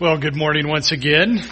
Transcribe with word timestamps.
Well, 0.00 0.16
good 0.16 0.34
morning 0.34 0.66
once 0.66 0.92
again. 0.92 1.44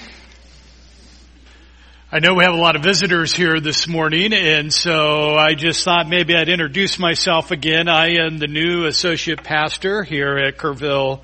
I 2.10 2.20
know 2.20 2.32
we 2.32 2.44
have 2.44 2.54
a 2.54 2.56
lot 2.56 2.76
of 2.76 2.82
visitors 2.82 3.34
here 3.34 3.60
this 3.60 3.86
morning, 3.86 4.32
and 4.32 4.72
so 4.72 5.34
I 5.34 5.52
just 5.52 5.84
thought 5.84 6.08
maybe 6.08 6.34
I'd 6.34 6.48
introduce 6.48 6.98
myself 6.98 7.50
again. 7.50 7.90
I 7.90 8.24
am 8.24 8.38
the 8.38 8.46
new 8.46 8.86
associate 8.86 9.42
pastor 9.42 10.02
here 10.02 10.38
at 10.38 10.56
Kerrville 10.56 11.20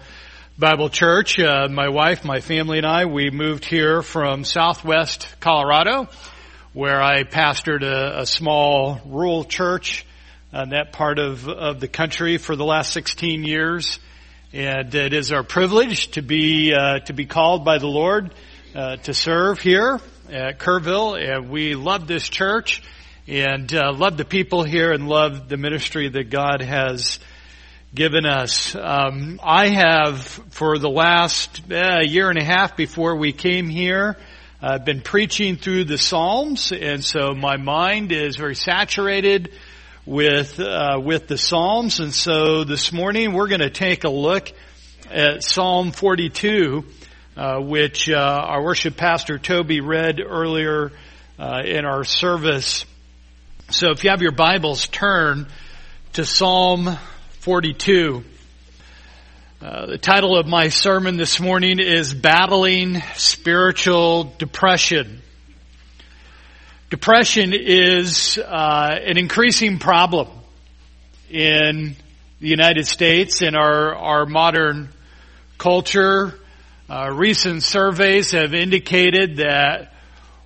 Bible 0.58 0.90
Church. 0.90 1.40
Uh, 1.40 1.68
my 1.70 1.88
wife, 1.88 2.26
my 2.26 2.40
family, 2.40 2.76
and 2.76 2.86
I, 2.86 3.06
we 3.06 3.30
moved 3.30 3.64
here 3.64 4.02
from 4.02 4.44
southwest 4.44 5.26
Colorado, 5.40 6.08
where 6.74 7.02
I 7.02 7.22
pastored 7.22 7.84
a, 7.84 8.20
a 8.20 8.26
small 8.26 9.00
rural 9.06 9.46
church 9.46 10.04
in 10.52 10.68
that 10.68 10.92
part 10.92 11.18
of, 11.18 11.48
of 11.48 11.80
the 11.80 11.88
country 11.88 12.36
for 12.36 12.54
the 12.54 12.66
last 12.66 12.92
16 12.92 13.44
years. 13.44 13.98
And 14.54 14.94
it 14.94 15.12
is 15.12 15.32
our 15.32 15.42
privilege 15.42 16.12
to 16.12 16.22
be 16.22 16.72
uh, 16.72 17.00
to 17.06 17.12
be 17.12 17.26
called 17.26 17.64
by 17.64 17.78
the 17.78 17.88
Lord 17.88 18.32
uh, 18.72 18.94
to 18.98 19.12
serve 19.12 19.58
here 19.58 20.00
at 20.30 20.60
Kerrville, 20.60 21.20
and 21.20 21.50
we 21.50 21.74
love 21.74 22.06
this 22.06 22.28
church 22.28 22.80
and 23.26 23.74
uh, 23.74 23.92
love 23.92 24.16
the 24.16 24.24
people 24.24 24.62
here 24.62 24.92
and 24.92 25.08
love 25.08 25.48
the 25.48 25.56
ministry 25.56 26.08
that 26.08 26.30
God 26.30 26.62
has 26.62 27.18
given 27.96 28.26
us. 28.26 28.76
Um, 28.76 29.40
I 29.42 29.70
have, 29.70 30.20
for 30.20 30.78
the 30.78 30.88
last 30.88 31.60
uh, 31.68 32.02
year 32.02 32.30
and 32.30 32.38
a 32.38 32.44
half 32.44 32.76
before 32.76 33.16
we 33.16 33.32
came 33.32 33.68
here, 33.68 34.16
uh, 34.62 34.78
been 34.78 35.00
preaching 35.00 35.56
through 35.56 35.86
the 35.86 35.98
Psalms, 35.98 36.70
and 36.70 37.02
so 37.02 37.34
my 37.34 37.56
mind 37.56 38.12
is 38.12 38.36
very 38.36 38.54
saturated 38.54 39.50
with 40.06 40.60
uh, 40.60 41.00
with 41.02 41.28
the 41.28 41.38
Psalms, 41.38 41.98
and 42.00 42.12
so 42.12 42.64
this 42.64 42.92
morning 42.92 43.32
we're 43.32 43.48
going 43.48 43.60
to 43.60 43.70
take 43.70 44.04
a 44.04 44.10
look 44.10 44.52
at 45.10 45.42
Psalm 45.42 45.92
42, 45.92 46.84
uh, 47.36 47.60
which 47.60 48.10
uh, 48.10 48.14
our 48.14 48.62
worship 48.62 48.96
pastor 48.96 49.38
Toby 49.38 49.80
read 49.80 50.20
earlier 50.20 50.92
uh, 51.38 51.62
in 51.64 51.86
our 51.86 52.04
service. 52.04 52.84
So, 53.70 53.92
if 53.92 54.04
you 54.04 54.10
have 54.10 54.20
your 54.20 54.32
Bibles, 54.32 54.86
turn 54.88 55.46
to 56.12 56.26
Psalm 56.26 56.98
42. 57.40 58.24
Uh, 59.62 59.86
the 59.86 59.98
title 59.98 60.38
of 60.38 60.46
my 60.46 60.68
sermon 60.68 61.16
this 61.16 61.40
morning 61.40 61.78
is 61.80 62.12
Battling 62.12 63.00
Spiritual 63.16 64.34
Depression. 64.36 65.22
Depression 66.90 67.54
is 67.54 68.38
uh, 68.38 68.98
an 69.04 69.16
increasing 69.16 69.78
problem 69.78 70.28
in 71.30 71.96
the 72.40 72.48
United 72.48 72.86
States 72.86 73.40
in 73.40 73.56
our, 73.56 73.94
our 73.94 74.26
modern 74.26 74.90
culture. 75.56 76.38
Uh, 76.88 77.10
recent 77.10 77.62
surveys 77.62 78.32
have 78.32 78.52
indicated 78.52 79.38
that 79.38 79.94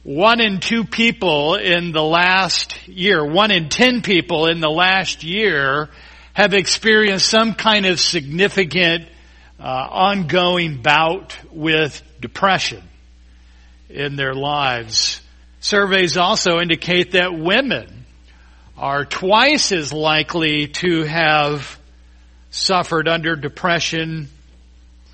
one 0.04 0.40
in 0.40 0.60
two 0.60 0.84
people 0.84 1.56
in 1.56 1.90
the 1.90 2.02
last 2.02 2.86
year, 2.86 3.26
one 3.26 3.50
in 3.50 3.68
ten 3.68 4.00
people 4.00 4.46
in 4.46 4.60
the 4.60 4.70
last 4.70 5.24
year 5.24 5.90
have 6.34 6.54
experienced 6.54 7.26
some 7.26 7.54
kind 7.54 7.84
of 7.84 7.98
significant 7.98 9.08
uh, 9.58 9.64
ongoing 9.64 10.82
bout 10.82 11.36
with 11.50 12.00
depression 12.20 12.82
in 13.90 14.14
their 14.14 14.34
lives. 14.34 15.20
Surveys 15.60 16.16
also 16.16 16.60
indicate 16.60 17.12
that 17.12 17.36
women 17.36 18.06
are 18.76 19.04
twice 19.04 19.72
as 19.72 19.92
likely 19.92 20.68
to 20.68 21.02
have 21.02 21.78
suffered 22.50 23.08
under 23.08 23.34
depression 23.34 24.28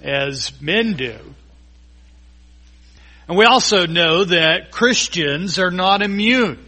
as 0.03 0.53
men 0.61 0.95
do. 0.95 1.19
And 3.27 3.39
we 3.39 3.47
also 3.47 3.87
know 3.87 4.25
that 4.25 4.71
Christians 4.71 5.59
are 5.59 5.71
not 5.71 6.03
immune 6.03 6.63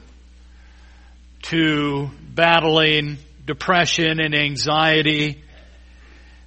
to 1.43 2.11
battling 2.35 3.19
depression 3.45 4.21
and 4.21 4.35
anxiety 4.35 5.43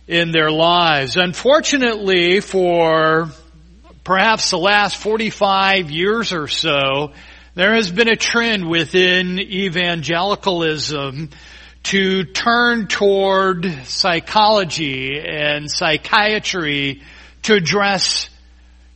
in 0.08 0.32
their 0.32 0.50
lives. 0.50 1.16
Unfortunately 1.16 2.40
for 2.40 3.30
perhaps 4.10 4.50
the 4.50 4.58
last 4.58 4.98
45 4.98 5.92
years 5.92 6.34
or 6.34 6.48
so, 6.48 7.12
there 7.54 7.76
has 7.76 7.92
been 7.92 8.08
a 8.08 8.16
trend 8.16 8.68
within 8.68 9.38
evangelicalism 9.38 11.30
to 11.84 12.24
turn 12.24 12.88
toward 12.88 13.72
psychology 13.84 15.20
and 15.20 15.70
psychiatry 15.70 17.04
to 17.44 17.54
address 17.54 18.32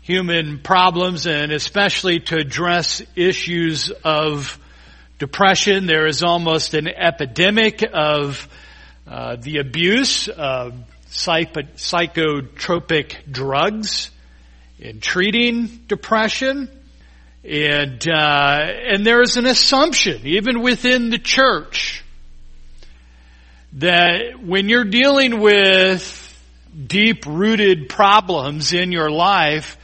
human 0.01 0.57
problems 0.57 1.27
and 1.27 1.51
especially 1.51 2.19
to 2.19 2.35
address 2.35 3.03
issues 3.15 3.91
of 4.03 4.57
depression. 5.19 5.85
There 5.85 6.07
is 6.07 6.23
almost 6.23 6.73
an 6.73 6.87
epidemic 6.87 7.83
of 7.93 8.47
uh, 9.07 9.35
the 9.35 9.59
abuse 9.59 10.27
of 10.27 10.73
psychotropic 11.07 13.31
drugs 13.31 14.09
in 14.83 14.99
treating 14.99 15.67
depression. 15.87 16.69
And, 17.45 18.05
uh, 18.07 18.67
and 18.85 19.05
there 19.05 19.21
is 19.21 19.37
an 19.37 19.45
assumption, 19.45 20.27
even 20.27 20.61
within 20.61 21.09
the 21.09 21.17
church, 21.17 22.03
that 23.73 24.43
when 24.43 24.67
you're 24.67 24.83
dealing 24.83 25.39
with 25.39 26.19
deep 26.87 27.25
rooted 27.25 27.87
problems 27.87 28.73
in 28.73 28.91
your 28.91 29.09
life, 29.09 29.77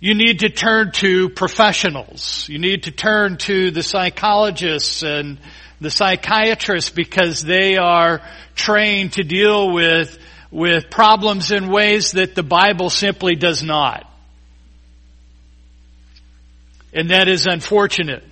you 0.00 0.14
need 0.14 0.40
to 0.40 0.50
turn 0.50 0.92
to 0.92 1.30
professionals. 1.30 2.46
You 2.48 2.58
need 2.58 2.82
to 2.82 2.90
turn 2.90 3.38
to 3.38 3.70
the 3.70 3.82
psychologists 3.82 5.02
and 5.02 5.38
the 5.80 5.90
psychiatrists 5.90 6.90
because 6.90 7.42
they 7.42 7.78
are 7.78 8.20
trained 8.54 9.14
to 9.14 9.22
deal 9.22 9.72
with, 9.72 10.18
with 10.50 10.90
problems 10.90 11.52
in 11.52 11.68
ways 11.68 12.12
that 12.12 12.34
the 12.34 12.42
Bible 12.42 12.90
simply 12.90 13.34
does 13.34 13.62
not. 13.62 14.10
And 16.96 17.10
that 17.10 17.28
is 17.28 17.44
unfortunate. 17.44 18.24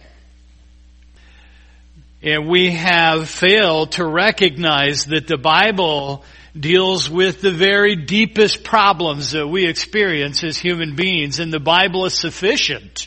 And 2.22 2.48
we 2.48 2.70
have 2.70 3.28
failed 3.28 3.92
to 3.92 4.06
recognize 4.06 5.04
that 5.04 5.26
the 5.26 5.36
Bible 5.36 6.24
deals 6.58 7.10
with 7.10 7.42
the 7.42 7.52
very 7.52 7.94
deepest 7.94 8.64
problems 8.64 9.32
that 9.32 9.46
we 9.46 9.66
experience 9.66 10.42
as 10.42 10.56
human 10.56 10.96
beings, 10.96 11.40
and 11.40 11.52
the 11.52 11.60
Bible 11.60 12.06
is 12.06 12.18
sufficient 12.18 13.06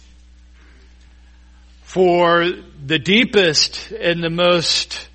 for 1.81 2.51
the 2.85 2.99
deepest 2.99 3.91
and 3.91 4.23
the 4.23 4.29
most 4.29 5.09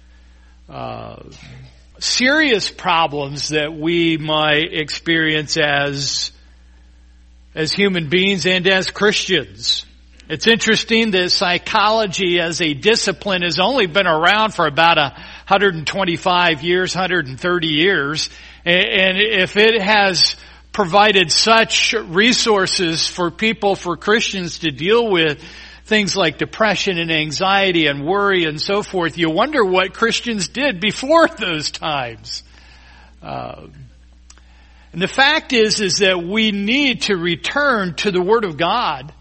uh, 0.69 1.23
serious 2.01 2.69
problems 2.69 3.51
that 3.51 3.73
we 3.73 4.17
might 4.17 4.73
experience 4.73 5.57
as 5.57 6.33
as 7.55 7.71
human 7.71 8.09
beings 8.09 8.45
and 8.45 8.67
as 8.67 8.91
Christians. 8.91 9.87
It's 10.29 10.47
interesting 10.47 11.11
that 11.11 11.33
psychology 11.33 12.39
as 12.41 12.61
a 12.61 12.75
discipline 12.75 13.43
has 13.43 13.59
only 13.59 13.87
been 13.87 14.07
around 14.07 14.55
for 14.55 14.67
about 14.67 14.97
125 14.97 16.63
years, 16.63 16.95
130 16.95 17.67
years. 17.67 18.31
And 18.65 19.19
if 19.19 19.57
it 19.57 19.83
has 19.83 20.37
provided 20.73 21.33
such 21.33 21.93
resources 21.93 23.07
for 23.07 23.31
people, 23.33 23.75
for 23.75 23.97
Christians 23.97 24.61
to 24.61 24.71
deal 24.71 25.11
with 25.11 25.43
things 25.87 26.17
like 26.17 26.39
depression 26.39 26.99
and 26.99 27.11
anxiety 27.11 27.87
and 27.87 28.07
worry 28.07 28.45
and 28.45 28.61
so 28.61 28.85
forth, 28.85 29.19
you 29.19 29.29
wonder 29.29 29.65
what 29.65 29.93
Christians 29.93 30.47
did 30.49 30.81
before 30.81 31.27
those 31.39 31.73
times. 31.73 32.45
Uh, 33.21 33.67
and 34.93 35.03
the 35.03 35.09
fact 35.09 35.53
is, 35.53 35.81
is 35.81 35.99
that 35.99 36.23
we 36.23 36.53
need 36.53 37.03
to 37.03 37.17
return 37.17 37.95
to 37.97 38.13
the 38.13 38.23
Word 38.23 38.45
of 38.45 38.57
God 38.57 39.13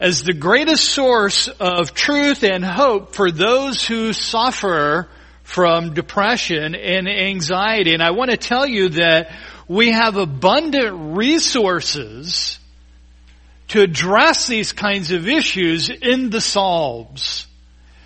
as 0.00 0.22
the 0.22 0.32
greatest 0.32 0.84
source 0.84 1.48
of 1.48 1.92
truth 1.92 2.44
and 2.44 2.64
hope 2.64 3.14
for 3.14 3.30
those 3.30 3.84
who 3.84 4.12
suffer 4.12 5.08
from 5.42 5.94
depression 5.94 6.74
and 6.74 7.08
anxiety. 7.08 7.94
And 7.94 8.02
I 8.02 8.12
want 8.12 8.30
to 8.30 8.36
tell 8.36 8.66
you 8.66 8.90
that 8.90 9.32
we 9.66 9.90
have 9.90 10.16
abundant 10.16 11.16
resources 11.16 12.58
to 13.68 13.82
address 13.82 14.46
these 14.46 14.72
kinds 14.72 15.10
of 15.10 15.26
issues 15.26 15.90
in 15.90 16.30
the 16.30 16.40
Psalms. 16.40 17.46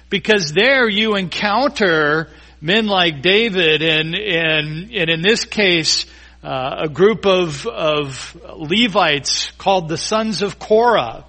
Because 0.09 0.53
there 0.53 0.89
you 0.89 1.17
encounter 1.17 2.31
men 2.61 2.87
like 2.87 3.23
David 3.23 3.83
and, 3.83 4.15
and, 4.15 4.93
and 4.93 5.11
in 5.11 5.21
this 5.21 5.45
case, 5.45 6.07
uh, 6.43 6.85
a 6.85 6.89
group 6.89 7.27
of, 7.27 7.67
of 7.67 8.37
Levites 8.57 9.51
called 9.53 9.89
the 9.89 9.97
sons 9.97 10.43
of 10.43 10.59
Korah 10.59 11.25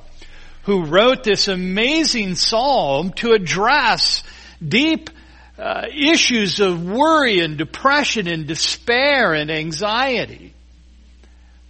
who 0.63 0.85
wrote 0.85 1.23
this 1.23 1.47
amazing 1.47 2.35
psalm 2.35 3.11
to 3.13 3.33
address 3.33 4.23
deep 4.65 5.09
uh, 5.57 5.85
issues 5.93 6.59
of 6.59 6.83
worry 6.83 7.39
and 7.39 7.57
depression 7.57 8.27
and 8.27 8.47
despair 8.47 9.33
and 9.33 9.51
anxiety. 9.51 10.53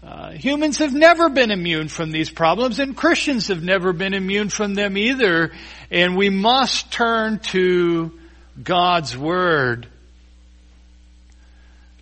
uh, 0.03 0.31
humans 0.31 0.77
have 0.77 0.93
never 0.93 1.29
been 1.29 1.51
immune 1.51 1.87
from 1.87 2.11
these 2.11 2.29
problems 2.29 2.79
and 2.79 2.95
Christians 2.95 3.47
have 3.47 3.63
never 3.63 3.93
been 3.93 4.13
immune 4.13 4.49
from 4.49 4.73
them 4.73 4.97
either. 4.97 5.51
And 5.89 6.15
we 6.15 6.29
must 6.29 6.91
turn 6.91 7.39
to 7.39 8.11
God's 8.61 9.17
Word 9.17 9.87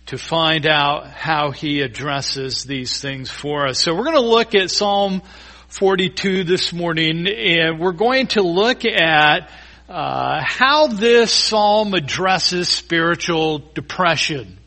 to 0.06 0.18
find 0.18 0.66
out 0.66 1.06
how 1.06 1.52
He 1.52 1.80
addresses 1.80 2.64
these 2.64 3.00
things 3.00 3.30
for 3.30 3.66
us. 3.66 3.78
So 3.78 3.94
we're 3.94 4.04
going 4.04 4.16
to 4.16 4.20
look 4.20 4.54
at 4.54 4.70
Psalm 4.70 5.22
42 5.72 6.44
this 6.44 6.70
morning 6.70 7.26
and 7.26 7.80
we're 7.80 7.92
going 7.92 8.26
to 8.26 8.42
look 8.42 8.84
at 8.84 9.50
uh, 9.88 10.42
how 10.44 10.88
this 10.88 11.32
psalm 11.32 11.94
addresses 11.94 12.68
spiritual 12.68 13.58
depression. 13.72 14.58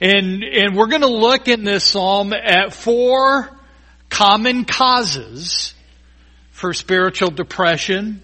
And, 0.00 0.44
and 0.44 0.76
we're 0.76 0.86
going 0.86 1.02
to 1.02 1.08
look 1.08 1.48
in 1.48 1.64
this 1.64 1.82
psalm 1.82 2.32
at 2.32 2.72
four 2.72 3.50
common 4.10 4.64
causes 4.64 5.74
for 6.52 6.72
spiritual 6.72 7.32
depression. 7.32 8.22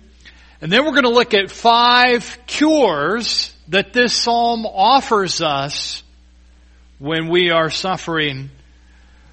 And 0.60 0.70
then 0.70 0.84
we're 0.84 0.92
going 0.92 1.02
to 1.02 1.10
look 1.10 1.34
at 1.34 1.50
five 1.50 2.38
cures 2.46 3.52
that 3.68 3.92
this 3.92 4.14
psalm 4.14 4.66
offers 4.66 5.40
us 5.40 6.04
when 7.00 7.28
we 7.28 7.50
are 7.50 7.70
suffering 7.70 8.50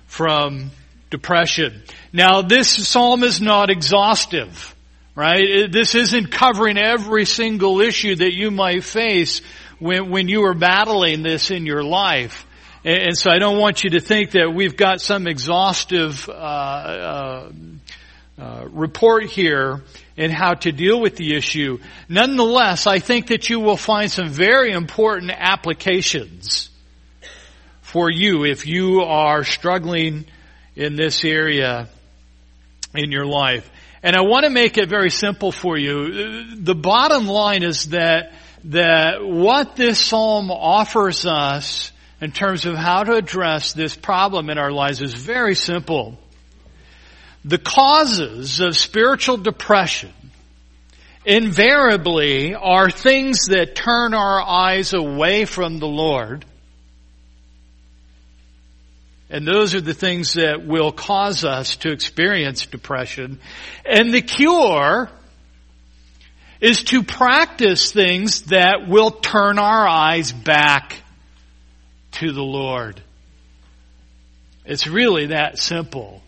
from 0.08 0.72
depression. 1.12 1.84
Now 2.14 2.42
this 2.42 2.70
psalm 2.88 3.24
is 3.24 3.40
not 3.40 3.70
exhaustive, 3.70 4.76
right? 5.16 5.72
This 5.72 5.96
isn't 5.96 6.32
covering 6.32 6.78
every 6.78 7.26
single 7.26 7.80
issue 7.80 8.16
that 8.16 8.34
you 8.34 8.52
might 8.52 8.84
face 8.84 9.42
when, 9.80 10.10
when 10.10 10.28
you 10.28 10.46
are 10.46 10.54
battling 10.54 11.24
this 11.24 11.52
in 11.52 11.66
your 11.66 11.84
life. 11.84 12.46
And, 12.84 13.02
and 13.02 13.18
so 13.18 13.32
I 13.32 13.40
don't 13.40 13.58
want 13.58 13.84
you 13.84 13.92
to 13.92 14.02
think 14.02 14.32
that 14.32 14.54
we've 14.54 14.76
got 14.76 15.00
some 15.00 15.26
exhaustive 15.26 16.28
uh, 16.28 16.32
uh, 16.34 17.52
uh, 18.38 18.66
report 18.72 19.26
here 19.26 19.82
in 20.18 20.32
how 20.32 20.56
to 20.56 20.72
deal 20.72 21.00
with 21.00 21.16
the 21.16 21.36
issue. 21.36 21.80
Nonetheless, 22.10 22.88
I 22.88 23.00
think 23.00 23.28
that 23.28 23.50
you 23.50 23.62
will 23.62 23.78
find 23.78 24.12
some 24.12 24.30
very 24.30 24.72
important 24.72 25.32
applications 25.32 26.70
for 27.82 28.12
you 28.12 28.44
if 28.44 28.68
you 28.68 29.02
are 29.02 29.44
struggling 29.44 30.26
in 30.76 30.96
this 30.96 31.24
area 31.24 31.88
in 32.94 33.12
your 33.12 33.26
life. 33.26 33.70
And 34.04 34.16
I 34.16 34.22
want 34.22 34.46
to 34.46 34.50
make 34.50 34.78
it 34.78 34.90
very 34.90 35.12
simple 35.12 35.52
for 35.52 35.78
you. 35.78 36.56
The 36.56 36.76
bottom 36.76 37.28
line 37.28 37.64
is 37.64 37.90
that 37.90 38.34
that 38.66 39.24
what 39.24 39.76
this 39.76 40.00
psalm 40.00 40.52
offers 40.52 41.26
us 41.26 41.92
in 42.20 42.32
terms 42.32 42.66
of 42.66 42.76
how 42.76 43.04
to 43.04 43.14
address 43.14 43.74
this 43.74 43.96
problem 43.96 44.50
in 44.50 44.58
our 44.58 44.72
lives 44.72 45.02
is 45.02 45.14
very 45.14 45.56
simple. 45.56 46.18
The 47.44 47.58
causes 47.58 48.60
of 48.60 48.78
spiritual 48.78 49.38
depression 49.38 50.14
invariably 51.26 52.54
are 52.54 52.92
things 52.92 53.48
that 53.48 53.76
turn 53.76 54.14
our 54.14 54.42
eyes 54.42 54.94
away 54.94 55.46
from 55.46 55.80
the 55.80 55.88
Lord. 55.88 56.46
And 59.32 59.48
those 59.48 59.74
are 59.76 59.82
the 59.82 59.94
things 59.94 60.34
that 60.34 60.68
will 60.68 60.92
cause 60.92 61.46
us 61.46 61.78
to 61.78 61.92
experience 61.92 62.66
depression. 62.66 63.40
And 63.86 64.14
the 64.14 64.22
cure 64.22 65.10
is 66.60 66.84
to 66.84 67.02
practice 67.02 67.94
things 67.94 68.44
that 68.44 68.90
will 68.90 69.10
turn 69.10 69.58
our 69.58 69.88
eyes 69.88 70.34
back 70.34 70.98
to 72.12 72.34
the 72.34 72.44
Lord. 72.44 73.02
It's 74.66 74.86
really 74.86 75.28
that 75.28 75.58
simple. 75.58 76.22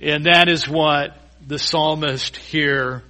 And 0.00 0.26
that 0.26 0.48
is 0.48 0.68
what 0.68 1.16
the 1.46 1.58
psalmist 1.58 2.36
here 2.36 3.02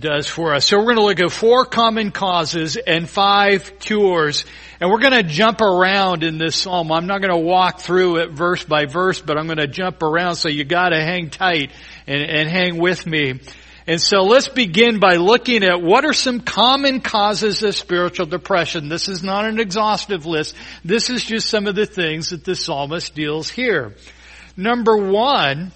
does 0.00 0.26
for 0.26 0.54
us. 0.54 0.66
So 0.66 0.78
we're 0.78 0.84
going 0.84 0.96
to 0.96 1.04
look 1.04 1.20
at 1.20 1.30
four 1.30 1.64
common 1.64 2.10
causes 2.10 2.76
and 2.76 3.08
five 3.08 3.78
cures. 3.78 4.44
And 4.80 4.90
we're 4.90 5.00
going 5.00 5.12
to 5.12 5.22
jump 5.22 5.60
around 5.60 6.22
in 6.22 6.38
this 6.38 6.56
psalm. 6.56 6.92
I'm 6.92 7.06
not 7.06 7.20
going 7.20 7.32
to 7.32 7.46
walk 7.46 7.80
through 7.80 8.18
it 8.18 8.30
verse 8.30 8.64
by 8.64 8.86
verse, 8.86 9.20
but 9.20 9.36
I'm 9.36 9.46
going 9.46 9.58
to 9.58 9.66
jump 9.66 10.02
around 10.02 10.36
so 10.36 10.48
you 10.48 10.64
got 10.64 10.90
to 10.90 11.00
hang 11.00 11.30
tight 11.30 11.72
and, 12.06 12.22
and 12.22 12.48
hang 12.48 12.78
with 12.78 13.06
me. 13.06 13.40
And 13.88 14.00
so 14.00 14.22
let's 14.22 14.48
begin 14.48 15.00
by 15.00 15.16
looking 15.16 15.64
at 15.64 15.80
what 15.80 16.04
are 16.04 16.12
some 16.12 16.40
common 16.40 17.00
causes 17.00 17.62
of 17.62 17.74
spiritual 17.74 18.26
depression. 18.26 18.90
This 18.90 19.08
is 19.08 19.22
not 19.22 19.46
an 19.46 19.58
exhaustive 19.58 20.26
list. 20.26 20.54
This 20.84 21.08
is 21.08 21.24
just 21.24 21.48
some 21.48 21.66
of 21.66 21.74
the 21.74 21.86
things 21.86 22.30
that 22.30 22.44
the 22.44 22.54
psalmist 22.54 23.14
deals 23.14 23.48
here. 23.48 23.94
Number 24.58 24.96
one 24.96 25.72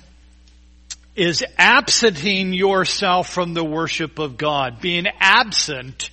is 1.15 1.45
absenting 1.59 2.53
yourself 2.53 3.29
from 3.29 3.55
the 3.55 3.65
worship 3.65 4.19
of 4.19 4.37
God. 4.37 4.81
Being 4.81 5.07
absent 5.21 6.11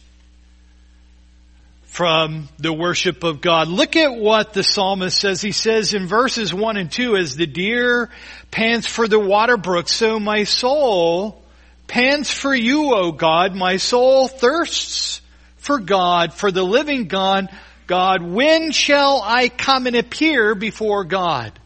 from 1.83 2.49
the 2.57 2.71
worship 2.71 3.23
of 3.23 3.41
God. 3.41 3.67
Look 3.67 3.95
at 3.95 4.13
what 4.13 4.53
the 4.53 4.63
psalmist 4.63 5.19
says. 5.19 5.41
He 5.41 5.51
says 5.51 5.93
in 5.93 6.07
verses 6.07 6.53
1 6.53 6.77
and 6.77 6.91
2, 6.91 7.15
as 7.15 7.35
the 7.35 7.47
deer 7.47 8.09
pants 8.51 8.87
for 8.87 9.07
the 9.07 9.19
water 9.19 9.57
brook, 9.57 9.89
so 9.89 10.19
my 10.19 10.43
soul 10.43 11.41
pants 11.87 12.31
for 12.31 12.53
you, 12.53 12.93
O 12.95 13.11
God. 13.11 13.55
My 13.55 13.77
soul 13.77 14.27
thirsts 14.27 15.21
for 15.57 15.79
God, 15.79 16.33
for 16.33 16.51
the 16.51 16.63
living 16.63 17.07
God. 17.07 17.49
God, 17.87 18.21
when 18.21 18.71
shall 18.71 19.21
I 19.23 19.49
come 19.49 19.87
and 19.87 19.95
appear 19.95 20.55
before 20.55 21.03
God? 21.03 21.59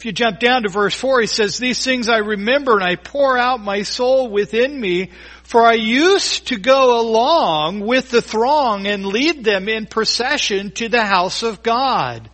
If 0.00 0.06
you 0.06 0.12
jump 0.12 0.38
down 0.38 0.62
to 0.62 0.70
verse 0.70 0.94
4, 0.94 1.20
he 1.20 1.26
says, 1.26 1.58
These 1.58 1.84
things 1.84 2.08
I 2.08 2.20
remember 2.20 2.72
and 2.72 2.82
I 2.82 2.96
pour 2.96 3.36
out 3.36 3.60
my 3.60 3.82
soul 3.82 4.28
within 4.28 4.80
me, 4.80 5.10
for 5.42 5.62
I 5.62 5.74
used 5.74 6.46
to 6.46 6.56
go 6.56 6.98
along 7.02 7.80
with 7.80 8.08
the 8.08 8.22
throng 8.22 8.86
and 8.86 9.04
lead 9.04 9.44
them 9.44 9.68
in 9.68 9.84
procession 9.84 10.70
to 10.70 10.88
the 10.88 11.04
house 11.04 11.42
of 11.42 11.62
God 11.62 12.30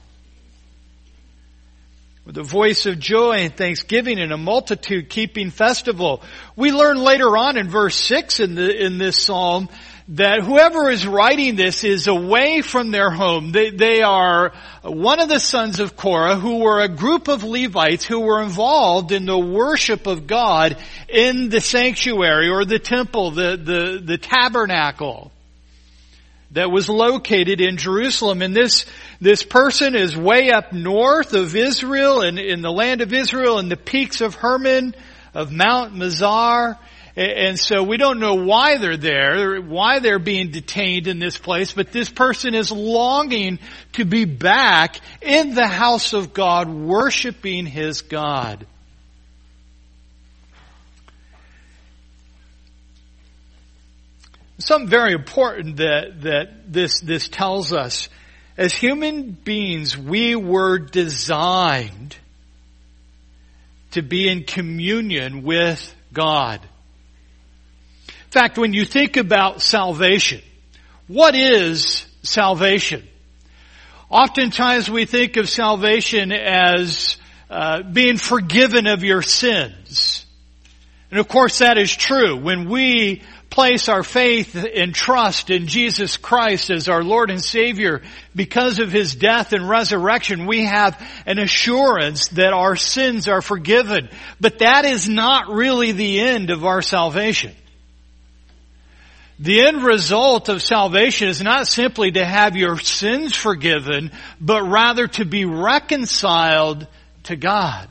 with 2.25 2.39
a 2.39 2.45
voice 2.45 2.87
of 2.87 3.01
joy 3.01 3.39
and 3.39 3.57
thanksgiving 3.57 4.21
and 4.21 4.33
a 4.33 4.37
multitude 4.37 5.09
keeping 5.09 5.51
festival. 5.51 6.23
We 6.55 6.71
learn 6.71 6.99
later 6.99 7.37
on 7.37 7.57
in 7.57 7.69
verse 7.69 7.97
6 7.97 8.39
in, 8.39 8.55
the, 8.55 8.85
in 8.85 8.99
this 8.99 9.17
psalm 9.17 9.69
that 10.09 10.43
whoever 10.43 10.89
is 10.89 11.07
writing 11.07 11.57
this 11.57 11.83
is 11.83 12.07
away 12.07 12.63
from 12.63 12.93
their 12.93 13.11
home. 13.11 13.51
They, 13.51 13.71
they 13.71 14.03
are 14.03 14.53
one 14.83 15.19
of 15.19 15.29
the 15.29 15.41
sons 15.41 15.81
of 15.81 15.97
Korah 15.97 16.37
who 16.37 16.59
were 16.59 16.81
a 16.81 16.89
group 16.89 17.27
of 17.27 17.43
Levites 17.43 18.05
who 18.05 18.21
were 18.21 18.43
involved 18.43 19.11
in 19.11 19.27
the 19.27 19.39
worship 19.39 20.07
of 20.07 20.29
God 20.29 20.77
in 21.09 21.49
the 21.49 21.61
sanctuary 21.61 22.49
or 22.49 22.65
the 22.65 22.79
temple, 22.79 23.33
the, 23.33 23.57
the, 23.57 24.01
the 24.05 24.19
tabernacle 24.19 25.33
that 26.53 26.71
was 26.71 26.89
located 26.89 27.61
in 27.61 27.77
Jerusalem. 27.77 28.43
And 28.43 28.55
this, 28.55 28.87
this 29.21 29.43
person 29.43 29.97
is 29.97 30.17
way 30.17 30.51
up 30.53 30.73
north 30.73 31.35
of 31.35 31.57
Israel 31.57 32.23
and 32.23 32.39
in 32.39 32.63
the 32.63 32.71
land 32.71 33.01
of 33.01 33.13
Israel 33.13 33.59
in 33.59 33.69
the 33.69 33.77
peaks 33.77 34.21
of 34.21 34.37
Hermon, 34.37 34.95
of 35.35 35.51
Mount 35.51 35.95
Mizar. 35.95 36.79
And 37.17 37.59
so 37.59 37.83
we 37.83 37.97
don't 37.97 38.21
know 38.21 38.35
why 38.35 38.77
they're 38.77 38.99
there, 38.99 39.63
why 39.63 40.01
they're 40.01 40.19
being 40.19 40.51
detained 40.51 41.07
in 41.07 41.19
this 41.19 41.39
place, 41.39 41.73
but 41.73 41.91
this 41.91 42.11
person 42.11 42.55
is 42.55 42.71
longing 42.71 43.59
to 43.95 44.05
be 44.05 44.27
back 44.27 45.01
in 45.23 45.55
the 45.55 45.67
house 45.67 46.13
of 46.13 46.35
God, 46.35 46.69
worshiping 46.69 47.65
his 47.65 48.03
God. 48.03 48.67
Something 54.59 54.89
very 54.89 55.15
important 55.15 55.79
that, 55.79 56.21
that 56.23 56.71
this, 56.71 57.01
this 57.01 57.29
tells 57.29 57.73
us. 57.73 58.11
As 58.59 58.75
human 58.75 59.31
beings, 59.31 59.97
we 59.97 60.35
were 60.35 60.79
designed 60.79 62.17
to 63.93 64.03
be 64.03 64.29
in 64.29 64.45
communion 64.45 65.43
with 65.43 65.95
God. 66.13 66.61
Fact, 68.37 68.59
when 68.59 68.75
you 68.75 68.85
think 68.85 69.17
about 69.17 69.63
salvation, 69.63 70.43
what 71.07 71.35
is 71.35 72.05
salvation? 72.23 73.03
Oftentimes 74.11 74.91
we 74.91 75.07
think 75.07 75.39
of 75.39 75.49
salvation 75.49 76.33
as 76.33 77.17
uh, 77.49 77.83
being 77.83 78.19
forgiven 78.19 78.89
of 78.89 79.03
your 79.03 79.23
sins. 79.23 80.27
And 81.11 81.19
of 81.19 81.29
course 81.29 81.61
that 81.61 81.79
is 81.79 81.91
true. 81.91 82.37
When 82.37 82.69
we 82.69 83.23
place 83.49 83.89
our 83.89 84.03
faith 84.03 84.55
and 84.55 84.95
trust 84.95 85.49
in 85.49 85.67
Jesus 85.67 86.19
Christ 86.19 86.69
as 86.69 86.91
our 86.91 87.03
Lord 87.03 87.31
and 87.31 87.43
Savior, 87.43 88.03
because 88.35 88.81
of 88.81 88.93
His 88.93 89.15
death 89.15 89.55
and 89.55 89.67
resurrection, 89.67 90.45
we 90.45 90.67
have 90.67 91.03
an 91.25 91.39
assurance 91.39 92.29
that 92.29 92.53
our 92.53 92.77
sins 92.77 93.29
are 93.29 93.41
forgiven. 93.41 94.11
But 94.39 94.59
that 94.59 94.85
is 94.85 95.09
not 95.09 95.49
really 95.49 95.93
the 95.93 96.21
end 96.21 96.51
of 96.51 96.67
our 96.67 96.83
salvation. 96.83 97.55
The 99.39 99.63
end 99.63 99.83
result 99.83 100.49
of 100.49 100.63
salvation 100.63 101.29
is 101.29 101.43
not 101.43 101.69
simply 101.69 102.13
to 102.13 102.25
have 102.25 102.57
your 102.57 102.79
sins 102.79 103.35
forgiven, 103.35 104.11
but 104.41 104.63
rather 104.63 105.09
to 105.09 105.25
be 105.25 105.45
reconciled 105.45 106.87
to 107.25 107.37
God. 107.37 107.89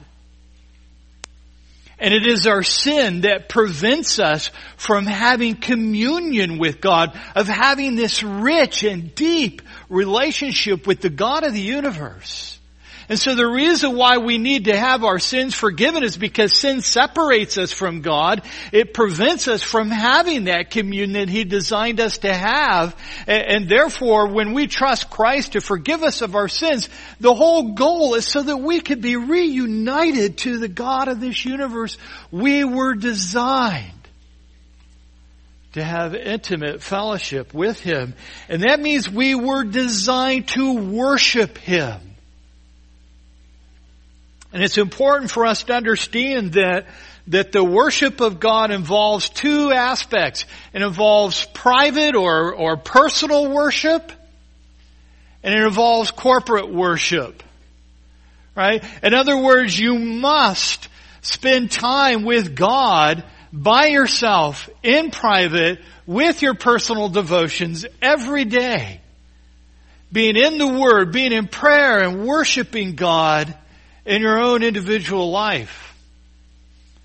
And 1.97 2.13
it 2.13 2.27
is 2.27 2.45
our 2.45 2.63
sin 2.63 3.21
that 3.21 3.47
prevents 3.47 4.19
us 4.19 4.51
from 4.75 5.05
having 5.05 5.55
communion 5.55 6.57
with 6.57 6.81
God, 6.81 7.17
of 7.35 7.47
having 7.47 7.95
this 7.95 8.21
rich 8.21 8.83
and 8.83 9.13
deep 9.15 9.61
relationship 9.87 10.87
with 10.87 10.99
the 10.99 11.09
God 11.09 11.43
of 11.43 11.53
the 11.53 11.61
universe. 11.61 12.59
And 13.07 13.19
so 13.19 13.35
the 13.35 13.45
reason 13.45 13.95
why 13.95 14.17
we 14.17 14.37
need 14.39 14.65
to 14.65 14.75
have 14.75 15.03
our 15.03 15.19
sins 15.19 15.53
forgiven 15.53 16.03
is 16.03 16.17
because 16.17 16.57
sin 16.57 16.81
separates 16.81 17.57
us 17.57 17.71
from 17.71 18.01
God. 18.01 18.41
It 18.71 18.93
prevents 18.93 19.47
us 19.47 19.61
from 19.61 19.91
having 19.91 20.45
that 20.45 20.71
communion 20.71 21.13
that 21.13 21.29
He 21.29 21.43
designed 21.43 21.99
us 21.99 22.17
to 22.19 22.33
have. 22.33 22.95
And 23.27 23.69
therefore, 23.69 24.29
when 24.29 24.53
we 24.53 24.65
trust 24.65 25.11
Christ 25.11 25.53
to 25.53 25.61
forgive 25.61 26.01
us 26.01 26.21
of 26.21 26.35
our 26.35 26.47
sins, 26.47 26.89
the 27.19 27.33
whole 27.33 27.73
goal 27.73 28.15
is 28.15 28.25
so 28.25 28.41
that 28.41 28.57
we 28.57 28.79
could 28.79 29.01
be 29.01 29.17
reunited 29.17 30.39
to 30.39 30.57
the 30.57 30.67
God 30.67 31.07
of 31.07 31.19
this 31.19 31.45
universe. 31.45 31.97
We 32.31 32.63
were 32.63 32.95
designed 32.95 33.91
to 35.73 35.83
have 35.83 36.15
intimate 36.15 36.81
fellowship 36.81 37.53
with 37.53 37.79
Him. 37.81 38.15
And 38.49 38.63
that 38.63 38.79
means 38.79 39.09
we 39.09 39.35
were 39.35 39.63
designed 39.63 40.47
to 40.49 40.73
worship 40.73 41.57
Him. 41.59 42.14
And 44.55 44.63
it's 44.63 44.77
important 44.77 45.31
for 45.31 45.45
us 45.45 45.63
to 45.63 45.73
understand 45.73 46.53
that 46.53 46.85
that 47.27 47.51
the 47.51 47.61
worship 47.61 48.21
of 48.21 48.39
God 48.39 48.71
involves 48.71 49.27
two 49.27 49.73
aspects. 49.73 50.45
It 50.71 50.81
involves 50.81 51.45
private 51.47 52.15
or, 52.15 52.53
or 52.53 52.77
personal 52.77 53.51
worship, 53.51 54.13
and 55.43 55.53
it 55.53 55.61
involves 55.61 56.11
corporate 56.11 56.73
worship. 56.73 57.43
Right? 58.55 58.81
In 59.03 59.13
other 59.13 59.37
words, 59.37 59.77
you 59.77 59.99
must 59.99 60.87
spend 61.21 61.69
time 61.69 62.23
with 62.23 62.55
God 62.55 63.25
by 63.51 63.87
yourself, 63.87 64.69
in 64.83 65.11
private, 65.11 65.81
with 66.05 66.41
your 66.41 66.53
personal 66.53 67.09
devotions 67.09 67.85
every 68.01 68.45
day. 68.45 69.01
Being 70.13 70.37
in 70.37 70.59
the 70.59 70.79
Word, 70.79 71.11
being 71.11 71.33
in 71.33 71.49
prayer 71.49 72.03
and 72.03 72.25
worshiping 72.25 72.95
God 72.95 73.53
in 74.05 74.21
your 74.21 74.39
own 74.39 74.63
individual 74.63 75.31
life. 75.31 75.95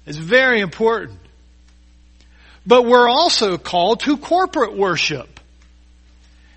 is 0.06 0.16
very 0.16 0.60
important. 0.60 1.18
But 2.66 2.84
we're 2.84 3.08
also 3.08 3.56
called 3.56 4.00
to 4.00 4.18
corporate 4.18 4.76
worship. 4.76 5.40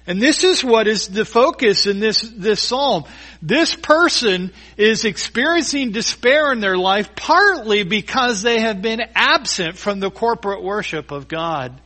And 0.06 0.22
this 0.22 0.44
is 0.44 0.64
what 0.64 0.88
is 0.88 1.08
the 1.08 1.24
focus 1.24 1.88
in 1.88 2.02
this, 2.02 2.22
this 2.22 2.62
psalm. 2.62 3.06
This 3.42 3.74
person 3.74 4.52
is 4.76 5.06
experiencing 5.06 5.92
despair 5.92 6.52
in 6.52 6.60
their 6.60 6.78
life 6.78 7.16
partly 7.16 7.84
because 7.84 8.42
they 8.42 8.60
have 8.60 8.82
been 8.82 9.02
absent 9.16 9.78
from 9.78 10.02
the 10.02 10.12
corporate 10.12 10.62
worship 10.62 11.12
of 11.12 11.30
God 11.30 11.80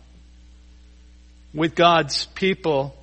with 1.54 1.76
God's 1.76 2.26
people. 2.34 2.97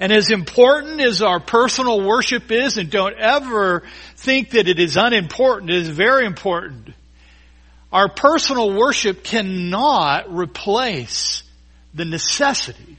And 0.00 0.12
as 0.12 0.30
important 0.30 1.00
as 1.00 1.22
our 1.22 1.40
personal 1.40 2.00
worship 2.00 2.52
is, 2.52 2.76
and 2.76 2.90
don't 2.90 3.16
ever 3.16 3.82
think 4.16 4.50
that 4.50 4.68
it 4.68 4.78
is 4.78 4.96
unimportant, 4.96 5.70
it 5.70 5.76
is 5.76 5.88
very 5.88 6.24
important. 6.24 6.90
Our 7.92 8.08
personal 8.08 8.72
worship 8.74 9.24
cannot 9.24 10.32
replace 10.32 11.42
the 11.94 12.04
necessity 12.04 12.96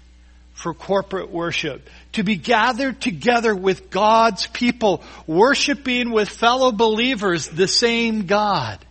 for 0.54 0.74
corporate 0.74 1.30
worship. 1.30 1.90
To 2.14 2.24
be 2.24 2.36
gathered 2.36 3.00
together 3.00 3.56
with 3.56 3.90
God's 3.90 4.48
people, 4.48 5.04
worshiping 5.26 6.12
with 6.12 6.28
fellow 6.28 6.72
believers 6.72 7.48
the 7.48 7.68
same 7.68 8.26
God. 8.26 8.84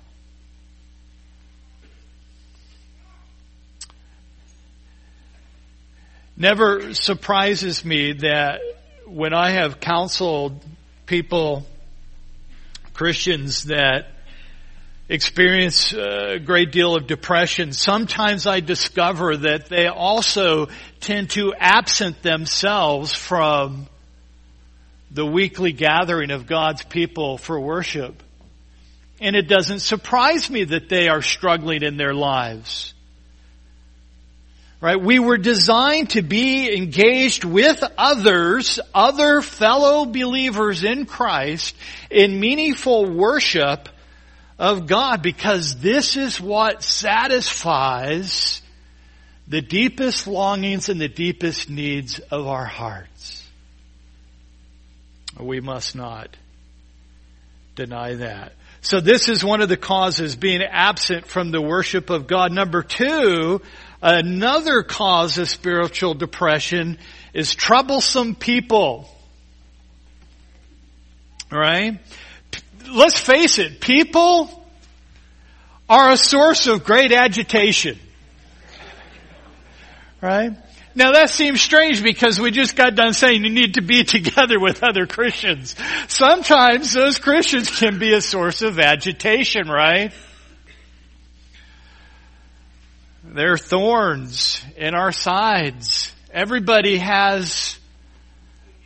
Never 6.39 6.95
surprises 6.95 7.85
me 7.85 8.13
that 8.13 8.61
when 9.07 9.35
I 9.35 9.51
have 9.51 9.81
counseled 9.81 10.65
people, 11.05 11.67
Christians 12.95 13.65
that 13.65 14.07
experience 15.09 15.93
a 15.93 16.39
great 16.39 16.71
deal 16.71 16.95
of 16.95 17.07
depression, 17.07 17.73
sometimes 17.73 18.47
I 18.47 18.61
discover 18.61 19.37
that 19.39 19.67
they 19.67 19.89
also 19.89 20.69
tend 21.01 21.31
to 21.31 21.55
absent 21.59 22.23
themselves 22.23 23.13
from 23.13 23.89
the 25.11 25.27
weekly 25.27 25.73
gathering 25.73 26.31
of 26.31 26.47
God's 26.47 26.85
people 26.85 27.39
for 27.39 27.59
worship. 27.59 28.23
And 29.21 29.35
it 29.35 29.49
doesn't 29.49 29.81
surprise 29.81 30.49
me 30.49 30.65
that 30.65 30.89
they 30.89 31.09
are 31.09 31.23
struggling 31.23 31.83
in 31.83 31.97
their 31.97 32.15
lives. 32.15 32.95
Right? 34.81 35.01
We 35.01 35.19
were 35.19 35.39
designed 35.39 36.11
to 36.11 36.23
be 36.23 36.73
engaged 36.77 37.45
with 37.45 37.83
others, 37.99 38.79
other 38.95 39.41
fellow 39.41 40.05
believers 40.05 40.85
in 40.85 41.05
Christ 41.05 41.75
in 42.11 42.39
meaningful 42.39 43.11
worship 43.11 43.89
of 44.57 44.87
God 44.87 45.21
because 45.21 45.81
this 45.81 46.17
is 46.17 46.41
what 46.41 46.85
satisfies 46.85 48.63
the 49.49 49.63
deepest 49.63 50.29
longings 50.29 50.89
and 50.89 51.01
the 51.01 51.09
deepest 51.09 51.69
needs 51.71 52.21
of 52.21 52.47
our 52.47 52.67
hearts. 52.67 53.43
We 55.41 55.61
must 55.61 55.97
not 55.97 56.37
deny 57.75 58.15
that. 58.15 58.53
So 58.81 59.01
this 59.01 59.29
is 59.29 59.45
one 59.45 59.61
of 59.61 59.69
the 59.69 59.77
causes 59.77 60.37
being 60.37 60.63
absent 60.63 61.27
from 61.27 61.51
the 61.51 61.61
worship 61.61 62.11
of 62.11 62.27
God. 62.27 62.53
Number 62.53 62.83
two, 62.83 63.61
Another 64.01 64.83
cause 64.83 65.39
of 65.39 65.49
spiritual 65.49 66.15
depression 66.15 66.99
is 67.35 67.55
troublesome 67.55 68.35
people. 68.35 69.09
Right? 71.51 71.99
Let's 72.91 73.19
face 73.19 73.59
it, 73.59 73.81
people 73.81 74.65
are 75.89 76.11
a 76.11 76.17
source 76.17 76.67
of 76.67 76.85
great 76.85 77.13
agitation. 77.13 77.99
Right? 80.21 80.53
Now 80.95 81.13
that 81.13 81.31
seems 81.31 81.61
strange 81.61 82.03
because 82.03 82.41
we 82.41 82.51
just 82.51 82.75
got 82.75 82.97
done 82.97 83.15
saying 83.15 83.45
you 83.45 83.51
need 83.51 83.75
to 83.75 83.83
be 83.83 84.05
together 84.05 84.59
with 84.59 84.83
other 84.83 85.07
Christians. 85.07 85.77
Sometimes 86.09 86.93
those 86.93 87.19
Christians 87.19 87.71
can 87.71 87.99
be 87.99 88.15
a 88.15 88.21
source 88.21 88.63
of 88.63 88.79
agitation, 88.79 89.69
right? 89.69 90.13
There 93.39 93.53
are 93.53 93.57
thorns 93.57 94.61
in 94.77 94.97
our 94.97 95.13
sides. 95.13 96.13
Everybody 96.33 96.97
has 96.97 97.79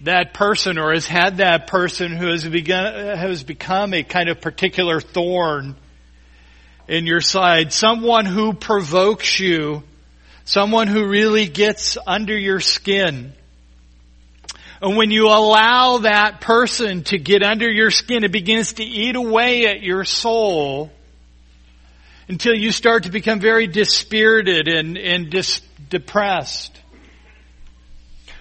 that 0.02 0.34
person 0.34 0.76
or 0.76 0.92
has 0.92 1.06
had 1.06 1.38
that 1.38 1.68
person 1.68 2.12
who 2.12 2.26
has 2.26 2.46
begun, 2.46 3.16
has 3.16 3.44
become 3.44 3.94
a 3.94 4.02
kind 4.02 4.28
of 4.28 4.42
particular 4.42 5.00
thorn 5.00 5.74
in 6.86 7.06
your 7.06 7.22
side. 7.22 7.72
Someone 7.72 8.26
who 8.26 8.52
provokes 8.52 9.40
you. 9.40 9.84
Someone 10.44 10.86
who 10.86 11.08
really 11.08 11.46
gets 11.46 11.96
under 12.06 12.36
your 12.36 12.60
skin. 12.60 13.32
And 14.82 14.98
when 14.98 15.10
you 15.10 15.28
allow 15.28 16.00
that 16.02 16.42
person 16.42 17.04
to 17.04 17.16
get 17.16 17.42
under 17.42 17.70
your 17.72 17.90
skin, 17.90 18.22
it 18.22 18.32
begins 18.32 18.74
to 18.74 18.84
eat 18.84 19.16
away 19.16 19.64
at 19.64 19.82
your 19.82 20.04
soul 20.04 20.92
until 22.32 22.54
you 22.54 22.72
start 22.72 23.02
to 23.02 23.10
become 23.10 23.40
very 23.40 23.66
dispirited 23.66 24.66
and, 24.66 24.96
and 24.96 25.28
dis- 25.28 25.60
depressed. 25.90 26.72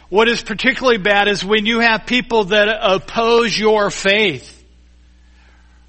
What 0.08 0.30
is 0.30 0.42
particularly 0.42 0.98
bad 0.98 1.28
is 1.28 1.44
when 1.44 1.66
you 1.66 1.82
have 1.82 2.06
people 2.06 2.46
that 2.46 2.70
oppose 2.82 3.58
your 3.58 3.90
faith. 3.90 4.58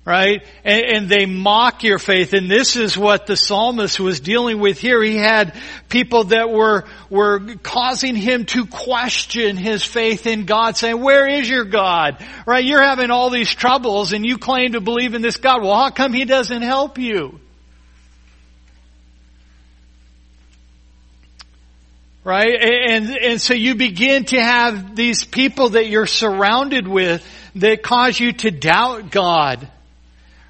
Right? 0.04 0.44
And, 0.64 0.82
and, 0.84 1.08
they 1.08 1.26
mock 1.26 1.84
your 1.84 2.00
faith. 2.00 2.32
And 2.32 2.50
this 2.50 2.74
is 2.74 2.98
what 2.98 3.26
the 3.26 3.36
psalmist 3.36 4.00
was 4.00 4.18
dealing 4.18 4.58
with 4.58 4.80
here. 4.80 5.00
He 5.00 5.14
had 5.14 5.54
people 5.88 6.24
that 6.24 6.50
were, 6.50 6.86
were 7.08 7.38
causing 7.62 8.16
him 8.16 8.44
to 8.46 8.66
question 8.66 9.56
his 9.56 9.84
faith 9.84 10.26
in 10.26 10.44
God, 10.44 10.76
saying, 10.76 11.00
where 11.00 11.28
is 11.28 11.48
your 11.48 11.64
God? 11.64 12.16
Right? 12.46 12.64
You're 12.64 12.82
having 12.82 13.12
all 13.12 13.30
these 13.30 13.54
troubles 13.54 14.12
and 14.12 14.26
you 14.26 14.38
claim 14.38 14.72
to 14.72 14.80
believe 14.80 15.14
in 15.14 15.22
this 15.22 15.36
God. 15.36 15.62
Well, 15.62 15.76
how 15.76 15.90
come 15.90 16.12
he 16.12 16.24
doesn't 16.24 16.62
help 16.62 16.98
you? 16.98 17.38
Right? 22.24 22.54
And, 22.54 23.10
and 23.10 23.40
so 23.40 23.52
you 23.52 23.74
begin 23.74 24.24
to 24.26 24.40
have 24.40 24.94
these 24.94 25.24
people 25.24 25.70
that 25.70 25.88
you're 25.88 26.06
surrounded 26.06 26.86
with 26.86 27.26
that 27.56 27.82
cause 27.82 28.18
you 28.18 28.32
to 28.32 28.50
doubt 28.50 29.10
God. 29.10 29.68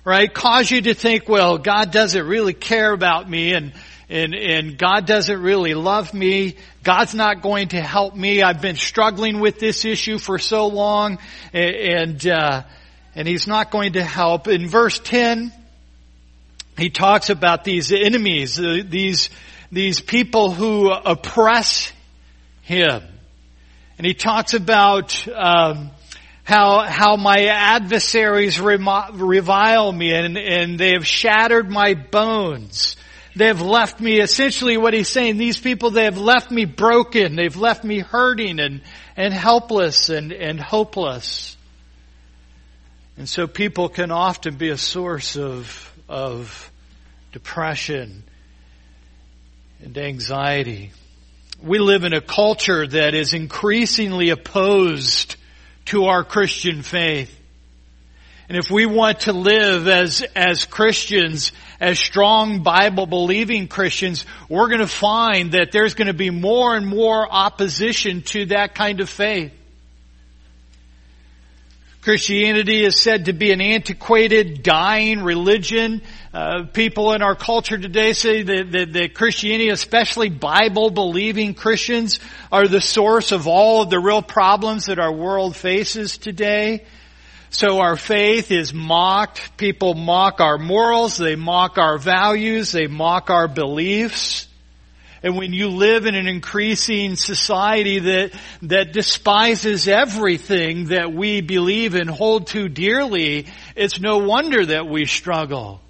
Right? 0.05 0.33
Cause 0.33 0.71
you 0.71 0.83
to 0.83 0.95
think, 0.95 1.29
well, 1.29 1.59
God 1.59 1.91
doesn't 1.91 2.26
really 2.26 2.52
care 2.52 2.93
about 2.93 3.29
me 3.29 3.55
and, 3.55 3.73
and, 4.11 4.35
and 4.35 4.76
God 4.76 5.07
doesn't 5.07 5.41
really 5.41 5.75
love 5.75 6.12
me. 6.12 6.57
God's 6.83 7.14
not 7.14 7.41
going 7.41 7.69
to 7.69 7.81
help 7.81 8.14
me. 8.14 8.43
I've 8.43 8.61
been 8.61 8.76
struggling 8.76 9.41
with 9.41 9.59
this 9.59 9.85
issue 9.87 10.19
for 10.19 10.38
so 10.38 10.67
long 10.67 11.19
and, 11.55 12.26
uh, 12.26 12.64
and 13.14 13.26
He's 13.26 13.47
not 13.47 13.71
going 13.71 13.95
to 13.95 14.05
help. 14.05 14.49
In 14.49 14.69
verse 14.69 14.99
10, 14.99 15.52
he 16.76 16.91
talks 16.91 17.31
about 17.31 17.64
these 17.64 17.93
enemies, 17.93 18.59
uh, 18.59 18.79
these, 18.87 19.29
these 19.73 20.00
people 20.00 20.52
who 20.52 20.93
oppress 20.93 21.93
him. 22.61 23.02
And 23.99 24.07
he 24.07 24.14
talks 24.14 24.55
about, 24.55 25.26
um, 25.29 25.91
how 26.45 26.81
how 26.81 27.17
my 27.17 27.47
adversaries 27.47 28.61
revile 28.61 29.93
me 29.93 30.12
and 30.12 30.37
and 30.37 30.79
they 30.79 30.93
have 30.93 31.07
shattered 31.07 31.71
my 31.71 31.95
bones. 31.95 32.97
They 33.35 33.47
have 33.47 33.62
left 33.62 34.00
me 34.00 34.21
essentially 34.21 34.76
what 34.76 34.93
he's 34.93 35.09
saying, 35.09 35.38
these 35.38 35.59
people 35.59 35.91
they 35.91 36.05
have 36.05 36.19
left 36.19 36.50
me 36.50 36.64
broken, 36.64 37.37
they've 37.37 37.57
left 37.57 37.85
me 37.85 38.00
hurting 38.00 38.59
and 38.59 38.83
and 39.17 39.33
helpless 39.33 40.09
and, 40.09 40.33
and 40.33 40.61
hopeless. 40.61 41.57
And 43.17 43.29
so 43.29 43.47
people 43.47 43.88
can 43.88 44.11
often 44.11 44.57
be 44.57 44.71
a 44.71 44.79
source 44.79 45.37
of 45.37 45.93
of 46.09 46.71
depression 47.31 48.25
and 49.83 49.99
anxiety. 49.99 50.93
We 51.61 51.79
live 51.79 52.05
in 52.05 52.12
a 52.12 52.21
culture 52.21 52.87
that 52.87 53.15
is 53.15 53.35
increasingly 53.35 54.31
opposed 54.31 55.37
to 55.87 56.07
our 56.07 56.23
Christian 56.23 56.83
faith. 56.83 57.39
And 58.49 58.57
if 58.57 58.71
we 58.71 58.87
want 58.87 59.21
to 59.21 59.33
live 59.33 59.89
as, 59.89 60.23
as 60.37 60.67
Christians, 60.67 61.53
as 61.81 61.99
strong 61.99 62.62
Bible 62.62 63.07
believing 63.07 63.67
Christians, 63.67 64.25
we're 64.49 64.69
going 64.69 64.81
to 64.81 64.87
find 64.87 65.53
that 65.53 65.73
there's 65.73 65.95
going 65.95 66.09
to 66.09 66.15
be 66.15 66.31
more 66.31 66.77
and 66.77 66.87
more 66.87 67.27
opposition 67.31 68.23
to 68.23 68.47
that 68.47 68.75
kind 68.75 69.01
of 69.01 69.09
faith. 69.09 69.53
Christianity 72.03 72.85
is 72.85 73.01
said 73.01 73.27
to 73.27 73.33
be 73.33 73.53
an 73.53 73.61
antiquated, 73.61 74.65
dying 74.65 75.23
religion. 75.23 76.03
Uh, 76.35 76.65
people 76.65 77.13
in 77.13 77.23
our 77.23 77.37
culture 77.37 77.79
today 77.79 78.13
say 78.13 78.43
that, 78.43 78.73
that, 78.73 78.93
that 78.93 79.15
Christianity, 79.15 79.69
especially 79.69 80.29
Bible-believing 80.29 81.55
Christians, 81.55 82.19
are 82.51 82.67
the 82.67 82.81
source 82.81 83.31
of 83.31 83.47
all 83.47 83.83
of 83.83 83.91
the 83.91 84.01
real 84.01 84.21
problems 84.21 84.87
that 84.87 84.99
our 84.99 85.13
world 85.13 85.55
faces 85.55 86.19
today. 86.19 86.85
So 87.51 87.79
our 87.79 87.95
faith 87.95 88.51
is 88.51 88.75
mocked. 88.75 89.57
People 89.57 89.95
mock 89.95 90.41
our 90.41 90.59
morals. 90.59 91.17
They 91.17 91.37
mock 91.37 91.79
our 91.79 91.99
values. 91.99 92.73
They 92.73 92.89
mock 92.89 93.31
our 93.31 93.47
beliefs. 93.47 94.49
And 95.23 95.37
when 95.37 95.52
you 95.52 95.69
live 95.69 96.07
in 96.07 96.17
an 96.17 96.26
increasing 96.26 97.14
society 97.14 98.00
that, 98.00 98.33
that 98.62 98.93
despises 98.93 99.87
everything 99.87 100.87
that 100.87 101.12
we 101.12 101.41
believe 101.41 101.95
and 101.95 102.11
hold 102.11 102.49
to 102.49 102.69
dearly, 102.69 103.47
it's 103.76 104.00
no 104.00 104.19
wonder 104.19 104.67
that 104.67 104.88
we 104.88 105.05
struggle. 105.05 105.81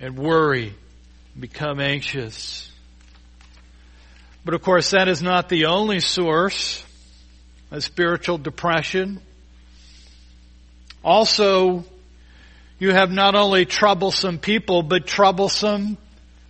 And 0.00 0.18
worry, 0.18 0.74
become 1.38 1.78
anxious. 1.78 2.68
But 4.44 4.54
of 4.54 4.62
course 4.62 4.90
that 4.90 5.06
is 5.06 5.22
not 5.22 5.48
the 5.48 5.66
only 5.66 6.00
source 6.00 6.84
of 7.70 7.84
spiritual 7.84 8.38
depression. 8.38 9.20
Also, 11.04 11.84
you 12.82 12.90
have 12.90 13.12
not 13.12 13.36
only 13.36 13.64
troublesome 13.64 14.40
people, 14.40 14.82
but 14.82 15.06
troublesome 15.06 15.96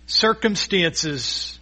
circumstances. 0.07 1.59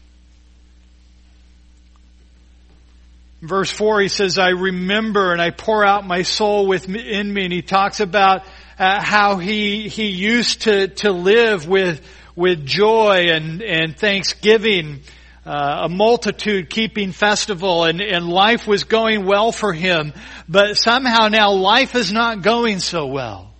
Verse 3.41 3.69
4, 3.69 3.99
he 3.99 4.07
says, 4.07 4.37
I 4.37 4.51
remember 4.51 5.33
and 5.33 5.41
I 5.41 5.49
pour 5.49 5.83
out 5.83 6.07
my 6.07 6.21
soul 6.21 6.67
within 6.67 7.33
me. 7.33 7.43
And 7.43 7.51
he 7.51 7.61
talks 7.61 7.99
about 7.99 8.43
uh, 8.79 9.03
how 9.03 9.39
he, 9.39 9.89
he 9.89 10.05
used 10.07 10.61
to, 10.61 10.87
to 10.87 11.11
live 11.11 11.67
with, 11.67 12.01
with 12.37 12.65
joy 12.65 13.25
and, 13.27 13.61
and 13.61 13.97
thanksgiving, 13.97 15.01
uh, 15.45 15.81
a 15.83 15.89
multitude 15.89 16.69
keeping 16.69 17.11
festival 17.11 17.83
and, 17.83 17.99
and 17.99 18.29
life 18.29 18.67
was 18.67 18.85
going 18.85 19.25
well 19.25 19.51
for 19.51 19.73
him. 19.73 20.13
But 20.47 20.77
somehow 20.77 21.27
now 21.27 21.51
life 21.51 21.93
is 21.93 22.13
not 22.13 22.41
going 22.41 22.79
so 22.79 23.07
well. 23.07 23.50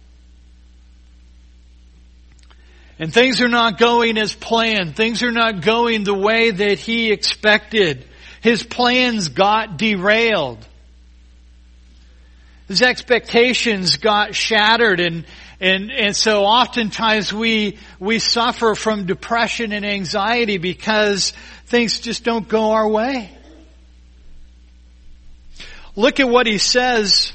And 3.02 3.12
things 3.12 3.42
are 3.42 3.48
not 3.48 3.80
going 3.80 4.20
as 4.20 4.36
planned. 4.36 4.96
Things 4.96 5.24
are 5.24 5.32
not 5.32 5.62
going 5.62 6.04
the 6.04 6.14
way 6.14 6.52
that 6.52 6.78
he 6.78 7.12
expected. 7.12 8.08
His 8.42 8.62
plans 8.62 9.30
got 9.30 9.78
derailed. 9.78 10.64
His 12.68 12.84
expectations 12.84 13.98
got 13.98 14.36
shattered 14.36 15.00
and, 15.00 15.26
and, 15.60 15.92
and 15.92 16.16
so 16.16 16.44
oftentimes 16.44 17.34
we, 17.34 17.80
we 18.00 18.20
suffer 18.20 18.76
from 18.76 19.08
depression 19.08 19.74
and 19.74 19.84
anxiety 19.84 20.60
because 20.60 21.32
things 21.66 22.02
just 22.02 22.24
don't 22.24 22.48
go 22.48 22.70
our 22.70 22.88
way. 22.88 23.36
Look 25.96 26.20
at 26.20 26.30
what 26.30 26.46
he 26.46 26.60
says 26.60 27.34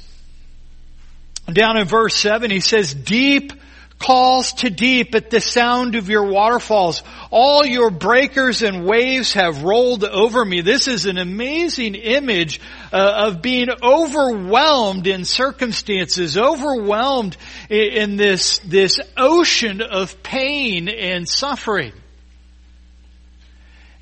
down 1.53 1.77
in 1.77 1.87
verse 1.87 2.15
7. 2.15 2.53
He 2.53 2.61
says, 2.61 2.95
deep 2.95 3.53
calls 3.99 4.53
to 4.53 4.71
deep 4.71 5.15
at 5.15 5.31
the 5.31 5.41
sound 5.41 5.95
of 5.95 6.09
your 6.09 6.25
waterfalls. 6.25 7.03
All 7.31 7.65
your 7.65 7.91
breakers 7.91 8.63
and 8.63 8.85
waves 8.85 9.33
have 9.33 9.63
rolled 9.63 10.05
over 10.05 10.45
me. 10.45 10.61
This 10.61 10.87
is 10.87 11.07
an 11.07 11.19
amazing 11.19 11.95
image 11.95 12.61
uh, 12.93 13.27
of 13.29 13.43
being 13.43 13.69
overwhelmed 13.83 15.07
in 15.07 15.25
circumstances, 15.25 16.37
overwhelmed 16.37 17.37
in, 17.71 17.79
in 17.79 18.17
this, 18.17 18.59
this 18.59 19.01
ocean 19.17 19.81
of 19.81 20.23
pain 20.23 20.89
and 20.89 21.29
suffering. 21.29 21.93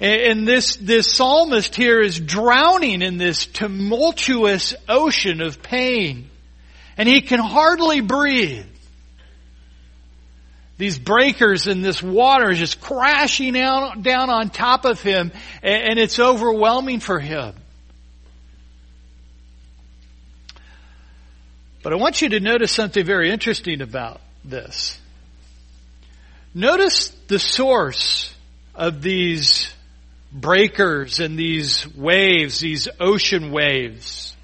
And 0.00 0.46
this, 0.46 0.76
this 0.76 1.11
psalmist 1.11 1.76
here 1.76 2.00
is 2.00 2.18
drowning 2.18 3.00
in 3.00 3.16
this 3.16 3.46
tumultuous 3.46 4.74
ocean 4.88 5.40
of 5.40 5.62
pain. 5.62 6.28
And 6.96 7.09
he 7.09 7.22
can 7.22 7.40
hardly 7.40 8.00
breathe 8.00 8.66
these 10.76 10.98
breakers 10.98 11.66
and 11.66 11.84
this 11.84 12.02
water 12.02 12.50
is 12.50 12.58
just 12.58 12.80
crashing 12.80 13.58
out, 13.58 14.02
down 14.02 14.28
on 14.28 14.50
top 14.50 14.84
of 14.84 15.00
him 15.00 15.30
and 15.62 15.98
it's 15.98 16.18
overwhelming 16.18 17.00
for 17.00 17.20
him. 17.20 17.54
But 21.82 21.92
I 21.92 21.96
want 21.96 22.22
you 22.22 22.30
to 22.30 22.40
notice 22.40 22.72
something 22.72 23.04
very 23.04 23.30
interesting 23.30 23.82
about 23.82 24.20
this. 24.44 24.98
Notice 26.54 27.10
the 27.28 27.38
source 27.38 28.34
of 28.74 29.02
these 29.02 29.72
breakers 30.32 31.20
and 31.20 31.38
these 31.38 31.87
waves, 31.94 32.58
these 32.58 32.88
ocean 32.98 33.52
waves. 33.52 34.34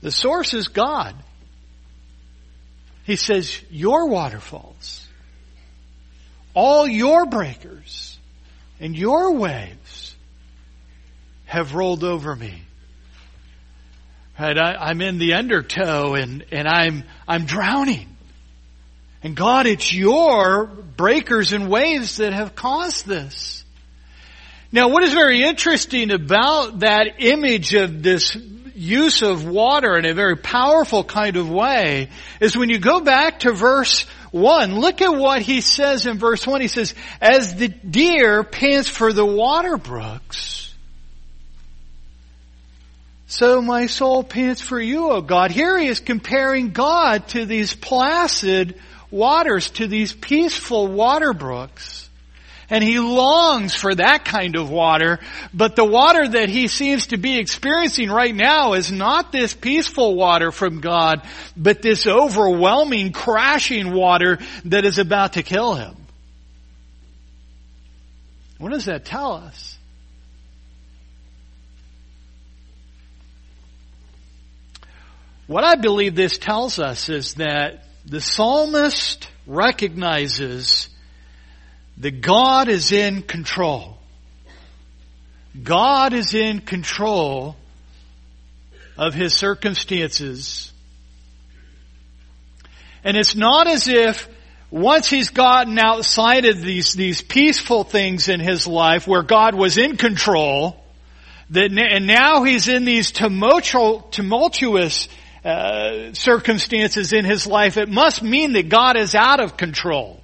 The 0.00 0.10
source 0.10 0.54
is 0.54 0.68
God. 0.68 1.14
He 3.04 3.16
says, 3.16 3.60
your 3.70 4.08
waterfalls, 4.08 5.06
all 6.54 6.86
your 6.86 7.26
breakers 7.26 8.18
and 8.78 8.96
your 8.96 9.32
waves 9.32 10.14
have 11.46 11.74
rolled 11.74 12.04
over 12.04 12.34
me. 12.34 12.62
Right? 14.38 14.56
I, 14.56 14.90
am 14.90 15.00
in 15.00 15.18
the 15.18 15.34
undertow 15.34 16.14
and, 16.14 16.44
and 16.50 16.66
I'm, 16.66 17.04
I'm 17.28 17.44
drowning. 17.44 18.08
And 19.22 19.36
God, 19.36 19.66
it's 19.66 19.92
your 19.92 20.66
breakers 20.66 21.52
and 21.52 21.68
waves 21.68 22.16
that 22.16 22.32
have 22.32 22.54
caused 22.54 23.06
this. 23.06 23.64
Now 24.72 24.88
what 24.88 25.04
is 25.04 25.12
very 25.12 25.42
interesting 25.42 26.10
about 26.10 26.80
that 26.80 27.16
image 27.18 27.74
of 27.74 28.02
this 28.02 28.36
use 28.74 29.22
of 29.22 29.46
water 29.46 29.96
in 29.96 30.04
a 30.04 30.14
very 30.14 30.36
powerful 30.36 31.04
kind 31.04 31.36
of 31.36 31.50
way 31.50 32.08
is 32.40 32.56
when 32.56 32.70
you 32.70 32.78
go 32.78 33.00
back 33.00 33.40
to 33.40 33.52
verse 33.52 34.02
1, 34.30 34.78
look 34.78 35.02
at 35.02 35.14
what 35.14 35.42
he 35.42 35.60
says 35.60 36.06
in 36.06 36.18
verse 36.18 36.46
1. 36.46 36.60
He 36.60 36.68
says, 36.68 36.94
as 37.20 37.54
the 37.56 37.68
deer 37.68 38.42
pants 38.44 38.88
for 38.88 39.12
the 39.12 39.26
water 39.26 39.76
brooks, 39.76 40.62
so 43.26 43.62
my 43.62 43.86
soul 43.86 44.22
pants 44.22 44.60
for 44.60 44.78
you, 44.78 45.10
O 45.10 45.22
God. 45.22 45.50
Here 45.50 45.78
he 45.78 45.86
is 45.86 46.00
comparing 46.00 46.72
God 46.72 47.28
to 47.28 47.46
these 47.46 47.74
placid 47.74 48.78
waters, 49.10 49.70
to 49.70 49.86
these 49.86 50.12
peaceful 50.12 50.86
water 50.86 51.32
brooks. 51.32 52.10
And 52.72 52.82
he 52.82 52.98
longs 52.98 53.74
for 53.74 53.94
that 53.94 54.24
kind 54.24 54.56
of 54.56 54.70
water, 54.70 55.20
but 55.52 55.76
the 55.76 55.84
water 55.84 56.26
that 56.26 56.48
he 56.48 56.68
seems 56.68 57.08
to 57.08 57.18
be 57.18 57.38
experiencing 57.38 58.08
right 58.08 58.34
now 58.34 58.72
is 58.72 58.90
not 58.90 59.30
this 59.30 59.52
peaceful 59.52 60.14
water 60.14 60.50
from 60.50 60.80
God, 60.80 61.20
but 61.54 61.82
this 61.82 62.06
overwhelming, 62.06 63.12
crashing 63.12 63.92
water 63.92 64.38
that 64.64 64.86
is 64.86 64.98
about 64.98 65.34
to 65.34 65.42
kill 65.42 65.74
him. 65.74 65.94
What 68.56 68.72
does 68.72 68.86
that 68.86 69.04
tell 69.04 69.34
us? 69.34 69.76
What 75.46 75.62
I 75.62 75.74
believe 75.74 76.14
this 76.14 76.38
tells 76.38 76.78
us 76.78 77.10
is 77.10 77.34
that 77.34 77.84
the 78.06 78.22
psalmist 78.22 79.28
recognizes 79.46 80.88
that 81.98 82.20
God 82.20 82.68
is 82.68 82.92
in 82.92 83.22
control. 83.22 83.98
God 85.60 86.14
is 86.14 86.34
in 86.34 86.60
control 86.60 87.56
of 88.96 89.14
his 89.14 89.34
circumstances. 89.34 90.72
And 93.04 93.16
it's 93.16 93.34
not 93.34 93.66
as 93.66 93.88
if 93.88 94.28
once 94.70 95.08
he's 95.08 95.28
gotten 95.28 95.78
outside 95.78 96.46
of 96.46 96.62
these, 96.62 96.94
these 96.94 97.20
peaceful 97.20 97.84
things 97.84 98.28
in 98.28 98.40
his 98.40 98.66
life 98.66 99.06
where 99.06 99.22
God 99.22 99.54
was 99.54 99.76
in 99.76 99.98
control, 99.98 100.82
that, 101.50 101.70
and 101.70 102.06
now 102.06 102.44
he's 102.44 102.68
in 102.68 102.86
these 102.86 103.12
tumultuous 103.12 105.08
uh, 105.44 106.14
circumstances 106.14 107.12
in 107.12 107.26
his 107.26 107.46
life, 107.46 107.76
it 107.76 107.90
must 107.90 108.22
mean 108.22 108.52
that 108.54 108.70
God 108.70 108.96
is 108.96 109.14
out 109.14 109.40
of 109.40 109.58
control. 109.58 110.21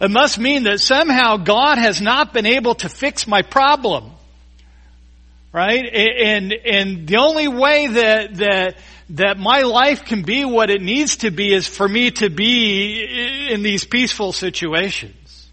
It 0.00 0.10
must 0.10 0.38
mean 0.38 0.64
that 0.64 0.80
somehow 0.80 1.36
God 1.36 1.78
has 1.78 2.00
not 2.00 2.32
been 2.32 2.46
able 2.46 2.74
to 2.76 2.88
fix 2.88 3.26
my 3.26 3.42
problem. 3.42 4.10
Right? 5.52 5.84
And, 5.84 6.52
and 6.52 7.06
the 7.06 7.18
only 7.18 7.46
way 7.46 7.86
that, 7.86 8.34
that, 8.36 8.76
that 9.10 9.38
my 9.38 9.62
life 9.62 10.04
can 10.04 10.22
be 10.22 10.44
what 10.44 10.68
it 10.68 10.82
needs 10.82 11.18
to 11.18 11.30
be 11.30 11.54
is 11.54 11.68
for 11.68 11.88
me 11.88 12.10
to 12.12 12.28
be 12.28 13.48
in 13.50 13.62
these 13.62 13.84
peaceful 13.84 14.32
situations. 14.32 15.48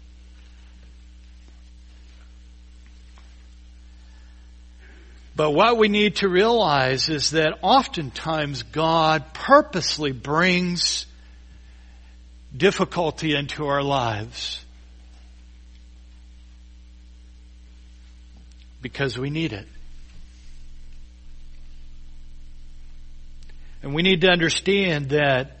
But 5.34 5.52
what 5.52 5.78
we 5.78 5.88
need 5.88 6.16
to 6.16 6.28
realize 6.28 7.08
is 7.08 7.30
that 7.30 7.58
oftentimes 7.62 8.64
God 8.64 9.32
purposely 9.32 10.12
brings 10.12 11.06
difficulty 12.56 13.34
into 13.34 13.66
our 13.66 13.82
lives 13.82 14.64
because 18.82 19.16
we 19.18 19.30
need 19.30 19.52
it. 19.52 19.66
And 23.82 23.94
we 23.94 24.02
need 24.02 24.20
to 24.20 24.28
understand 24.28 25.10
that 25.10 25.58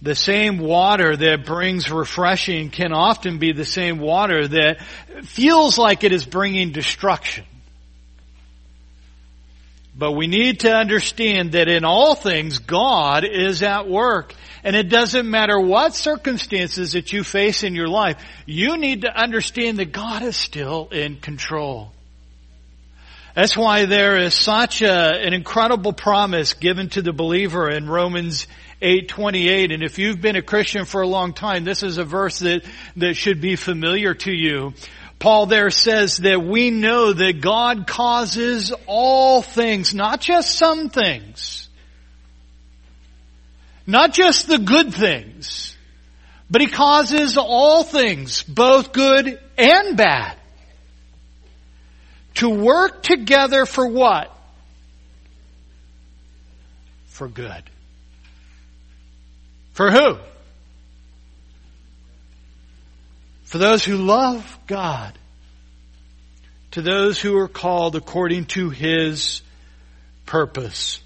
the 0.00 0.14
same 0.14 0.58
water 0.58 1.16
that 1.16 1.46
brings 1.46 1.90
refreshing 1.90 2.70
can 2.70 2.92
often 2.92 3.38
be 3.38 3.52
the 3.52 3.64
same 3.64 3.98
water 3.98 4.46
that 4.48 4.82
feels 5.24 5.78
like 5.78 6.04
it 6.04 6.12
is 6.12 6.24
bringing 6.24 6.72
destruction. 6.72 7.44
But 9.96 10.12
we 10.12 10.26
need 10.26 10.60
to 10.60 10.72
understand 10.74 11.52
that 11.52 11.68
in 11.68 11.84
all 11.84 12.14
things, 12.14 12.58
God 12.58 13.24
is 13.24 13.62
at 13.62 13.88
work. 13.88 14.34
And 14.64 14.74
it 14.74 14.88
doesn't 14.88 15.30
matter 15.30 15.60
what 15.60 15.94
circumstances 15.94 16.92
that 16.92 17.12
you 17.12 17.22
face 17.22 17.62
in 17.62 17.74
your 17.74 17.88
life, 17.88 18.16
you 18.46 18.76
need 18.76 19.02
to 19.02 19.14
understand 19.14 19.78
that 19.78 19.92
God 19.92 20.22
is 20.22 20.36
still 20.36 20.88
in 20.90 21.16
control. 21.16 21.92
That's 23.34 23.56
why 23.56 23.86
there 23.86 24.16
is 24.16 24.32
such 24.32 24.80
a, 24.80 24.92
an 24.92 25.34
incredible 25.34 25.92
promise 25.92 26.54
given 26.54 26.88
to 26.90 27.02
the 27.02 27.12
believer 27.12 27.68
in 27.68 27.88
Romans 27.88 28.46
8:28 28.80 29.72
and 29.72 29.82
if 29.82 29.98
you've 29.98 30.20
been 30.20 30.36
a 30.36 30.42
Christian 30.42 30.84
for 30.84 31.00
a 31.00 31.08
long 31.08 31.32
time 31.32 31.64
this 31.64 31.82
is 31.82 31.96
a 31.96 32.04
verse 32.04 32.40
that 32.40 32.64
that 32.96 33.14
should 33.14 33.40
be 33.40 33.56
familiar 33.56 34.14
to 34.14 34.32
you 34.32 34.74
Paul 35.24 35.46
there 35.46 35.70
says 35.70 36.18
that 36.18 36.44
we 36.44 36.68
know 36.68 37.14
that 37.14 37.40
God 37.40 37.86
causes 37.86 38.74
all 38.86 39.40
things, 39.40 39.94
not 39.94 40.20
just 40.20 40.58
some 40.58 40.90
things, 40.90 41.66
not 43.86 44.12
just 44.12 44.48
the 44.48 44.58
good 44.58 44.92
things, 44.92 45.78
but 46.50 46.60
He 46.60 46.66
causes 46.66 47.38
all 47.38 47.84
things, 47.84 48.42
both 48.42 48.92
good 48.92 49.40
and 49.56 49.96
bad, 49.96 50.36
to 52.34 52.50
work 52.50 53.02
together 53.02 53.64
for 53.64 53.86
what? 53.86 54.30
For 57.06 57.28
good. 57.28 57.62
For 59.72 59.90
who? 59.90 60.18
For 63.54 63.58
those 63.58 63.84
who 63.84 63.98
love 63.98 64.58
God, 64.66 65.16
to 66.72 66.82
those 66.82 67.20
who 67.20 67.36
are 67.36 67.46
called 67.46 67.94
according 67.94 68.46
to 68.46 68.68
His 68.70 69.42
purpose. 70.26 70.98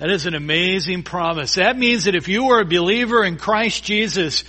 That 0.00 0.10
is 0.10 0.26
an 0.26 0.34
amazing 0.34 1.04
promise. 1.04 1.54
That 1.54 1.78
means 1.78 2.06
that 2.06 2.16
if 2.16 2.26
you 2.26 2.48
are 2.48 2.62
a 2.62 2.64
believer 2.64 3.24
in 3.24 3.36
Christ 3.36 3.84
Jesus, 3.84 4.42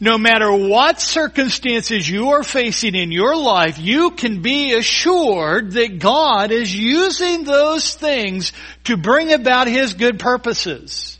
no 0.00 0.16
matter 0.16 0.50
what 0.50 0.98
circumstances 0.98 2.08
you 2.08 2.30
are 2.30 2.42
facing 2.42 2.94
in 2.94 3.12
your 3.12 3.36
life, 3.36 3.78
you 3.78 4.12
can 4.12 4.40
be 4.40 4.72
assured 4.72 5.72
that 5.72 5.98
God 5.98 6.50
is 6.50 6.74
using 6.74 7.44
those 7.44 7.94
things 7.94 8.54
to 8.84 8.96
bring 8.96 9.34
about 9.34 9.68
His 9.68 9.92
good 9.92 10.18
purposes. 10.18 11.18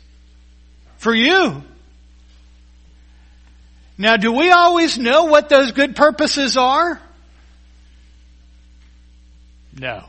For 0.97 1.13
you. 1.13 1.61
Now, 3.97 4.17
do 4.17 4.31
we 4.31 4.51
always 4.51 4.97
know 4.97 5.25
what 5.25 5.49
those 5.49 5.71
good 5.71 5.95
purposes 5.95 6.55
are? 6.55 7.01
No. 9.73 10.05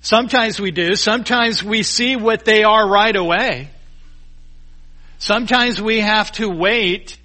Sometimes 0.00 0.60
we 0.60 0.70
do. 0.70 0.94
Sometimes 0.94 1.62
we 1.62 1.82
see 1.82 2.16
what 2.16 2.44
they 2.44 2.64
are 2.64 2.88
right 2.88 3.14
away. 3.14 3.70
Sometimes 5.18 5.80
we 5.80 6.00
have 6.00 6.30
to 6.32 6.48
wait 6.48 7.16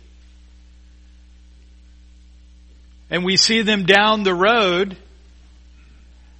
and 3.09 3.25
we 3.25 3.37
see 3.37 3.61
them 3.61 3.85
down 3.85 4.23
the 4.23 4.33
road 4.33 4.97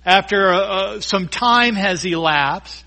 after 0.06 0.49
uh, 0.49 0.60
uh 0.60 0.99
some 1.01 1.27
time 1.27 1.75
has 1.75 2.06
elapsed. 2.06 2.84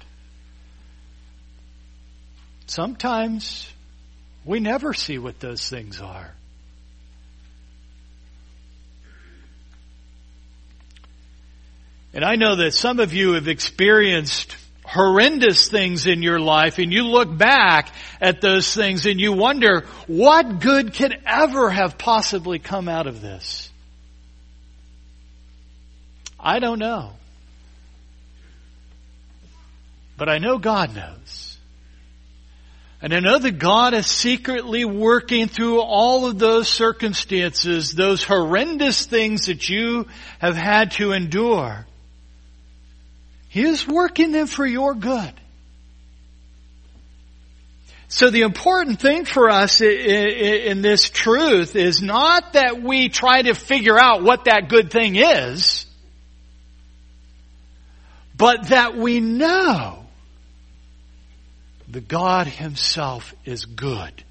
Sometimes 2.66 3.69
we 4.44 4.61
never 4.61 4.94
see 4.94 5.18
what 5.18 5.40
those 5.40 5.68
things 5.68 6.00
are. 6.00 6.35
And 12.12 12.24
I 12.24 12.37
know 12.37 12.57
that 12.57 12.74
some 12.74 12.98
of 12.98 13.12
you 13.12 13.35
have 13.35 13.46
experienced 13.46 14.57
horrendous 14.85 15.68
things 15.68 16.07
in 16.07 16.22
your 16.22 16.40
life 16.40 16.79
and 16.79 16.92
you 16.92 17.05
look 17.05 17.37
back 17.37 17.94
at 18.20 18.40
those 18.40 18.74
things 18.74 19.07
and 19.07 19.20
you 19.20 19.33
wonder 19.33 19.87
what 20.09 20.59
good 20.59 20.92
could 20.94 21.16
ever 21.24 21.70
have 21.70 21.96
possibly 21.96 22.59
come 22.59 22.88
out 22.88 23.07
of 23.07 23.20
this. 23.20 23.70
I 26.38 26.59
don't 26.59 26.81
know. 26.81 27.12
But 30.16 30.29
I 30.29 30.38
know 30.38 30.59
God 30.59 30.94
knows. 30.94 31.50
And 33.03 33.15
I 33.15 33.21
know 33.21 33.39
that 33.39 33.59
God 33.59 33.95
is 33.95 34.07
secretly 34.07 34.85
working 34.85 35.49
through 35.49 35.81
all 35.81 36.27
of 36.27 36.39
those 36.39 36.69
circumstances, 36.69 37.93
those 37.93 38.23
horrendous 38.23 39.07
things 39.07 39.47
that 39.47 39.69
you 39.71 40.07
have 40.39 40.55
had 40.55 40.91
to 40.93 41.13
endure. 41.13 41.87
He 43.49 43.63
is 43.63 43.89
working 43.89 44.33
them 44.33 44.47
for 44.47 44.67
your 44.67 44.95
good. 44.95 45.33
So 48.09 48.29
the 48.29 48.43
important 48.43 49.01
thing 49.01 49.25
for 49.25 49.49
us 49.49 49.81
in 49.81 50.83
this 50.83 51.09
truth 51.09 51.77
is 51.77 52.03
not 52.03 52.53
that 52.53 52.83
we 52.83 53.09
try 53.09 53.41
to 53.43 53.55
figure 53.55 53.99
out 53.99 54.23
what 54.23 54.45
that 54.45 54.69
good 54.69 54.91
thing 54.91 55.17
is, 55.17 55.87
but 58.37 58.69
that 58.69 58.97
we 58.97 59.21
know 59.21 60.00
the 61.92 62.00
God 62.00 62.46
Himself 62.46 63.35
is 63.44 63.64
good. 63.64 64.24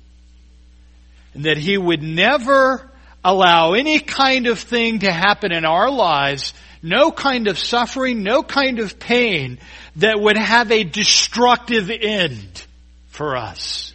And 1.34 1.46
that 1.46 1.58
He 1.58 1.78
would 1.78 2.02
never 2.02 2.90
allow 3.24 3.74
any 3.74 4.00
kind 4.00 4.48
of 4.48 4.60
thing 4.60 5.00
to 5.00 5.12
happen 5.12 5.52
in 5.52 5.66
our 5.66 5.90
lives, 5.92 6.54
no 6.82 7.12
kind 7.12 7.48
of 7.48 7.60
suffering, 7.60 8.24
no 8.24 8.44
kind 8.44 8.80
of 8.80 9.00
pain 9.00 9.60
that 9.98 10.20
would 10.20 10.38
have 10.38 10.72
a 10.72 10.84
destructive 10.84 11.90
end 11.92 12.66
for 13.10 13.36
us. 13.36 13.94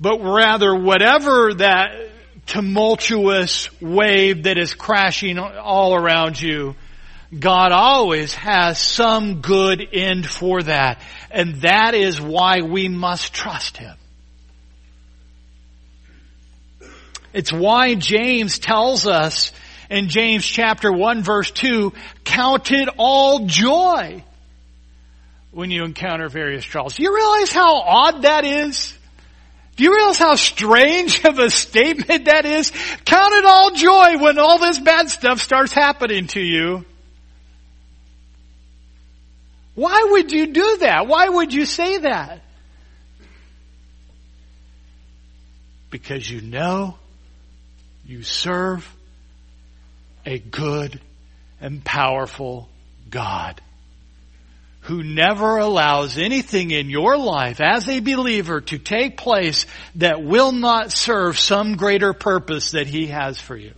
but 0.00 0.18
rather 0.20 0.74
whatever 0.74 1.54
that 1.54 2.10
tumultuous 2.46 3.70
wave 3.80 4.42
that 4.42 4.58
is 4.58 4.74
crashing 4.74 5.38
all 5.38 5.94
around 5.94 6.40
you, 6.40 6.74
God 7.38 7.72
always 7.72 8.34
has 8.34 8.78
some 8.78 9.40
good 9.40 9.86
end 9.92 10.26
for 10.26 10.62
that. 10.62 11.00
And 11.34 11.62
that 11.62 11.94
is 11.94 12.20
why 12.20 12.60
we 12.60 12.88
must 12.88 13.34
trust 13.34 13.76
Him. 13.76 13.96
It's 17.32 17.52
why 17.52 17.96
James 17.96 18.60
tells 18.60 19.08
us 19.08 19.52
in 19.90 20.08
James 20.08 20.46
chapter 20.46 20.92
1 20.92 21.24
verse 21.24 21.50
2, 21.50 21.92
count 22.22 22.70
it 22.70 22.88
all 22.98 23.46
joy 23.46 24.22
when 25.50 25.72
you 25.72 25.82
encounter 25.82 26.28
various 26.28 26.64
trials. 26.64 26.94
Do 26.94 27.02
you 27.02 27.12
realize 27.12 27.52
how 27.52 27.80
odd 27.80 28.22
that 28.22 28.44
is? 28.44 28.96
Do 29.74 29.82
you 29.82 29.92
realize 29.92 30.18
how 30.18 30.36
strange 30.36 31.24
of 31.24 31.40
a 31.40 31.50
statement 31.50 32.26
that 32.26 32.46
is? 32.46 32.70
Count 33.04 33.34
it 33.34 33.44
all 33.44 33.72
joy 33.72 34.22
when 34.22 34.38
all 34.38 34.60
this 34.60 34.78
bad 34.78 35.10
stuff 35.10 35.40
starts 35.40 35.72
happening 35.72 36.28
to 36.28 36.40
you. 36.40 36.84
Why 39.74 40.08
would 40.10 40.30
you 40.30 40.46
do 40.48 40.76
that? 40.80 41.06
Why 41.06 41.28
would 41.28 41.52
you 41.52 41.66
say 41.66 41.98
that? 41.98 42.42
Because 45.90 46.28
you 46.28 46.40
know 46.40 46.96
you 48.04 48.22
serve 48.22 48.88
a 50.26 50.38
good 50.38 51.00
and 51.60 51.84
powerful 51.84 52.68
God 53.10 53.60
who 54.84 55.02
never 55.02 55.56
allows 55.56 56.18
anything 56.18 56.70
in 56.70 56.90
your 56.90 57.16
life 57.16 57.60
as 57.60 57.88
a 57.88 58.00
believer 58.00 58.60
to 58.60 58.78
take 58.78 59.16
place 59.16 59.64
that 59.94 60.22
will 60.22 60.52
not 60.52 60.92
serve 60.92 61.38
some 61.38 61.76
greater 61.76 62.12
purpose 62.12 62.72
that 62.72 62.86
he 62.86 63.06
has 63.06 63.40
for 63.40 63.56
you. 63.56 63.72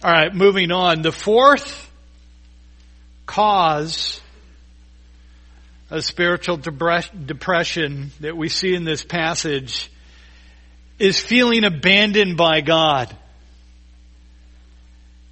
All 0.00 0.12
right, 0.12 0.32
moving 0.32 0.70
on. 0.70 1.02
The 1.02 1.10
fourth 1.10 1.90
cause 3.26 4.20
of 5.90 6.04
spiritual 6.04 6.56
depression 6.56 8.12
that 8.20 8.36
we 8.36 8.48
see 8.48 8.76
in 8.76 8.84
this 8.84 9.02
passage 9.02 9.90
is 11.00 11.18
feeling 11.18 11.64
abandoned 11.64 12.36
by 12.36 12.60
God. 12.60 13.14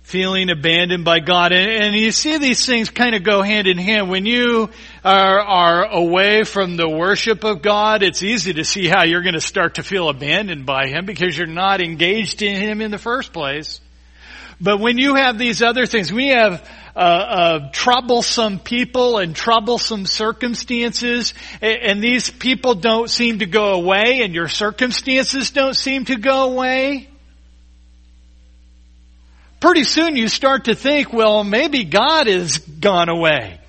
Feeling 0.02 0.50
abandoned 0.50 1.05
by 1.05 1.20
God. 1.20 1.52
And, 1.52 1.70
and 1.85 1.94
you 1.94 2.11
see 2.11 2.38
these 2.38 2.66
things 2.66 2.90
kind 2.90 3.14
of 3.14 3.22
go 3.22 3.42
hand 3.42 3.68
in 3.68 3.79
hand. 3.79 4.11
When 4.11 4.26
you 4.26 4.70
are, 5.05 5.40
are 5.40 5.85
away 5.85 6.42
from 6.42 6.76
the 6.76 6.88
worship 6.88 7.44
of 7.44 7.62
God, 7.62 8.02
it's 8.02 8.22
easy 8.24 8.55
to 8.55 8.64
see 8.64 8.88
how 8.88 9.05
you're 9.05 9.22
going 9.22 9.35
to 9.35 9.40
start 9.40 9.76
to 9.76 9.85
feel 9.85 10.09
abandoned 10.09 10.66
by 10.66 10.88
Him 10.88 11.07
because 11.07 11.38
you're 11.38 11.46
not 11.46 11.81
engaged 11.81 12.42
in 12.42 12.57
Him 12.61 12.81
in 12.81 12.90
the 12.90 12.98
first 12.98 13.33
place. 13.33 13.81
But 14.61 14.81
when 14.81 14.97
you 14.97 15.16
have 15.16 15.38
these 15.38 15.62
other 15.62 15.85
things, 15.87 16.12
we 16.12 16.29
have 16.29 16.66
uh, 16.95 16.99
uh, 16.99 17.71
troublesome 17.73 18.59
people 18.59 19.19
and 19.19 19.37
troublesome 19.37 20.07
circumstances, 20.07 21.35
and, 21.61 21.77
and 21.77 22.03
these 22.03 22.31
people 22.31 22.75
don't 22.75 23.11
seem 23.11 23.40
to 23.40 23.47
go 23.47 23.75
away, 23.75 24.23
and 24.23 24.35
your 24.35 24.49
circumstances 24.49 25.51
don't 25.51 25.77
seem 25.77 26.07
to 26.07 26.16
go 26.16 26.53
away. 26.53 27.09
Pretty 29.61 29.85
soon 29.85 30.16
you 30.16 30.29
start 30.29 30.64
to 30.64 30.75
think, 30.75 31.12
well, 31.12 31.45
maybe 31.45 31.85
God 31.85 32.27
has 32.27 32.59
gone 32.59 33.11
away. 33.11 33.61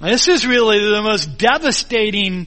This 0.00 0.28
is 0.28 0.46
really 0.46 0.78
the 0.78 1.02
most 1.02 1.38
devastating 1.38 2.46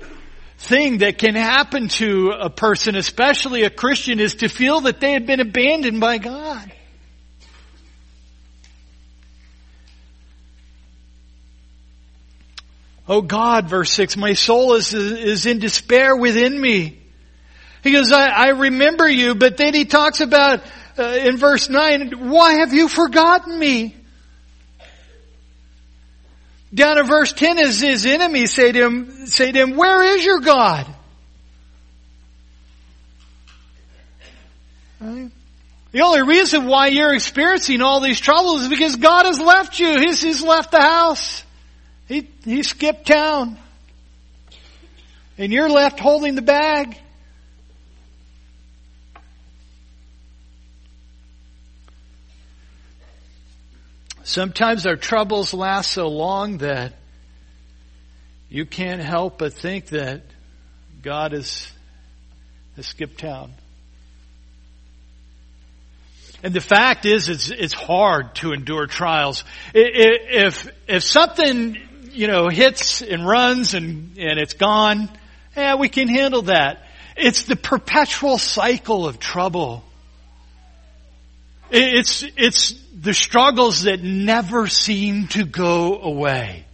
thing 0.62 1.00
that 1.00 1.18
can 1.18 1.34
happen 1.34 1.88
to 1.88 2.32
a 2.40 2.50
person, 2.50 2.96
especially 2.96 3.64
a 3.64 3.70
Christian, 3.70 4.20
is 4.20 4.36
to 4.36 4.48
feel 4.48 4.82
that 4.82 5.00
they 5.00 5.14
have 5.14 5.26
been 5.26 5.40
abandoned 5.40 6.00
by 6.00 6.20
God. 6.20 6.72
Oh 13.08 13.22
God, 13.22 13.68
verse 13.68 13.92
6, 13.92 14.16
my 14.18 14.34
soul 14.34 14.76
is, 14.76 14.94
is 14.94 15.46
in 15.46 15.60
despair 15.60 16.16
within 16.16 16.60
me. 16.60 17.00
He 17.84 17.92
goes, 17.92 18.12
I, 18.12 18.30
I 18.30 18.48
remember 18.50 19.10
you, 19.10 19.34
but 19.34 19.58
then 19.58 19.74
he 19.74 19.86
talks 19.86 20.22
about, 20.22 20.62
uh, 20.98 21.04
in 21.04 21.38
verse 21.38 21.70
9, 21.70 22.30
why 22.30 22.54
have 22.60 22.72
you 22.72 22.88
forgotten 22.88 23.58
me? 23.58 23.96
Down 26.74 26.98
in 26.98 27.06
verse 27.06 27.34
10 27.34 27.60
is 27.60 27.82
his 27.82 28.06
enemies 28.06 28.54
say 28.54 28.72
to 28.72 28.86
him, 28.86 29.26
say 29.28 29.52
to 29.52 29.60
him, 29.60 29.76
where 29.76 30.04
is 30.16 30.24
your 30.24 30.40
God? 30.40 30.88
The 35.92 36.02
only 36.02 36.22
reason 36.22 36.68
why 36.68 36.88
you're 36.88 37.14
experiencing 37.14 37.82
all 37.82 38.00
these 38.00 38.20
troubles 38.20 38.62
is 38.62 38.70
because 38.70 38.96
God 38.96 39.26
has 39.26 39.40
left 39.40 39.80
you. 39.80 40.00
He's, 40.00 40.22
he's 40.22 40.42
left 40.42 40.72
the 40.72 40.82
house. 40.82 41.44
He, 42.08 42.30
he 42.46 42.64
skipped 42.64 43.08
town. 43.08 43.58
And 45.38 45.52
you're 45.52 45.70
left 45.70 46.00
holding 46.00 46.36
the 46.36 46.42
bag. 46.42 46.98
Sometimes 54.24 54.86
our 54.86 54.96
troubles 54.96 55.54
last 55.54 55.92
so 55.92 56.08
long 56.08 56.60
that 56.60 56.94
you 58.50 58.66
can't 58.66 59.02
help 59.02 59.40
but 59.40 59.54
think 59.54 59.88
that 59.88 60.22
God 61.02 61.32
has, 61.32 61.72
has 62.76 62.86
skipped 62.86 63.20
town. 63.20 63.54
And 66.44 66.54
the 66.54 66.62
fact 66.62 67.06
is, 67.06 67.30
it's, 67.30 67.50
it's 67.50 67.74
hard 67.74 68.36
to 68.36 68.52
endure 68.54 68.88
trials. 68.88 69.44
If, 69.74 70.72
if 70.88 71.04
something, 71.04 71.78
you 72.12 72.28
know, 72.28 72.50
hits 72.50 73.02
and 73.02 73.28
runs 73.28 73.74
and, 73.74 74.18
and 74.18 74.40
it's 74.40 74.54
gone, 74.54 75.10
yeah, 75.56 75.76
we 75.76 75.90
can 75.90 76.08
handle 76.08 76.44
that. 76.44 76.84
It's 77.16 77.44
the 77.44 77.56
perpetual 77.56 78.38
cycle 78.38 79.08
of 79.08 79.20
trouble. 79.20 79.84
It's, 81.70 82.24
it's 82.36 82.81
the 83.02 83.14
struggles 83.16 83.84
that 83.84 84.04
never 84.04 84.68
seem 84.68 85.28
to 85.28 85.44
go 85.44 86.00
away. 86.00 86.66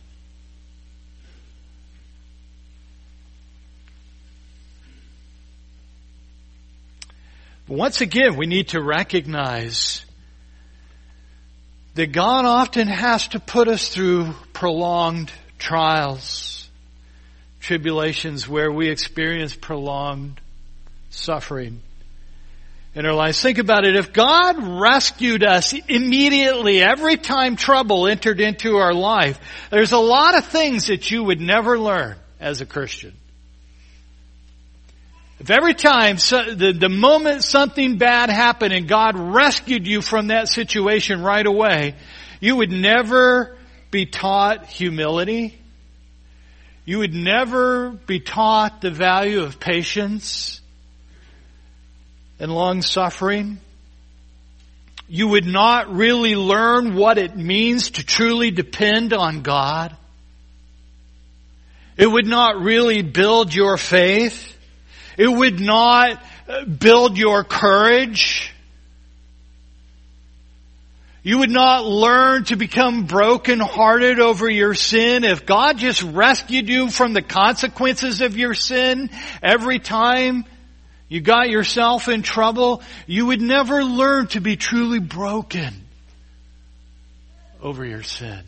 But 7.68 7.78
once 7.78 8.02
again, 8.02 8.36
we 8.36 8.46
need 8.46 8.70
to 8.70 8.82
recognize 8.82 10.06
that 11.96 12.12
God 12.12 12.44
often 12.44 12.88
has 12.88 13.30
to 13.30 13.40
put 13.40 13.70
us 13.70 13.88
through 13.88 14.34
prolonged 14.52 15.32
trials, 15.58 16.70
tribulations 17.62 18.48
where 18.48 18.72
we 18.72 18.90
experience 18.90 19.56
prolonged 19.56 20.42
suffering 21.10 21.82
in 22.98 23.06
our 23.06 23.14
lives. 23.14 23.40
Think 23.40 23.60
about 23.60 23.86
it. 23.86 23.96
If 23.96 24.12
God 24.12 24.82
rescued 24.82 25.44
us 25.44 25.72
immediately 25.88 26.82
every 26.82 27.16
time 27.16 27.56
trouble 27.56 28.08
entered 28.08 28.42
into 28.42 28.78
our 28.78 28.94
life, 28.94 29.40
there's 29.70 29.92
a 29.92 30.00
lot 30.00 30.36
of 30.36 30.48
things 30.48 30.88
that 30.88 31.12
you 31.12 31.24
would 31.24 31.40
never 31.40 31.78
learn 31.78 32.16
as 32.40 32.60
a 32.62 32.66
Christian. 32.66 33.14
If 35.40 35.52
every 35.52 35.76
time, 35.76 36.18
so, 36.18 36.56
the, 36.56 36.74
the 36.74 36.90
moment 36.90 37.44
something 37.44 38.00
bad 38.00 38.32
happened 38.32 38.74
and 38.74 38.88
God 38.88 39.16
rescued 39.16 39.86
you 39.86 40.02
from 40.02 40.28
that 40.28 40.48
situation 40.48 41.22
right 41.22 41.46
away, 41.46 41.94
you 42.40 42.56
would 42.56 42.72
never 42.72 43.56
be 43.92 44.08
taught 44.08 44.66
humility. 44.66 45.56
You 46.84 46.98
would 46.98 47.14
never 47.14 47.92
be 47.92 48.22
taught 48.22 48.82
the 48.82 48.90
value 48.90 49.44
of 49.44 49.60
patience 49.60 50.62
and 52.40 52.54
long 52.54 52.82
suffering. 52.82 53.60
You 55.10 55.30
would 55.30 55.46
not 55.46 55.94
really 55.94 56.36
learn 56.36 56.96
what 56.96 57.18
it 57.18 57.38
means 57.38 57.92
to 57.92 58.06
truly 58.06 58.52
depend 58.52 59.14
on 59.14 59.42
God. 59.42 59.96
It 61.96 62.08
would 62.08 62.28
not 62.28 62.62
really 62.62 63.02
build 63.02 63.54
your 63.54 63.78
faith. 63.78 64.56
It 65.18 65.28
would 65.28 65.60
not 65.60 66.22
uh, 66.48 66.66
build 66.66 67.18
your 67.18 67.44
courage. 67.44 68.54
You 71.24 71.40
would 71.40 71.50
not 71.50 71.86
learn 71.86 72.44
to 72.46 72.56
become 72.56 73.06
broken-hearted 73.06 74.20
over 74.20 74.50
your 74.50 74.74
sin 74.74 75.24
if 75.24 75.46
God 75.46 75.78
just 75.78 76.04
rescued 76.04 76.70
you 76.70 76.90
from 76.90 77.14
the 77.14 77.22
consequences 77.22 78.22
of 78.22 78.38
your 78.38 78.54
sin 78.54 79.10
every 79.42 79.80
time 79.80 80.46
you 81.10 81.22
got 81.22 81.50
yourself 81.50 82.10
in 82.10 82.22
trouble, 82.22 82.82
you 83.06 83.28
would 83.28 83.42
never 83.42 83.84
learn 83.84 84.28
to 84.28 84.42
be 84.42 84.56
truly 84.58 85.00
broken. 85.00 85.74
over 87.62 87.84
your 87.86 88.04
sin. 88.04 88.44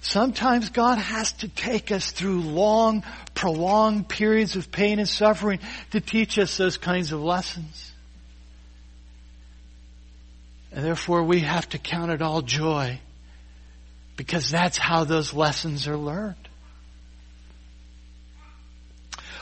Sometimes 0.00 0.70
God 0.70 0.96
has 0.98 1.32
to 1.34 1.48
take 1.48 1.92
us 1.92 2.10
through 2.10 2.40
long, 2.40 3.04
prolonged 3.34 4.08
periods 4.08 4.56
of 4.56 4.70
pain 4.70 4.98
and 4.98 5.08
suffering 5.08 5.60
to 5.90 6.00
teach 6.00 6.38
us 6.38 6.56
those 6.56 6.76
kinds 6.76 7.12
of 7.12 7.22
lessons. 7.22 7.92
And 10.72 10.84
therefore 10.84 11.24
we 11.24 11.40
have 11.40 11.68
to 11.70 11.78
count 11.78 12.10
it 12.10 12.22
all 12.22 12.42
joy 12.42 13.00
because 14.16 14.50
that's 14.50 14.78
how 14.78 15.04
those 15.04 15.34
lessons 15.34 15.86
are 15.86 15.96
learned. 15.96 16.47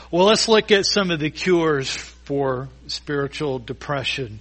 Well, 0.09 0.25
let's 0.25 0.47
look 0.47 0.71
at 0.71 0.85
some 0.85 1.11
of 1.11 1.19
the 1.19 1.29
cures 1.29 1.95
for 1.95 2.69
spiritual 2.87 3.59
depression. 3.59 4.39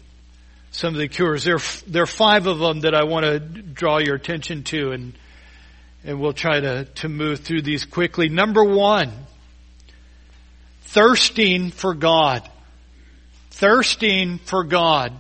Some 0.71 0.95
of 0.95 1.01
the 1.01 1.09
cures. 1.09 1.45
There, 1.45 1.59
there 1.87 2.03
are 2.03 2.07
five 2.07 2.47
of 2.47 2.59
them 2.59 2.81
that 2.81 2.95
I 2.95 3.05
want 3.05 3.25
to 3.25 3.39
draw 3.39 3.99
your 3.99 4.15
attention 4.15 4.63
to 4.65 4.93
and 4.93 5.13
and 6.07 6.21
we'll 6.21 6.33
try 6.33 6.61
to, 6.61 6.85
to 6.85 7.09
move 7.09 7.41
through 7.41 7.63
these 7.63 7.85
quickly. 7.85 8.29
Number 8.29 8.65
one, 8.65 9.11
thirsting 10.83 11.73
for 11.73 11.95
God. 11.95 12.49
Thirsting 13.51 14.39
for 14.39 14.63
God. 14.63 15.13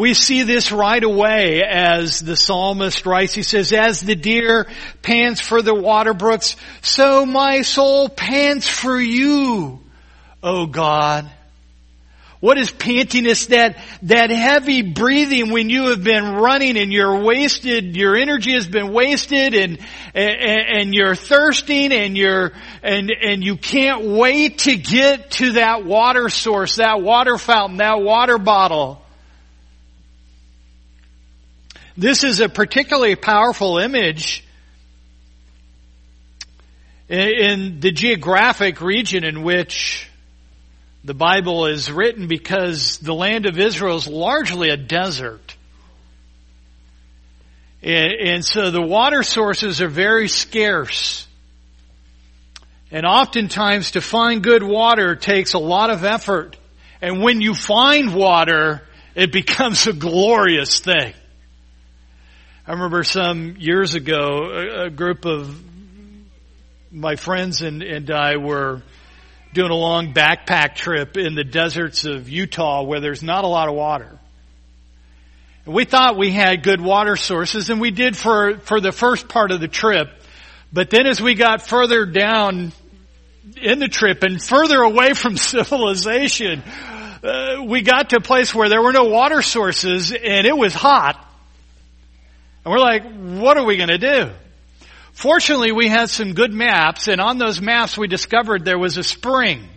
We 0.00 0.14
see 0.14 0.44
this 0.44 0.72
right 0.72 1.04
away 1.04 1.62
as 1.62 2.20
the 2.20 2.34
psalmist 2.34 3.04
writes. 3.04 3.34
He 3.34 3.42
says, 3.42 3.70
as 3.74 4.00
the 4.00 4.14
deer 4.14 4.66
pants 5.02 5.42
for 5.42 5.60
the 5.60 5.74
water 5.74 6.14
brooks, 6.14 6.56
so 6.80 7.26
my 7.26 7.60
soul 7.60 8.08
pants 8.08 8.66
for 8.66 8.98
you, 8.98 9.78
O 10.42 10.64
God. 10.64 11.30
What 12.40 12.56
is 12.56 12.70
pantiness? 12.70 13.48
That, 13.48 13.76
that 14.04 14.30
heavy 14.30 14.80
breathing 14.80 15.50
when 15.50 15.68
you 15.68 15.88
have 15.88 16.02
been 16.02 16.36
running 16.36 16.78
and 16.78 16.90
you're 16.90 17.22
wasted, 17.22 17.94
your 17.94 18.16
energy 18.16 18.54
has 18.54 18.66
been 18.66 18.94
wasted 18.94 19.52
and, 19.52 19.78
and, 20.14 20.40
and 20.40 20.94
you're 20.94 21.14
thirsting 21.14 21.92
and 21.92 22.16
you're, 22.16 22.52
and, 22.82 23.10
and 23.10 23.44
you 23.44 23.58
can't 23.58 24.06
wait 24.06 24.60
to 24.60 24.78
get 24.78 25.32
to 25.32 25.52
that 25.52 25.84
water 25.84 26.30
source, 26.30 26.76
that 26.76 27.02
water 27.02 27.36
fountain, 27.36 27.76
that 27.76 28.00
water 28.00 28.38
bottle. 28.38 28.99
This 32.00 32.24
is 32.24 32.40
a 32.40 32.48
particularly 32.48 33.14
powerful 33.14 33.76
image 33.76 34.42
in 37.10 37.80
the 37.80 37.92
geographic 37.92 38.80
region 38.80 39.22
in 39.22 39.42
which 39.42 40.08
the 41.04 41.12
Bible 41.12 41.66
is 41.66 41.92
written 41.92 42.26
because 42.26 42.96
the 43.00 43.12
land 43.12 43.44
of 43.44 43.58
Israel 43.58 43.96
is 43.96 44.06
largely 44.06 44.70
a 44.70 44.78
desert. 44.78 45.54
And, 47.82 48.42
so 48.46 48.70
the 48.70 48.80
water 48.80 49.22
sources 49.22 49.82
are 49.82 49.88
very 49.88 50.28
scarce. 50.28 51.26
And 52.90 53.04
oftentimes 53.04 53.90
to 53.90 54.00
find 54.00 54.42
good 54.42 54.62
water 54.62 55.16
takes 55.16 55.52
a 55.52 55.58
lot 55.58 55.90
of 55.90 56.04
effort. 56.04 56.56
And 57.02 57.22
when 57.22 57.42
you 57.42 57.52
find 57.54 58.14
water, 58.14 58.88
it 59.14 59.32
becomes 59.32 59.86
a 59.86 59.92
glorious 59.92 60.80
thing. 60.80 61.12
I 62.70 62.74
remember 62.74 63.02
some 63.02 63.56
years 63.58 63.94
ago, 63.94 64.44
a, 64.44 64.84
a 64.84 64.90
group 64.90 65.24
of 65.24 65.60
my 66.92 67.16
friends 67.16 67.62
and, 67.62 67.82
and 67.82 68.08
I 68.12 68.36
were 68.36 68.82
doing 69.52 69.72
a 69.72 69.74
long 69.74 70.14
backpack 70.14 70.76
trip 70.76 71.16
in 71.16 71.34
the 71.34 71.42
deserts 71.42 72.04
of 72.04 72.28
Utah 72.28 72.84
where 72.84 73.00
there's 73.00 73.24
not 73.24 73.42
a 73.42 73.48
lot 73.48 73.68
of 73.68 73.74
water. 73.74 74.16
And 75.66 75.74
we 75.74 75.84
thought 75.84 76.16
we 76.16 76.30
had 76.30 76.62
good 76.62 76.80
water 76.80 77.16
sources 77.16 77.70
and 77.70 77.80
we 77.80 77.90
did 77.90 78.16
for, 78.16 78.58
for 78.58 78.80
the 78.80 78.92
first 78.92 79.28
part 79.28 79.50
of 79.50 79.58
the 79.58 79.66
trip. 79.66 80.08
But 80.72 80.90
then 80.90 81.08
as 81.08 81.20
we 81.20 81.34
got 81.34 81.62
further 81.62 82.06
down 82.06 82.70
in 83.60 83.80
the 83.80 83.88
trip 83.88 84.22
and 84.22 84.40
further 84.40 84.80
away 84.80 85.14
from 85.14 85.36
civilization, 85.36 86.62
uh, 87.24 87.64
we 87.64 87.82
got 87.82 88.10
to 88.10 88.18
a 88.18 88.20
place 88.20 88.54
where 88.54 88.68
there 88.68 88.80
were 88.80 88.92
no 88.92 89.06
water 89.06 89.42
sources 89.42 90.12
and 90.12 90.46
it 90.46 90.56
was 90.56 90.72
hot. 90.72 91.26
And 92.64 92.72
we're 92.72 92.78
like, 92.78 93.04
what 93.12 93.56
are 93.56 93.64
we 93.64 93.76
going 93.76 93.88
to 93.88 93.98
do? 93.98 94.30
Fortunately, 95.12 95.72
we 95.72 95.88
had 95.88 96.08
some 96.10 96.34
good 96.34 96.52
maps, 96.52 97.08
and 97.08 97.20
on 97.20 97.38
those 97.38 97.60
maps 97.60 97.96
we 97.98 98.08
discovered 98.08 98.64
there 98.64 98.78
was 98.78 98.96
a 98.96 99.02
spring. 99.02 99.68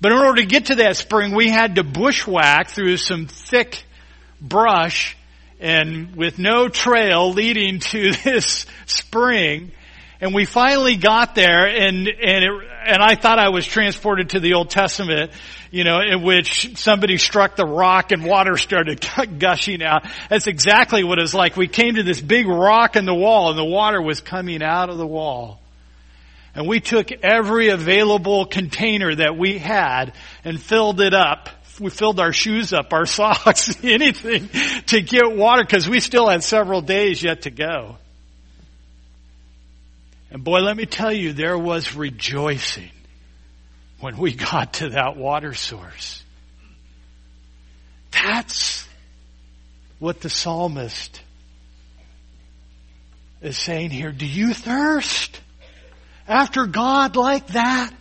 But 0.00 0.12
in 0.12 0.18
order 0.18 0.42
to 0.42 0.46
get 0.46 0.66
to 0.66 0.76
that 0.76 0.96
spring, 0.96 1.34
we 1.34 1.48
had 1.48 1.76
to 1.76 1.84
bushwhack 1.84 2.70
through 2.70 2.98
some 2.98 3.26
thick 3.26 3.84
brush 4.40 5.16
and 5.58 6.14
with 6.16 6.38
no 6.38 6.68
trail 6.68 7.32
leading 7.32 7.80
to 7.80 8.12
this 8.24 8.66
spring. 8.86 9.72
And 10.20 10.34
we 10.34 10.46
finally 10.46 10.96
got 10.96 11.34
there 11.34 11.66
and, 11.66 12.08
and 12.08 12.44
it, 12.44 12.50
and 12.86 13.02
I 13.02 13.16
thought 13.16 13.38
I 13.38 13.50
was 13.50 13.66
transported 13.66 14.30
to 14.30 14.40
the 14.40 14.54
Old 14.54 14.70
Testament, 14.70 15.30
you 15.70 15.84
know, 15.84 16.00
in 16.00 16.22
which 16.22 16.78
somebody 16.78 17.18
struck 17.18 17.56
the 17.56 17.66
rock 17.66 18.12
and 18.12 18.24
water 18.24 18.56
started 18.56 19.06
gushing 19.38 19.82
out. 19.82 20.06
That's 20.30 20.46
exactly 20.46 21.04
what 21.04 21.18
it 21.18 21.22
was 21.22 21.34
like. 21.34 21.56
We 21.56 21.68
came 21.68 21.96
to 21.96 22.02
this 22.02 22.20
big 22.20 22.46
rock 22.46 22.96
in 22.96 23.04
the 23.04 23.14
wall 23.14 23.50
and 23.50 23.58
the 23.58 23.64
water 23.64 24.00
was 24.00 24.20
coming 24.20 24.62
out 24.62 24.88
of 24.88 24.96
the 24.96 25.06
wall. 25.06 25.60
And 26.54 26.66
we 26.66 26.80
took 26.80 27.12
every 27.12 27.68
available 27.68 28.46
container 28.46 29.14
that 29.14 29.36
we 29.36 29.58
had 29.58 30.14
and 30.44 30.58
filled 30.58 31.02
it 31.02 31.12
up 31.12 31.50
we 31.78 31.90
filled 31.90 32.20
our 32.20 32.32
shoes 32.32 32.72
up, 32.72 32.92
our 32.92 33.06
socks, 33.06 33.84
anything 33.84 34.48
to 34.86 35.02
get 35.02 35.36
water 35.36 35.62
because 35.62 35.88
we 35.88 36.00
still 36.00 36.28
had 36.28 36.42
several 36.42 36.80
days 36.80 37.22
yet 37.22 37.42
to 37.42 37.50
go. 37.50 37.96
And 40.30 40.42
boy, 40.42 40.60
let 40.60 40.76
me 40.76 40.86
tell 40.86 41.12
you, 41.12 41.32
there 41.32 41.58
was 41.58 41.94
rejoicing 41.94 42.90
when 44.00 44.16
we 44.16 44.34
got 44.34 44.74
to 44.74 44.90
that 44.90 45.16
water 45.16 45.54
source. 45.54 46.22
That's 48.10 48.86
what 49.98 50.20
the 50.20 50.28
psalmist 50.28 51.20
is 53.40 53.56
saying 53.56 53.90
here. 53.90 54.12
Do 54.12 54.26
you 54.26 54.52
thirst 54.52 55.40
after 56.26 56.66
God 56.66 57.16
like 57.16 57.46
that? 57.48 57.92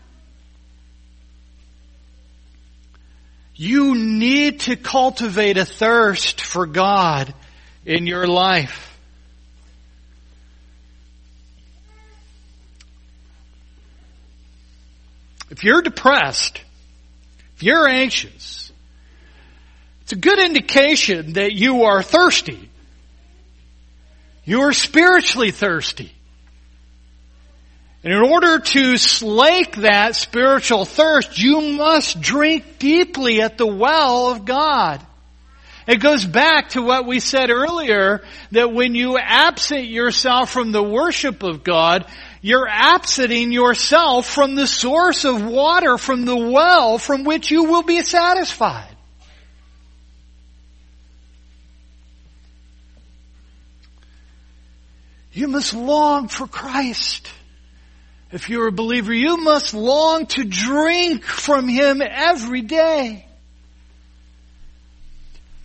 You 3.55 3.95
need 3.95 4.61
to 4.61 4.75
cultivate 4.75 5.57
a 5.57 5.65
thirst 5.65 6.41
for 6.41 6.65
God 6.65 7.33
in 7.85 8.05
your 8.05 8.27
life. 8.27 8.94
If 15.55 15.63
you're 15.63 15.81
depressed, 15.81 16.61
if 17.55 17.63
you're 17.63 17.87
anxious, 17.87 18.73
it's 20.01 20.11
a 20.11 20.17
good 20.17 20.37
indication 20.37 21.33
that 21.33 21.53
you 21.53 21.83
are 21.83 22.03
thirsty. 22.03 22.69
You 24.43 24.63
are 24.63 24.73
spiritually 24.73 25.51
thirsty. 25.51 26.11
And 28.03 28.11
in 28.11 28.21
order 28.21 28.59
to 28.59 28.97
slake 28.97 29.77
that 29.77 30.17
spiritual 30.17 30.83
thirst, 30.83 31.39
you 31.39 31.61
must 31.61 32.19
drink 32.19 32.77
deeply 32.77 33.41
at 33.41 33.57
the 33.57 33.65
well 33.65 34.31
of 34.31 34.43
God. 34.43 34.99
It 35.87 36.01
goes 36.01 36.25
back 36.25 36.71
to 36.71 36.81
what 36.81 37.05
we 37.05 37.21
said 37.21 37.49
earlier, 37.49 38.25
that 38.51 38.73
when 38.73 38.93
you 38.93 39.17
absent 39.17 39.85
yourself 39.85 40.51
from 40.51 40.73
the 40.73 40.83
worship 40.83 41.43
of 41.43 41.63
God, 41.63 42.05
you're 42.45 42.67
absenting 42.67 43.51
yourself 43.51 44.29
from 44.29 44.53
the 44.53 44.67
source 44.67 45.25
of 45.25 45.43
water 45.43 45.97
from 45.97 46.25
the 46.25 46.37
well 46.37 46.99
from 46.99 47.23
which 47.23 47.49
you 47.49 47.63
will 47.63 47.81
be 47.81 48.03
satisfied. 48.03 48.95
You 55.33 55.47
must 55.47 55.73
long 55.73 56.27
for 56.27 56.45
Christ. 56.45 57.31
If 58.31 58.47
you're 58.47 58.67
a 58.67 58.71
believer, 58.71 59.11
you 59.11 59.37
must 59.37 59.73
long 59.73 60.27
to 60.27 60.43
drink 60.43 61.23
from 61.23 61.67
Him 61.67 61.99
every 61.99 62.61
day. 62.61 63.25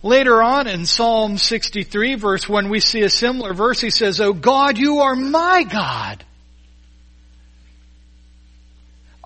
Later 0.01 0.41
on 0.41 0.65
in 0.65 0.87
Psalm 0.87 1.37
63 1.37 2.15
verse 2.15 2.49
1, 2.49 2.69
we 2.69 2.79
see 2.79 3.01
a 3.01 3.09
similar 3.09 3.53
verse. 3.53 3.79
He 3.79 3.91
says, 3.91 4.19
Oh 4.19 4.33
God, 4.33 4.79
you 4.79 5.01
are 5.01 5.15
my 5.15 5.61
God. 5.61 6.25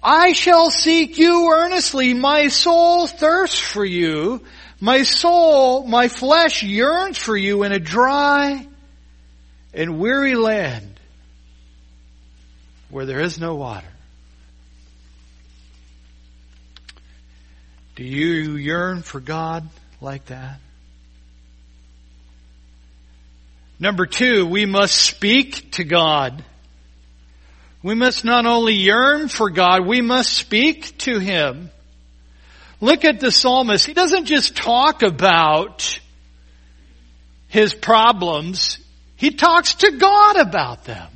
I 0.08 0.34
shall 0.34 0.70
seek 0.70 1.18
you 1.18 1.52
earnestly. 1.52 2.14
My 2.14 2.50
soul 2.50 3.08
thirsts 3.08 3.58
for 3.58 3.84
you. 3.84 4.44
My 4.80 5.02
soul, 5.02 5.88
my 5.88 6.10
flesh 6.10 6.62
yearns 6.62 7.18
for 7.18 7.36
you 7.36 7.64
in 7.64 7.72
a 7.72 7.80
dry 7.80 8.68
and 9.74 10.00
weary 10.00 10.36
land 10.36 11.00
where 12.92 13.08
there 13.08 13.20
is 13.20 13.40
no 13.40 13.56
water. 13.56 13.88
Do 17.96 18.04
you 18.04 18.58
yearn 18.58 19.02
for 19.02 19.20
God 19.20 19.68
like 20.02 20.26
that? 20.26 20.60
Number 23.80 24.06
two, 24.06 24.46
we 24.46 24.68
must 24.68 24.96
speak 24.96 25.72
to 25.74 25.84
God. 25.84 26.44
We 27.86 27.94
must 27.94 28.26
not 28.26 28.48
only 28.48 28.74
yearn 28.74 29.28
for 29.28 29.52
God, 29.52 29.86
we 29.86 30.02
must 30.02 30.34
speak 30.34 30.98
to 30.98 31.20
Him. 31.20 31.70
Look 32.82 33.06
at 33.06 33.20
the 33.20 33.30
psalmist. 33.30 33.86
He 33.86 33.94
doesn't 33.94 34.26
just 34.26 34.56
talk 34.56 35.04
about 35.04 36.00
his 37.48 37.76
problems. 37.76 38.80
He 39.18 39.30
talks 39.30 39.76
to 39.76 39.92
God 39.92 40.38
about 40.38 40.86
them. 40.86 41.08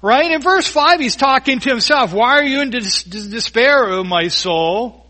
Right? 0.00 0.30
In 0.30 0.40
verse 0.40 0.68
5, 0.68 1.00
he's 1.00 1.16
talking 1.16 1.58
to 1.58 1.68
himself. 1.68 2.12
Why 2.12 2.38
are 2.38 2.44
you 2.44 2.60
in 2.60 2.70
despair, 2.70 3.88
O 3.88 4.04
my 4.04 4.28
soul? 4.28 5.05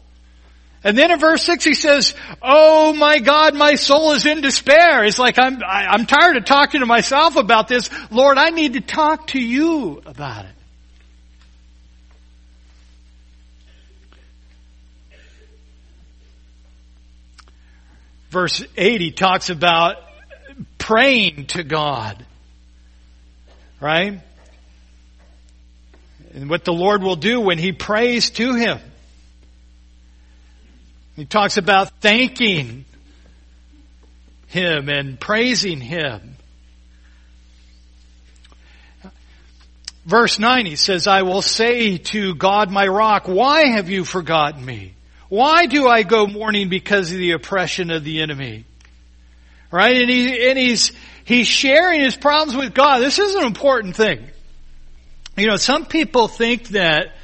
And 0.86 0.96
then 0.96 1.10
in 1.10 1.18
verse 1.18 1.42
6 1.42 1.64
he 1.64 1.74
says, 1.74 2.14
Oh 2.40 2.92
my 2.92 3.18
God, 3.18 3.56
my 3.56 3.74
soul 3.74 4.12
is 4.12 4.24
in 4.24 4.40
despair. 4.40 5.02
It's 5.02 5.18
like, 5.18 5.36
I'm, 5.36 5.60
I, 5.64 5.82
am 5.82 5.90
i 5.90 5.94
am 5.94 6.06
tired 6.06 6.36
of 6.36 6.44
talking 6.44 6.78
to 6.78 6.86
myself 6.86 7.34
about 7.34 7.66
this. 7.66 7.90
Lord, 8.12 8.38
I 8.38 8.50
need 8.50 8.74
to 8.74 8.80
talk 8.80 9.26
to 9.28 9.40
you 9.40 10.00
about 10.06 10.44
it. 10.44 10.52
Verse 18.30 18.64
8 18.76 19.00
he 19.00 19.10
talks 19.10 19.50
about 19.50 19.96
praying 20.78 21.46
to 21.46 21.64
God. 21.64 22.24
Right? 23.80 24.20
And 26.32 26.48
what 26.48 26.64
the 26.64 26.72
Lord 26.72 27.02
will 27.02 27.16
do 27.16 27.40
when 27.40 27.58
he 27.58 27.72
prays 27.72 28.30
to 28.30 28.54
him. 28.54 28.78
He 31.16 31.24
talks 31.24 31.56
about 31.56 31.88
thanking 32.00 32.84
Him 34.48 34.88
and 34.88 35.18
praising 35.18 35.80
Him. 35.80 36.36
Verse 40.04 40.38
9, 40.38 40.66
he 40.66 40.76
says, 40.76 41.08
I 41.08 41.22
will 41.22 41.42
say 41.42 41.98
to 41.98 42.36
God 42.36 42.70
my 42.70 42.86
rock, 42.86 43.26
why 43.26 43.66
have 43.66 43.90
you 43.90 44.04
forgotten 44.04 44.64
me? 44.64 44.94
Why 45.28 45.66
do 45.66 45.88
I 45.88 46.04
go 46.04 46.28
mourning 46.28 46.68
because 46.68 47.10
of 47.10 47.18
the 47.18 47.32
oppression 47.32 47.90
of 47.90 48.04
the 48.04 48.22
enemy? 48.22 48.66
Right? 49.72 49.96
And, 49.96 50.08
he, 50.08 50.48
and 50.48 50.56
he's, 50.56 50.92
he's 51.24 51.48
sharing 51.48 52.00
his 52.00 52.14
problems 52.14 52.56
with 52.56 52.72
God. 52.72 53.00
This 53.00 53.18
is 53.18 53.34
an 53.34 53.44
important 53.44 53.96
thing. 53.96 54.24
You 55.36 55.48
know, 55.48 55.56
some 55.56 55.86
people 55.86 56.28
think 56.28 56.68
that 56.68 57.15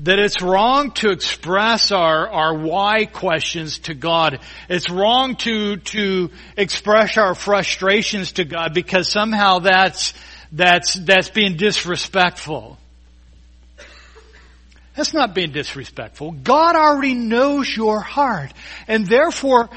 that 0.00 0.18
it's 0.18 0.42
wrong 0.42 0.90
to 0.90 1.10
express 1.10 1.90
our, 1.90 2.28
our 2.28 2.54
why 2.54 3.06
questions 3.06 3.78
to 3.80 3.94
God. 3.94 4.40
It's 4.68 4.90
wrong 4.90 5.36
to, 5.36 5.76
to 5.76 6.30
express 6.56 7.16
our 7.16 7.34
frustrations 7.34 8.32
to 8.32 8.44
God 8.44 8.74
because 8.74 9.08
somehow 9.10 9.60
that's, 9.60 10.12
that's, 10.52 10.94
that's 10.94 11.30
being 11.30 11.56
disrespectful. 11.56 12.78
That's 14.94 15.14
not 15.14 15.34
being 15.34 15.52
disrespectful. 15.52 16.32
God 16.32 16.76
already 16.76 17.14
knows 17.14 17.74
your 17.74 18.00
heart 18.00 18.52
and 18.88 19.06
therefore 19.06 19.70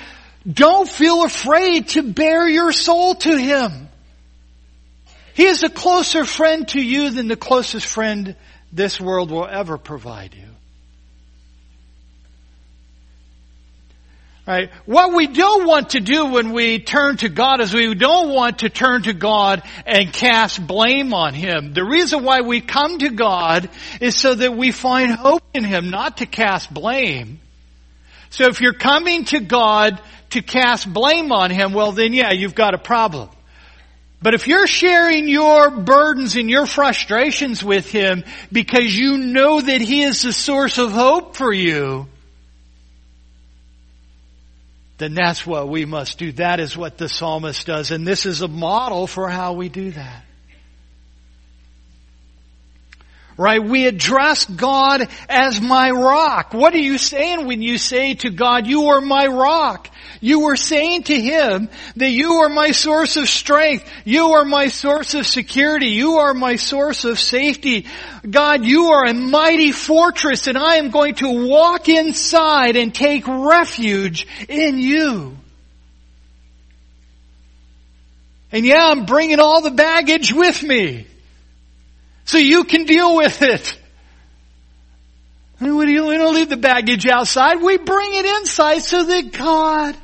don't 0.52 0.88
feel 0.88 1.24
afraid 1.24 1.90
to 1.90 2.04
bare 2.04 2.48
your 2.48 2.72
soul 2.72 3.16
to 3.16 3.38
Him. 3.38 3.90
He 5.34 5.46
is 5.46 5.64
a 5.64 5.70
closer 5.70 6.26
friend 6.26 6.68
to 6.70 6.82
you 6.82 7.12
than 7.12 7.30
the 7.30 7.38
closest 7.38 7.86
friend 7.86 8.36
this 8.72 9.00
world 9.00 9.32
will 9.32 9.48
ever 9.48 9.78
provide 9.78 10.36
you. 10.36 10.50
Right? 14.50 14.72
What 14.88 15.14
we 15.14 15.28
don't 15.28 15.68
want 15.68 15.92
to 15.92 16.00
do 16.00 16.26
when 16.26 16.54
we 16.54 16.80
turn 16.80 17.18
to 17.18 17.30
God 17.30 17.62
is 17.62 17.72
we 17.72 17.94
don't 17.94 18.34
want 18.34 18.60
to 18.60 18.70
turn 18.70 19.04
to 19.04 19.14
God 19.14 19.62
and 19.86 20.12
cast 20.12 20.66
blame 20.66 21.14
on 21.14 21.36
Him. 21.36 21.74
The 21.74 21.84
reason 21.84 22.24
why 22.24 22.42
we 22.42 22.60
come 22.60 22.98
to 22.98 23.10
God 23.10 23.70
is 24.02 24.16
so 24.16 24.34
that 24.34 24.58
we 24.58 24.72
find 24.72 25.12
hope 25.12 25.44
in 25.54 25.64
Him, 25.64 25.92
not 25.92 26.18
to 26.18 26.26
cast 26.26 26.74
blame. 26.74 27.40
So 28.32 28.46
if 28.46 28.60
you're 28.60 28.74
coming 28.74 29.26
to 29.26 29.40
God 29.40 30.02
to 30.32 30.42
cast 30.42 30.92
blame 30.92 31.32
on 31.32 31.52
Him, 31.52 31.74
well 31.74 31.92
then 31.92 32.14
yeah, 32.14 32.32
you've 32.32 32.56
got 32.56 32.74
a 32.74 32.80
problem. 32.80 33.30
But 34.22 34.34
if 34.34 34.48
you're 34.48 34.68
sharing 34.68 35.30
your 35.30 35.70
burdens 35.70 36.36
and 36.36 36.50
your 36.50 36.66
frustrations 36.66 37.64
with 37.64 37.90
Him 37.90 38.26
because 38.52 38.96
you 38.96 39.18
know 39.18 39.62
that 39.62 39.82
He 39.82 40.04
is 40.04 40.22
the 40.22 40.34
source 40.34 40.78
of 40.78 40.92
hope 40.92 41.38
for 41.38 41.54
you, 41.54 42.08
then 44.98 45.14
that's 45.14 45.48
what 45.48 45.70
we 45.70 45.86
must 45.86 46.20
do. 46.20 46.34
That 46.34 46.60
is 46.60 46.76
what 46.76 46.98
the 46.98 47.08
psalmist 47.08 47.66
does. 47.66 47.92
And 47.92 48.06
this 48.06 48.26
is 48.26 48.42
a 48.42 48.50
model 48.50 49.08
for 49.08 49.30
how 49.30 49.54
we 49.54 49.70
do 49.70 49.92
that. 49.92 50.26
Right? 53.40 53.64
We 53.64 53.88
address 53.88 54.44
God 54.44 55.08
as 55.30 55.62
my 55.62 55.92
rock. 55.92 56.54
What 56.54 56.74
are 56.74 56.78
you 56.78 56.98
saying 56.98 57.48
when 57.48 57.62
you 57.62 57.78
say 57.78 58.16
to 58.16 58.30
God, 58.30 58.68
you 58.68 58.90
are 58.90 59.00
my 59.00 59.28
rock? 59.28 59.90
You 60.20 60.42
were 60.42 60.58
saying 60.58 61.04
to 61.04 61.18
him 61.18 61.70
that 61.96 62.10
you 62.10 62.34
are 62.34 62.50
my 62.50 62.72
source 62.72 63.16
of 63.16 63.30
strength. 63.30 63.90
You 64.04 64.34
are 64.34 64.44
my 64.44 64.68
source 64.68 65.14
of 65.14 65.26
security. 65.26 65.92
You 65.92 66.18
are 66.18 66.34
my 66.34 66.58
source 66.58 67.06
of 67.06 67.18
safety. 67.18 67.86
God, 68.30 68.66
you 68.66 68.88
are 68.88 69.06
a 69.06 69.14
mighty 69.14 69.72
fortress 69.72 70.48
and 70.48 70.58
I 70.58 70.76
am 70.76 70.90
going 70.90 71.16
to 71.16 71.48
walk 71.48 71.88
inside 71.88 72.76
and 72.76 72.94
take 72.94 73.26
refuge 73.26 74.28
in 74.50 74.80
you. 74.80 75.38
And 78.52 78.66
yeah, 78.66 78.88
I'm 78.88 79.06
bringing 79.06 79.40
all 79.40 79.62
the 79.62 79.72
baggage 79.72 80.34
with 80.34 80.62
me. 80.62 81.08
So 82.30 82.38
you 82.38 82.64
can 82.64 82.84
deal 82.84 83.16
with 83.16 83.42
it. 83.42 83.76
We 85.60 85.68
don't 85.68 86.36
leave 86.36 86.50
the 86.50 86.58
baggage 86.58 87.08
outside. 87.08 87.60
We 87.60 87.80
bring 87.80 88.14
it 88.14 88.24
inside 88.24 88.84
so 88.84 89.04
that 89.04 89.32
God 89.32 89.98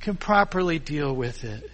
can 0.00 0.16
properly 0.16 0.78
deal 0.78 1.14
with 1.14 1.44
it. 1.44 1.70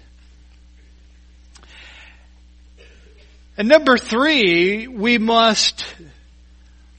And 3.58 3.66
number 3.66 3.98
three, 3.98 4.86
we 4.86 5.18
must 5.18 5.84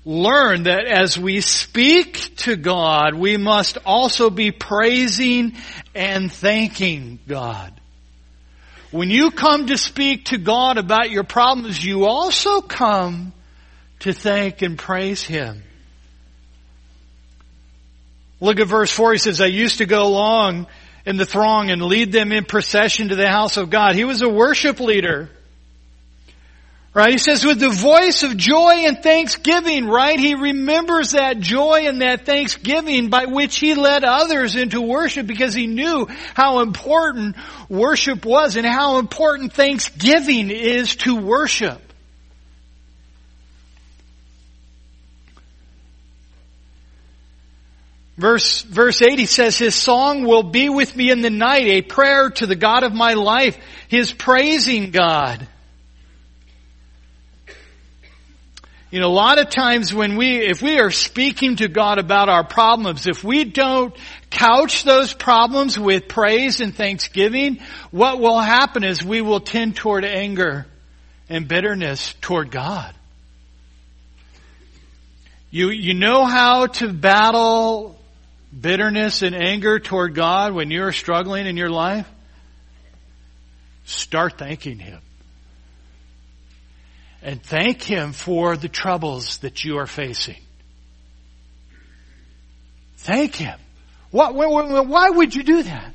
learn 0.04 0.64
that 0.64 0.88
as 0.88 1.18
we 1.18 1.40
speak 1.40 2.36
to 2.40 2.58
God, 2.58 3.14
we 3.14 3.38
must 3.38 3.78
also 3.86 4.30
be 4.30 4.52
praising 4.52 5.56
and 5.96 6.30
thanking 6.30 7.20
God. 7.30 7.76
When 8.92 9.10
you 9.10 9.32
come 9.32 9.68
to 9.68 9.78
speak 9.78 10.26
to 10.26 10.38
God 10.38 10.78
about 10.78 11.12
your 11.12 11.24
problems, 11.24 11.84
you 11.84 12.06
also 12.06 12.62
come 12.62 13.34
to 14.00 14.14
thank 14.14 14.62
and 14.62 14.78
praise 14.78 15.24
Him. 15.24 15.64
Look 18.40 18.60
at 18.60 18.68
verse 18.68 18.92
4. 18.92 19.14
He 19.14 19.18
says, 19.18 19.42
I 19.42 19.48
used 19.48 19.80
to 19.80 19.86
go 19.86 20.04
along 20.04 20.68
in 21.06 21.18
the 21.18 21.26
throng 21.26 21.70
and 21.70 21.82
lead 21.82 22.12
them 22.12 22.32
in 22.32 22.46
procession 22.46 23.10
to 23.10 23.16
the 23.16 23.28
house 23.28 23.58
of 23.58 23.70
God. 23.70 23.96
He 23.96 24.06
was 24.06 24.22
a 24.22 24.30
worship 24.30 24.80
leader. 24.80 25.30
Right? 26.98 27.12
He 27.12 27.20
says 27.20 27.45
with 27.45 27.60
the 27.60 27.70
voice 27.70 28.24
of 28.24 28.36
joy 28.38 28.86
and 28.88 29.04
thanksgiving, 29.04 29.86
right? 29.86 30.20
He 30.20 30.34
remembers 30.34 31.12
that 31.12 31.39
joy 31.39 31.88
and 31.88 32.02
that 32.02 32.26
thanksgiving 32.26 33.12
by 33.12 33.26
which 33.26 33.60
he 33.60 33.76
led 33.76 34.04
others 34.04 34.56
into 34.56 34.82
worship 34.82 35.28
because 35.28 35.54
he 35.54 35.68
knew 35.68 36.08
how 36.34 36.62
important 36.62 37.36
worship 37.70 38.26
was 38.26 38.56
and 38.56 38.66
how 38.66 38.98
important 38.98 39.54
thanksgiving 39.54 40.50
is 40.50 40.95
to 40.95 41.16
worship. 41.16 41.80
Verse, 48.18 48.64
verse 48.64 49.04
8, 49.04 49.20
he 49.20 49.28
says, 49.28 49.56
His 49.60 49.76
song 49.76 50.24
will 50.24 50.41
be 50.41 50.68
with 50.68 50.95
me 50.95 51.12
in 51.12 51.22
the 51.22 51.30
night, 51.30 51.68
a 51.68 51.84
prayer 51.84 52.32
to 52.32 52.48
the 52.48 52.56
God 52.56 52.82
of 52.82 52.91
my 52.91 53.14
life, 53.14 53.56
His 53.88 54.12
praising 54.12 54.89
God. 54.89 55.48
You 58.90 59.02
know, 59.02 59.08
a 59.08 59.10
lot 59.10 59.38
of 59.38 59.50
times 59.50 59.94
when 59.94 60.16
we, 60.16 60.38
if 60.38 60.62
we 60.62 60.80
are 60.80 60.92
speaking 60.92 61.58
to 61.58 61.68
God 61.68 61.98
about 61.98 62.30
our 62.30 62.46
problems, 62.46 63.06
if 63.06 63.22
we 63.22 63.44
don't 63.44 63.94
couch 64.30 64.86
those 64.86 65.14
problems 65.14 65.78
with 65.78 66.08
praise 66.08 66.62
and 66.62 66.74
thanksgiving, 66.74 67.60
what 67.92 68.20
will 68.20 68.40
happen 68.40 68.86
is 68.86 69.04
we 69.04 69.20
will 69.20 69.42
tend 69.42 69.76
toward 69.76 70.06
anger 70.06 70.68
and 71.28 71.50
bitterness 71.50 72.14
toward 72.22 72.50
God. 72.50 72.96
You, 75.52 75.70
you 75.70 75.94
know 75.94 76.26
how 76.26 76.68
to 76.68 76.94
battle 76.94 78.00
bitterness 78.58 79.22
and 79.22 79.36
anger 79.36 79.80
toward 79.80 80.16
God 80.16 80.54
when 80.54 80.72
you're 80.72 80.94
struggling 80.94 81.46
in 81.46 81.58
your 81.58 81.70
life, 81.70 82.08
start 83.86 84.38
thanking 84.38 84.80
Him. 84.80 85.02
And 87.22 87.41
thank 87.41 87.82
Him 87.82 88.13
for 88.13 88.55
the 88.55 88.70
troubles 88.70 89.39
that 89.39 89.63
you 89.63 89.78
are 89.78 89.88
facing. 89.88 90.41
Thank 92.97 93.36
Him. 93.36 93.59
Why, 94.11 95.09
would 95.09 95.36
you 95.36 95.43
do 95.43 95.63
that? 95.63 95.93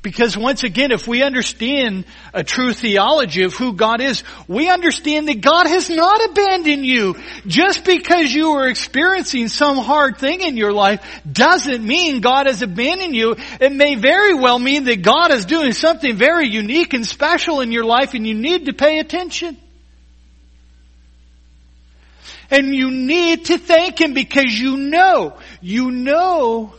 Because 0.00 0.36
once 0.36 0.62
again, 0.62 0.92
if 0.92 1.08
we 1.08 1.24
understand 1.24 2.04
a 2.32 2.44
true 2.44 2.72
theology 2.72 3.42
of 3.42 3.54
who 3.54 3.72
God 3.72 4.00
is, 4.00 4.22
we 4.46 4.70
understand 4.70 5.26
that 5.26 5.40
God 5.40 5.66
has 5.66 5.90
not 5.90 6.30
abandoned 6.30 6.86
you. 6.86 7.16
Just 7.48 7.84
because 7.84 8.32
you 8.32 8.52
are 8.52 8.68
experiencing 8.68 9.48
some 9.48 9.76
hard 9.76 10.18
thing 10.18 10.40
in 10.40 10.56
your 10.56 10.72
life 10.72 11.04
doesn't 11.30 11.84
mean 11.84 12.20
God 12.20 12.46
has 12.46 12.62
abandoned 12.62 13.16
you. 13.16 13.34
It 13.60 13.72
may 13.72 13.96
very 13.96 14.34
well 14.34 14.60
mean 14.60 14.84
that 14.84 15.02
God 15.02 15.32
is 15.32 15.46
doing 15.46 15.72
something 15.72 16.16
very 16.16 16.46
unique 16.46 16.94
and 16.94 17.04
special 17.04 17.60
in 17.60 17.72
your 17.72 17.84
life 17.84 18.14
and 18.14 18.24
you 18.24 18.34
need 18.34 18.66
to 18.66 18.74
pay 18.74 19.00
attention. 19.00 19.56
And 22.52 22.72
you 22.74 22.92
need 22.92 23.46
to 23.46 23.58
thank 23.58 24.00
Him 24.00 24.14
because 24.14 24.58
you 24.58 24.76
know, 24.76 25.36
you 25.60 25.90
know 25.90 26.72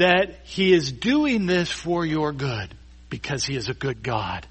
that 0.00 0.40
He 0.44 0.72
is 0.72 0.90
doing 0.90 1.46
this 1.46 1.70
for 1.70 2.04
your 2.04 2.32
good 2.32 2.68
because 3.08 3.44
He 3.44 3.56
is 3.56 3.68
a 3.68 3.74
good 3.74 4.02
God. 4.02 4.46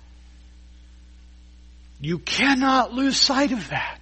You 2.00 2.20
cannot 2.20 2.94
lose 2.94 3.18
sight 3.20 3.52
of 3.52 3.70
that. 3.70 4.00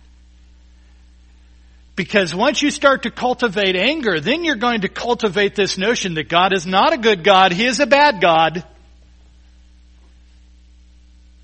Because 1.95 2.35
once 2.35 2.61
you 2.61 2.69
start 2.69 3.03
to 3.03 3.11
cultivate 3.11 3.75
anger, 3.75 4.19
then 4.19 4.43
you're 4.43 4.55
going 4.55 4.81
to 4.81 4.89
cultivate 4.89 5.55
this 5.55 5.79
notion 5.79 6.13
that 6.13 6.29
God 6.29 6.53
is 6.53 6.67
not 6.67 6.93
a 6.93 6.97
good 6.97 7.23
God, 7.23 7.51
He 7.51 7.65
is 7.65 7.79
a 7.79 7.87
bad 7.87 8.21
God. 8.21 8.63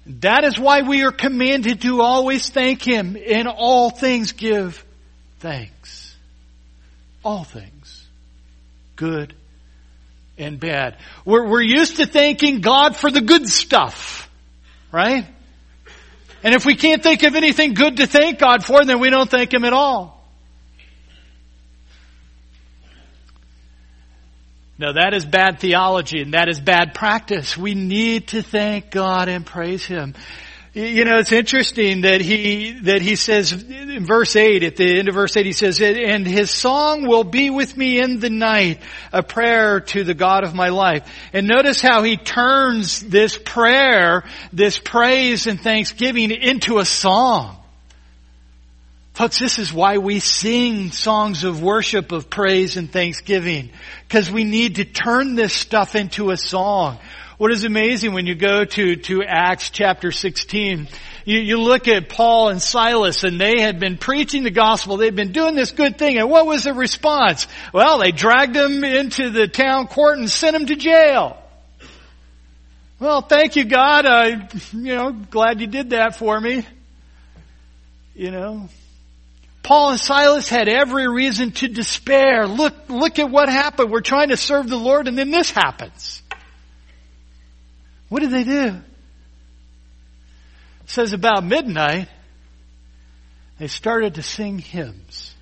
That 0.05 0.43
is 0.43 0.59
why 0.59 0.81
we 0.81 1.03
are 1.03 1.13
commanded 1.13 1.81
to 1.83 2.01
always 2.01 2.49
thank 2.49 2.83
Him. 2.83 3.15
In 3.15 3.47
all 3.47 3.89
things 3.89 4.33
give 4.33 4.85
thanks. 5.39 6.15
All 7.23 7.45
things. 7.45 8.05
Good 8.97 9.33
and 10.37 10.59
bad. 10.59 10.97
We're, 11.25 11.47
we're 11.47 11.61
used 11.61 11.97
to 11.97 12.05
thanking 12.05 12.61
God 12.61 12.95
for 12.95 13.11
the 13.11 13.21
good 13.21 13.47
stuff. 13.47 14.29
Right? 14.91 15.25
And 16.43 16.53
if 16.53 16.65
we 16.65 16.75
can't 16.75 17.01
think 17.01 17.23
of 17.23 17.35
anything 17.35 17.73
good 17.73 17.97
to 17.97 18.07
thank 18.07 18.39
God 18.39 18.63
for, 18.65 18.83
then 18.83 18.99
we 18.99 19.09
don't 19.09 19.29
thank 19.29 19.53
Him 19.53 19.63
at 19.63 19.73
all. 19.73 20.21
No, 24.77 24.91
that 24.93 25.13
is 25.13 25.23
bad 25.23 25.59
theology 25.59 26.21
and 26.21 26.33
that 26.33 26.49
is 26.49 26.59
bad 26.59 26.93
practice. 26.93 27.55
We 27.55 27.75
need 27.75 28.29
to 28.29 28.41
thank 28.41 28.91
God 28.91 29.29
and 29.29 29.45
praise 29.45 29.85
Him. 29.85 30.15
You 30.75 31.05
know, 31.05 31.19
it's 31.19 31.31
interesting 31.31 32.01
that 32.01 32.19
he, 32.21 32.71
that 32.81 33.03
he 33.03 33.15
says 33.15 33.51
in 33.51 34.07
verse 34.07 34.35
8, 34.35 34.63
at 34.63 34.75
the 34.75 34.97
end 34.97 35.07
of 35.07 35.13
verse 35.13 35.37
8, 35.37 35.45
he 35.45 35.51
says, 35.51 35.79
and 35.79 36.25
his 36.25 36.49
song 36.49 37.07
will 37.07 37.23
be 37.23 37.51
with 37.51 37.77
me 37.77 37.99
in 37.99 38.19
the 38.19 38.31
night, 38.31 38.79
a 39.11 39.21
prayer 39.21 39.81
to 39.81 40.03
the 40.03 40.15
God 40.15 40.43
of 40.43 40.55
my 40.55 40.69
life. 40.69 41.07
And 41.31 41.47
notice 41.47 41.79
how 41.79 42.01
he 42.01 42.17
turns 42.17 43.01
this 43.01 43.37
prayer, 43.37 44.23
this 44.51 44.79
praise 44.79 45.45
and 45.45 45.61
thanksgiving 45.61 46.31
into 46.31 46.79
a 46.79 46.85
song. 46.85 47.55
Folks, 49.13 49.37
this 49.37 49.59
is 49.59 49.71
why 49.71 49.99
we 49.99 50.19
sing 50.19 50.89
songs 50.89 51.43
of 51.43 51.61
worship, 51.61 52.11
of 52.11 52.31
praise 52.31 52.77
and 52.77 52.91
thanksgiving. 52.91 53.69
Because 54.07 54.31
we 54.31 54.43
need 54.43 54.77
to 54.77 54.85
turn 54.85 55.35
this 55.35 55.53
stuff 55.53 55.93
into 55.93 56.31
a 56.31 56.37
song. 56.37 56.97
What 57.37 57.51
is 57.51 57.63
amazing 57.63 58.13
when 58.13 58.27
you 58.27 58.35
go 58.35 58.63
to, 58.63 58.95
to 58.95 59.23
Acts 59.23 59.71
chapter 59.71 60.11
16, 60.11 60.87
you, 61.25 61.39
you 61.39 61.59
look 61.59 61.87
at 61.87 62.09
Paul 62.09 62.49
and 62.49 62.61
Silas 62.61 63.23
and 63.23 63.39
they 63.39 63.59
had 63.59 63.79
been 63.79 63.97
preaching 63.97 64.43
the 64.43 64.51
gospel. 64.51 64.97
They'd 64.97 65.15
been 65.15 65.31
doing 65.31 65.55
this 65.55 65.71
good 65.71 65.97
thing. 65.97 66.17
And 66.17 66.29
what 66.29 66.45
was 66.45 66.65
the 66.65 66.73
response? 66.73 67.47
Well, 67.73 67.99
they 67.99 68.11
dragged 68.11 68.53
them 68.53 68.83
into 68.83 69.29
the 69.29 69.47
town 69.47 69.87
court 69.87 70.19
and 70.19 70.29
sent 70.29 70.53
them 70.53 70.67
to 70.67 70.75
jail. 70.75 71.37
Well, 72.99 73.21
thank 73.21 73.55
you 73.55 73.65
God. 73.65 74.05
I, 74.05 74.49
you 74.71 74.95
know, 74.95 75.11
glad 75.11 75.59
you 75.59 75.67
did 75.67 75.89
that 75.89 76.15
for 76.15 76.39
me. 76.39 76.65
You 78.15 78.31
know, 78.31 78.69
Paul 79.63 79.91
and 79.91 79.99
Silas 79.99 80.47
had 80.49 80.67
every 80.69 81.07
reason 81.07 81.51
to 81.51 81.67
despair. 81.67 82.47
Look, 82.47 82.73
look 82.89 83.17
at 83.17 83.29
what 83.29 83.49
happened. 83.49 83.91
We're 83.91 84.01
trying 84.01 84.29
to 84.29 84.37
serve 84.37 84.69
the 84.69 84.77
Lord 84.77 85.07
and 85.07 85.17
then 85.17 85.31
this 85.31 85.51
happens. 85.51 86.22
What 88.13 88.21
did 88.21 88.29
they 88.29 88.43
do? 88.43 88.67
It 90.83 90.89
says 90.89 91.13
about 91.13 91.43
midnight, 91.43 92.09
they 93.57 93.65
started 93.65 94.13
to 94.15 94.21
sing 94.21 94.59
hymns. 94.59 95.33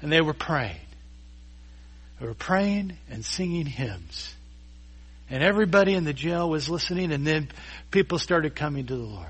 And 0.00 0.12
they 0.12 0.20
were 0.20 0.32
praying. 0.32 0.78
They 2.20 2.26
were 2.28 2.34
praying 2.34 2.96
and 3.10 3.24
singing 3.24 3.66
hymns. 3.66 4.32
And 5.28 5.42
everybody 5.42 5.94
in 5.94 6.04
the 6.04 6.12
jail 6.12 6.48
was 6.48 6.68
listening 6.68 7.10
and 7.10 7.26
then 7.26 7.48
people 7.90 8.20
started 8.20 8.54
coming 8.54 8.86
to 8.86 8.94
the 8.94 9.02
Lord. 9.02 9.26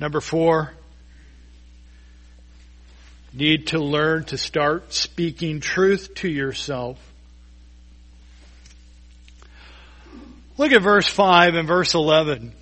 Number 0.00 0.20
four, 0.20 0.72
need 3.32 3.68
to 3.68 3.78
learn 3.78 4.24
to 4.24 4.36
start 4.36 4.92
speaking 4.92 5.60
truth 5.60 6.14
to 6.16 6.28
yourself. 6.28 6.98
Look 10.58 10.72
at 10.72 10.82
verse 10.82 11.08
5 11.08 11.54
and 11.54 11.66
verse 11.66 11.94
11. 11.94 12.52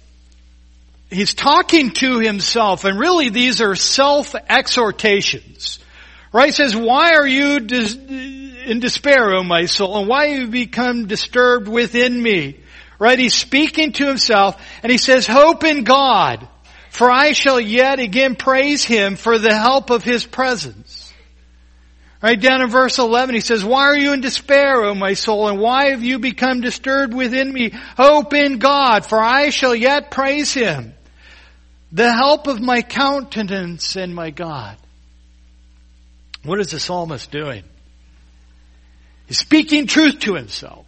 He's 1.10 1.34
talking 1.34 1.90
to 1.94 2.20
himself, 2.20 2.84
and 2.84 2.96
really 2.98 3.30
these 3.30 3.60
are 3.60 3.74
self-exhortations. 3.74 5.80
Right? 6.32 6.46
He 6.46 6.52
says, 6.52 6.76
why 6.76 7.14
are 7.14 7.26
you 7.26 7.56
in 7.56 8.78
despair, 8.78 9.34
O 9.34 9.42
my 9.42 9.64
soul, 9.64 9.98
and 9.98 10.08
why 10.08 10.28
have 10.28 10.40
you 10.40 10.46
become 10.46 11.08
disturbed 11.08 11.66
within 11.66 12.22
me? 12.22 12.60
Right? 13.00 13.18
He's 13.18 13.34
speaking 13.34 13.90
to 13.94 14.06
himself, 14.06 14.62
and 14.84 14.92
he 14.92 14.98
says, 14.98 15.26
hope 15.26 15.64
in 15.64 15.82
God. 15.82 16.46
For 16.90 17.10
I 17.10 17.32
shall 17.32 17.60
yet 17.60 18.00
again 18.00 18.34
praise 18.34 18.84
him 18.84 19.16
for 19.16 19.38
the 19.38 19.54
help 19.54 19.90
of 19.90 20.04
his 20.04 20.26
presence. 20.26 21.12
Right 22.20 22.38
down 22.38 22.60
in 22.60 22.68
verse 22.68 22.98
11 22.98 23.34
he 23.34 23.40
says, 23.40 23.64
Why 23.64 23.84
are 23.84 23.96
you 23.96 24.12
in 24.12 24.20
despair, 24.20 24.82
O 24.84 24.94
my 24.94 25.14
soul, 25.14 25.48
and 25.48 25.58
why 25.58 25.90
have 25.90 26.02
you 26.02 26.18
become 26.18 26.60
disturbed 26.60 27.14
within 27.14 27.50
me? 27.50 27.70
Hope 27.96 28.34
in 28.34 28.58
God, 28.58 29.06
for 29.06 29.22
I 29.22 29.50
shall 29.50 29.74
yet 29.74 30.10
praise 30.10 30.52
him, 30.52 30.92
the 31.92 32.12
help 32.12 32.46
of 32.48 32.60
my 32.60 32.82
countenance 32.82 33.96
and 33.96 34.14
my 34.14 34.30
God. 34.30 34.76
What 36.42 36.60
is 36.60 36.72
the 36.72 36.80
psalmist 36.80 37.30
doing? 37.30 37.64
He's 39.26 39.38
speaking 39.38 39.86
truth 39.86 40.18
to 40.20 40.34
himself. 40.34 40.86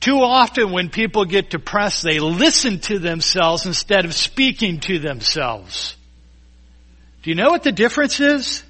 Too 0.00 0.22
often 0.22 0.72
when 0.72 0.88
people 0.88 1.26
get 1.26 1.50
depressed, 1.50 2.02
they 2.02 2.20
listen 2.20 2.80
to 2.80 2.98
themselves 2.98 3.66
instead 3.66 4.06
of 4.06 4.14
speaking 4.14 4.80
to 4.80 4.98
themselves. 4.98 5.94
Do 7.22 7.30
you 7.30 7.36
know 7.36 7.50
what 7.50 7.62
the 7.62 7.72
difference 7.72 8.18
is? 8.18 8.64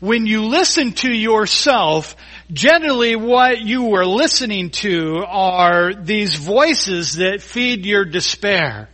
When 0.00 0.26
you 0.26 0.46
listen 0.46 0.92
to 0.94 1.12
yourself, 1.12 2.16
generally 2.52 3.14
what 3.14 3.60
you 3.60 3.94
are 3.94 4.04
listening 4.04 4.70
to 4.70 5.24
are 5.24 5.94
these 5.94 6.34
voices 6.34 7.14
that 7.14 7.40
feed 7.40 7.86
your 7.86 8.04
despair. 8.04 8.88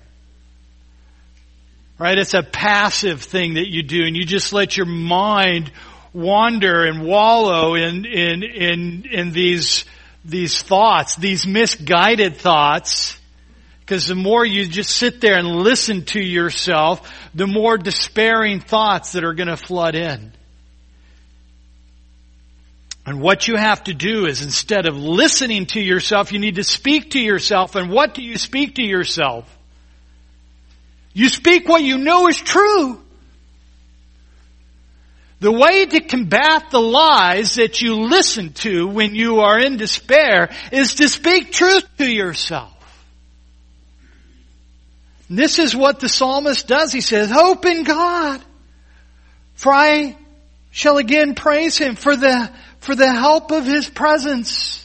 Right? 1.99 2.19
It's 2.19 2.35
a 2.35 2.43
passive 2.43 3.23
thing 3.23 3.55
that 3.55 3.69
you 3.69 3.83
do 3.83 4.05
and 4.05 4.15
you 4.15 4.27
just 4.27 4.53
let 4.53 4.77
your 4.77 4.87
mind 4.87 5.73
wander 6.13 6.85
and 6.85 7.07
wallow 7.07 7.75
in, 7.75 8.05
in, 8.05 8.43
in, 8.43 9.05
in 9.11 9.33
these 9.33 9.87
these 10.29 10.63
thoughts, 10.63 11.17
these 11.17 11.47
misguided 11.47 12.37
thoughts, 12.37 13.19
because 13.81 14.07
the 14.07 14.15
more 14.15 14.45
you 14.45 14.67
just 14.67 14.95
sit 14.95 15.21
there 15.21 15.39
and 15.39 15.49
listen 15.49 16.05
to 16.05 16.21
yourself, 16.21 17.11
the 17.35 17.47
more 17.47 17.79
despairing 17.79 18.61
thoughts 18.61 19.13
that 19.13 19.25
are 19.25 19.33
going 19.33 19.49
to 19.49 19.57
flood 19.57 19.95
in. 19.95 20.33
And 23.07 23.23
what 23.23 23.49
you 23.49 23.57
have 23.57 23.85
to 23.85 23.95
do 23.95 24.27
is 24.27 24.43
instead 24.43 24.87
of 24.87 24.95
listening 24.99 25.65
to 25.69 25.81
yourself, 25.81 26.31
you 26.31 26.39
need 26.39 26.57
to 26.57 26.65
speak 26.65 27.13
to 27.13 27.19
yourself. 27.19 27.75
And 27.75 27.91
what 27.91 28.13
do 28.13 28.23
you 28.23 28.37
speak 28.37 28.75
to 28.75 28.83
yourself? 28.83 29.47
You 31.15 31.31
speak 31.31 31.67
what 31.67 31.83
you 31.83 31.97
know 31.97 32.29
is 32.29 32.37
true. 32.37 33.03
The 35.41 35.53
way 35.53 35.87
to 35.87 36.01
combat 36.01 36.71
the 36.71 36.81
lies 36.81 37.55
that 37.55 37.81
you 37.81 37.95
listen 37.95 38.53
to 38.55 38.89
when 38.89 39.15
you 39.15 39.41
are 39.41 39.59
in 39.59 39.77
despair 39.77 40.51
is 40.73 40.95
to 40.97 41.09
speak 41.09 41.53
truth 41.53 41.87
to 41.99 42.11
yourself. 42.11 42.75
And 45.29 45.39
this 45.39 45.59
is 45.59 45.77
what 45.77 46.01
the 46.01 46.09
psalmist 46.09 46.67
does. 46.67 46.93
He 46.93 47.01
says, 47.01 47.31
hope 47.31 47.67
in 47.67 47.85
God, 47.85 48.43
for 49.55 49.73
I 49.73 50.17
shall 50.73 50.97
again 50.97 51.35
praise 51.35 51.79
Him 51.79 51.95
for 51.95 52.17
the, 52.17 52.51
for 52.81 52.97
the 52.97 53.13
help 53.13 53.53
of 53.53 53.65
His 53.65 53.89
presence. 53.89 54.85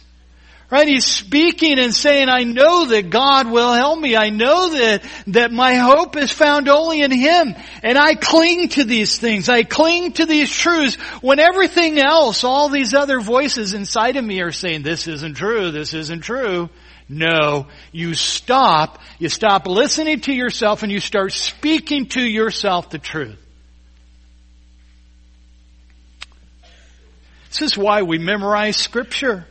Right? 0.73 0.87
He's 0.87 1.05
speaking 1.05 1.77
and 1.77 1.93
saying, 1.93 2.29
I 2.29 2.45
know 2.45 2.85
that 2.85 3.11
God 3.11 3.45
will 3.51 3.73
help 3.73 3.99
me. 3.99 4.15
I 4.15 4.31
know 4.31 4.71
that, 4.71 5.03
that 5.27 5.51
my 5.51 5.75
hope 5.75 6.17
is 6.17 6.31
found 6.31 6.67
only 6.67 7.01
in 7.03 7.11
Him. 7.11 7.53
And 7.83 7.95
I 7.95 8.15
cling 8.15 8.69
to 8.69 8.83
these 8.83 9.19
things. 9.19 9.49
I 9.49 9.65
cling 9.65 10.13
to 10.13 10.25
these 10.25 10.49
truths 10.49 10.95
when 11.21 11.37
everything 11.37 11.99
else, 11.99 12.43
all 12.43 12.69
these 12.69 12.95
other 12.95 13.19
voices 13.19 13.75
inside 13.75 14.15
of 14.15 14.25
me 14.25 14.41
are 14.41 14.51
saying, 14.51 14.81
this 14.81 15.07
isn't 15.07 15.35
true, 15.35 15.69
this 15.69 15.93
isn't 15.93 16.21
true. 16.21 16.71
No, 17.07 17.67
you 17.91 18.15
stop, 18.15 18.97
you 19.19 19.29
stop 19.29 19.67
listening 19.67 20.21
to 20.21 20.33
yourself 20.33 20.81
and 20.81 20.91
you 20.91 20.99
start 20.99 21.33
speaking 21.33 22.07
to 22.07 22.21
yourself 22.23 22.89
the 22.89 22.97
truth. 22.97 23.37
This 27.49 27.61
is 27.61 27.77
why 27.77 28.01
we 28.01 28.17
memorize 28.17 28.75
scripture. 28.75 29.45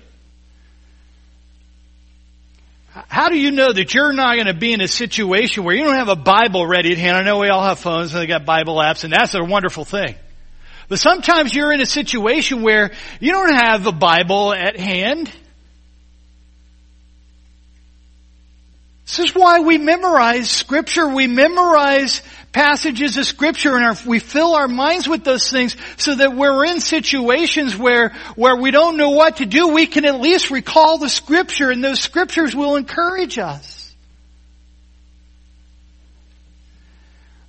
How 3.09 3.31
do 3.31 3.39
you 3.39 3.53
know 3.53 3.73
that 3.73 3.95
you're 3.95 4.13
not 4.13 4.35
going 4.35 4.49
to 4.49 4.55
be 4.55 4.73
in 4.73 4.83
a 4.83 4.89
situation 4.89 5.65
where 5.65 5.75
you 5.75 5.85
don't 5.85 5.95
have 5.95 6.09
a 6.09 6.17
Bible 6.17 6.67
ready 6.67 6.93
at 6.93 6.99
hand? 6.99 7.17
I 7.17 7.23
know 7.23 7.39
we 7.39 7.49
all 7.49 7.63
have 7.63 7.79
phones 7.79 8.13
and 8.13 8.23
they 8.23 8.27
got 8.27 8.45
Bible 8.45 8.77
apps 8.77 9.05
and 9.05 9.13
that's 9.13 9.35
a 9.35 9.43
wonderful 9.43 9.87
thing. 9.87 10.15
But 10.89 10.99
sometimes 10.99 11.55
you're 11.55 11.73
in 11.73 11.81
a 11.81 11.87
situation 11.87 12.61
where 12.61 12.93
you 13.19 13.33
don't 13.33 13.55
have 13.55 13.87
a 13.87 13.93
Bible 13.93 14.53
at 14.53 14.79
hand. 14.79 15.31
This 19.05 19.19
is 19.19 19.35
why 19.35 19.61
we 19.61 19.79
memorize 19.79 20.49
scripture. 20.51 21.09
We 21.09 21.27
memorize 21.27 22.23
passages 22.53 23.17
of 23.17 23.27
scripture 23.27 23.75
and 23.77 23.85
our, 23.85 23.97
we 24.07 24.19
fill 24.19 24.55
our 24.55 24.69
minds 24.69 25.09
with 25.09 25.25
those 25.25 25.51
things 25.51 25.77
so 25.97 26.15
that 26.15 26.35
we're 26.35 26.65
in 26.67 26.81
situations 26.81 27.77
where, 27.77 28.11
where 28.37 28.57
we 28.57 28.71
don't 28.71 28.97
know 28.97 29.11
what 29.11 29.39
to 29.39 29.47
do, 29.47 29.69
we 29.69 29.87
can 29.87 30.05
at 30.05 30.21
least 30.21 30.51
recall 30.51 30.99
the 30.99 31.09
scripture 31.09 31.71
and 31.71 31.83
those 31.83 32.01
scriptures 32.01 32.55
will 32.55 32.77
encourage 32.77 33.39
us. 33.39 33.95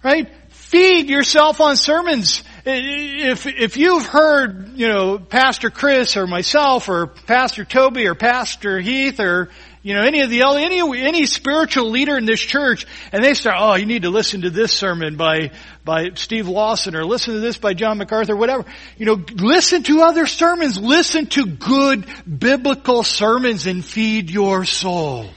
Right? 0.01 0.29
Feed 0.49 1.07
yourself 1.07 1.61
on 1.61 1.77
sermons. 1.77 2.43
If, 2.65 3.45
if 3.45 3.77
you've 3.77 4.05
heard, 4.05 4.71
you 4.75 4.87
know, 4.87 5.19
Pastor 5.19 5.69
Chris 5.69 6.17
or 6.17 6.25
myself 6.27 6.89
or 6.89 7.07
Pastor 7.07 7.63
Toby 7.63 8.07
or 8.07 8.15
Pastor 8.15 8.79
Heath 8.79 9.19
or 9.19 9.49
you 9.83 9.93
know, 9.93 10.01
any 10.01 10.21
of 10.21 10.29
the 10.29 10.41
any 10.43 10.79
any 11.01 11.25
spiritual 11.25 11.89
leader 11.89 12.17
in 12.17 12.25
this 12.25 12.39
church, 12.39 12.87
and 13.11 13.21
they 13.21 13.33
start, 13.33 13.57
oh, 13.59 13.75
you 13.75 13.85
need 13.85 14.03
to 14.03 14.09
listen 14.09 14.41
to 14.41 14.49
this 14.49 14.71
sermon 14.71 15.17
by 15.17 15.51
by 15.83 16.11
Steve 16.15 16.47
Lawson, 16.47 16.95
or 16.95 17.03
listen 17.03 17.33
to 17.33 17.41
this 17.41 17.57
by 17.57 17.73
John 17.73 17.97
MacArthur, 17.97 18.35
whatever. 18.35 18.63
You 18.97 19.05
know, 19.05 19.21
listen 19.35 19.83
to 19.83 20.03
other 20.03 20.25
sermons, 20.25 20.79
listen 20.79 21.27
to 21.27 21.45
good 21.45 22.05
biblical 22.25 23.03
sermons, 23.03 23.67
and 23.67 23.83
feed 23.83 24.31
your 24.31 24.63
soul. 24.63 25.29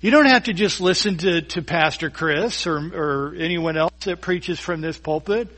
You 0.00 0.12
don't 0.12 0.26
have 0.26 0.44
to 0.44 0.52
just 0.52 0.80
listen 0.80 1.16
to, 1.18 1.40
to 1.40 1.62
Pastor 1.62 2.10
Chris 2.10 2.66
or, 2.66 2.76
or 2.76 3.34
anyone 3.36 3.78
else 3.78 3.94
that 4.04 4.20
preaches 4.20 4.60
from 4.60 4.80
this 4.82 4.98
pulpit. 4.98 5.48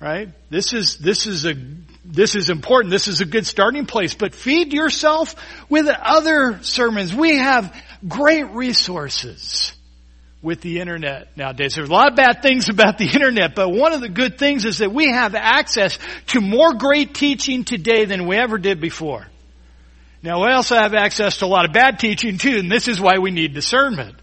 Right? 0.00 0.30
This 0.48 0.72
is, 0.72 0.96
this 0.96 1.26
is 1.26 1.44
a 1.44 1.54
this 2.12 2.34
is 2.34 2.50
important. 2.50 2.90
This 2.90 3.08
is 3.08 3.20
a 3.20 3.24
good 3.24 3.46
starting 3.46 3.86
place, 3.86 4.14
but 4.14 4.34
feed 4.34 4.72
yourself 4.72 5.34
with 5.68 5.86
other 5.88 6.58
sermons. 6.62 7.14
We 7.14 7.36
have 7.36 7.74
great 8.06 8.50
resources 8.50 9.72
with 10.42 10.60
the 10.60 10.80
internet 10.80 11.36
nowadays. 11.36 11.74
There's 11.74 11.88
a 11.88 11.92
lot 11.92 12.10
of 12.10 12.16
bad 12.16 12.42
things 12.42 12.68
about 12.68 12.98
the 12.98 13.04
internet, 13.14 13.54
but 13.54 13.68
one 13.68 13.92
of 13.92 14.00
the 14.00 14.08
good 14.08 14.38
things 14.38 14.64
is 14.64 14.78
that 14.78 14.92
we 14.92 15.10
have 15.10 15.34
access 15.34 15.98
to 16.28 16.40
more 16.40 16.74
great 16.74 17.14
teaching 17.14 17.64
today 17.64 18.06
than 18.06 18.26
we 18.26 18.36
ever 18.36 18.58
did 18.58 18.80
before. 18.80 19.26
Now 20.22 20.44
we 20.44 20.52
also 20.52 20.76
have 20.76 20.94
access 20.94 21.38
to 21.38 21.46
a 21.46 21.46
lot 21.46 21.64
of 21.64 21.72
bad 21.72 21.98
teaching 21.98 22.38
too, 22.38 22.58
and 22.58 22.70
this 22.70 22.88
is 22.88 23.00
why 23.00 23.18
we 23.18 23.30
need 23.30 23.54
discernment. 23.54 24.16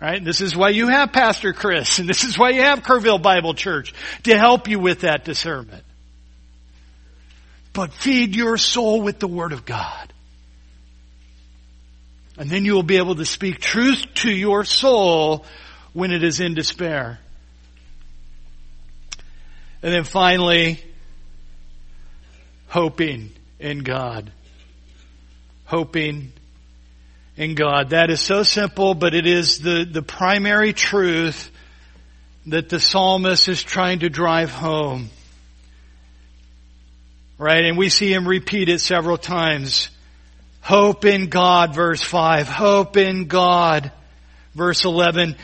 Right? 0.00 0.22
This 0.22 0.40
is 0.40 0.56
why 0.56 0.70
you 0.70 0.88
have 0.88 1.12
Pastor 1.12 1.52
Chris, 1.52 2.00
and 2.00 2.08
this 2.08 2.24
is 2.24 2.36
why 2.36 2.50
you 2.50 2.62
have 2.62 2.82
Kerrville 2.82 3.22
Bible 3.22 3.54
Church 3.54 3.94
to 4.24 4.36
help 4.36 4.66
you 4.66 4.80
with 4.80 5.02
that 5.02 5.24
discernment 5.24 5.84
but 7.72 7.92
feed 7.92 8.36
your 8.36 8.56
soul 8.56 9.00
with 9.00 9.18
the 9.18 9.28
Word 9.28 9.52
of 9.52 9.64
God. 9.64 10.12
And 12.38 12.50
then 12.50 12.64
you 12.64 12.74
will 12.74 12.82
be 12.82 12.96
able 12.96 13.16
to 13.16 13.24
speak 13.24 13.60
truth 13.60 14.04
to 14.16 14.30
your 14.30 14.64
soul 14.64 15.44
when 15.92 16.12
it 16.12 16.22
is 16.24 16.40
in 16.40 16.54
despair. 16.54 17.18
And 19.82 19.92
then 19.92 20.04
finally, 20.04 20.82
hoping 22.68 23.32
in 23.58 23.80
God. 23.80 24.32
Hoping 25.66 26.32
in 27.36 27.54
God. 27.54 27.90
That 27.90 28.10
is 28.10 28.20
so 28.20 28.42
simple, 28.42 28.94
but 28.94 29.14
it 29.14 29.26
is 29.26 29.58
the, 29.58 29.84
the 29.90 30.02
primary 30.02 30.72
truth 30.72 31.50
that 32.46 32.68
the 32.68 32.80
psalmist 32.80 33.48
is 33.48 33.62
trying 33.62 34.00
to 34.00 34.08
drive 34.08 34.50
home. 34.50 35.10
Right? 37.42 37.64
And 37.64 37.76
we 37.76 37.88
see 37.88 38.12
him 38.12 38.28
repeat 38.28 38.68
it 38.68 38.80
several 38.80 39.18
times. 39.18 39.88
Hope 40.60 41.04
in 41.04 41.28
God, 41.28 41.74
verse 41.74 42.00
5. 42.00 42.46
Hope 42.46 42.96
in 42.96 43.26
God, 43.26 43.90
verse 44.54 44.84
11. 44.84 45.34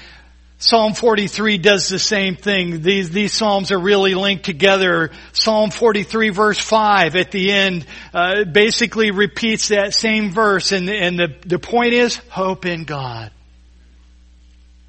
Psalm 0.58 0.94
43 0.94 1.58
does 1.58 1.88
the 1.88 1.98
same 1.98 2.36
thing. 2.36 2.82
These, 2.82 3.10
these 3.10 3.32
Psalms 3.32 3.72
are 3.72 3.80
really 3.80 4.14
linked 4.14 4.44
together. 4.44 5.10
Psalm 5.32 5.72
43 5.72 6.28
verse 6.28 6.60
5 6.60 7.16
at 7.16 7.32
the 7.32 7.50
end, 7.50 7.84
uh, 8.14 8.44
basically 8.44 9.10
repeats 9.10 9.68
that 9.68 9.92
same 9.92 10.30
verse 10.30 10.70
and, 10.70 10.88
and 10.88 11.18
the, 11.18 11.34
the 11.44 11.58
point 11.58 11.94
is, 11.94 12.18
hope 12.28 12.64
in 12.64 12.84
God. 12.84 13.32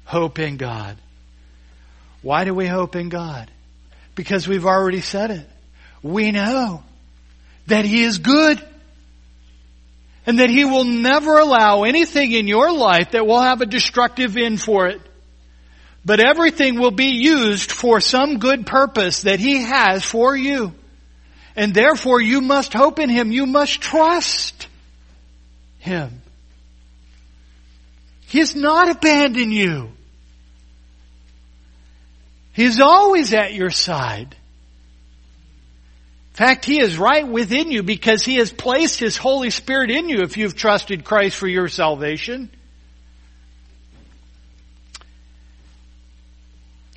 Hope 0.04 0.38
in 0.38 0.58
God. 0.58 0.96
Why 2.22 2.44
do 2.44 2.54
we 2.54 2.68
hope 2.68 2.94
in 2.94 3.08
God? 3.08 3.50
Because 4.14 4.46
we've 4.46 4.66
already 4.66 5.00
said 5.00 5.32
it. 5.32 5.48
We 6.04 6.30
know 6.30 6.84
that 7.70 7.84
He 7.84 8.02
is 8.02 8.18
good. 8.18 8.62
And 10.26 10.38
that 10.38 10.50
He 10.50 10.64
will 10.64 10.84
never 10.84 11.38
allow 11.38 11.82
anything 11.82 12.32
in 12.32 12.46
your 12.46 12.72
life 12.72 13.12
that 13.12 13.26
will 13.26 13.40
have 13.40 13.62
a 13.62 13.66
destructive 13.66 14.36
end 14.36 14.60
for 14.60 14.86
it. 14.86 15.00
But 16.04 16.20
everything 16.20 16.78
will 16.78 16.92
be 16.92 17.16
used 17.22 17.72
for 17.72 18.00
some 18.00 18.38
good 18.38 18.66
purpose 18.66 19.22
that 19.22 19.40
He 19.40 19.62
has 19.62 20.04
for 20.04 20.36
you. 20.36 20.72
And 21.56 21.74
therefore 21.74 22.20
you 22.20 22.40
must 22.40 22.72
hope 22.72 22.98
in 22.98 23.08
Him. 23.08 23.32
You 23.32 23.46
must 23.46 23.80
trust 23.80 24.68
Him. 25.78 26.22
He 28.28 28.38
has 28.38 28.54
not 28.54 28.88
abandoned 28.88 29.52
you. 29.52 29.90
He 32.52 32.64
is 32.64 32.80
always 32.80 33.34
at 33.34 33.54
your 33.54 33.70
side 33.70 34.36
fact, 36.40 36.64
He 36.64 36.80
is 36.80 36.98
right 36.98 37.26
within 37.26 37.70
you 37.70 37.82
because 37.82 38.24
He 38.24 38.36
has 38.36 38.52
placed 38.52 38.98
His 38.98 39.16
Holy 39.16 39.50
Spirit 39.50 39.90
in 39.90 40.08
you 40.08 40.22
if 40.22 40.36
you've 40.36 40.56
trusted 40.56 41.04
Christ 41.04 41.36
for 41.36 41.46
your 41.46 41.68
salvation. 41.68 42.50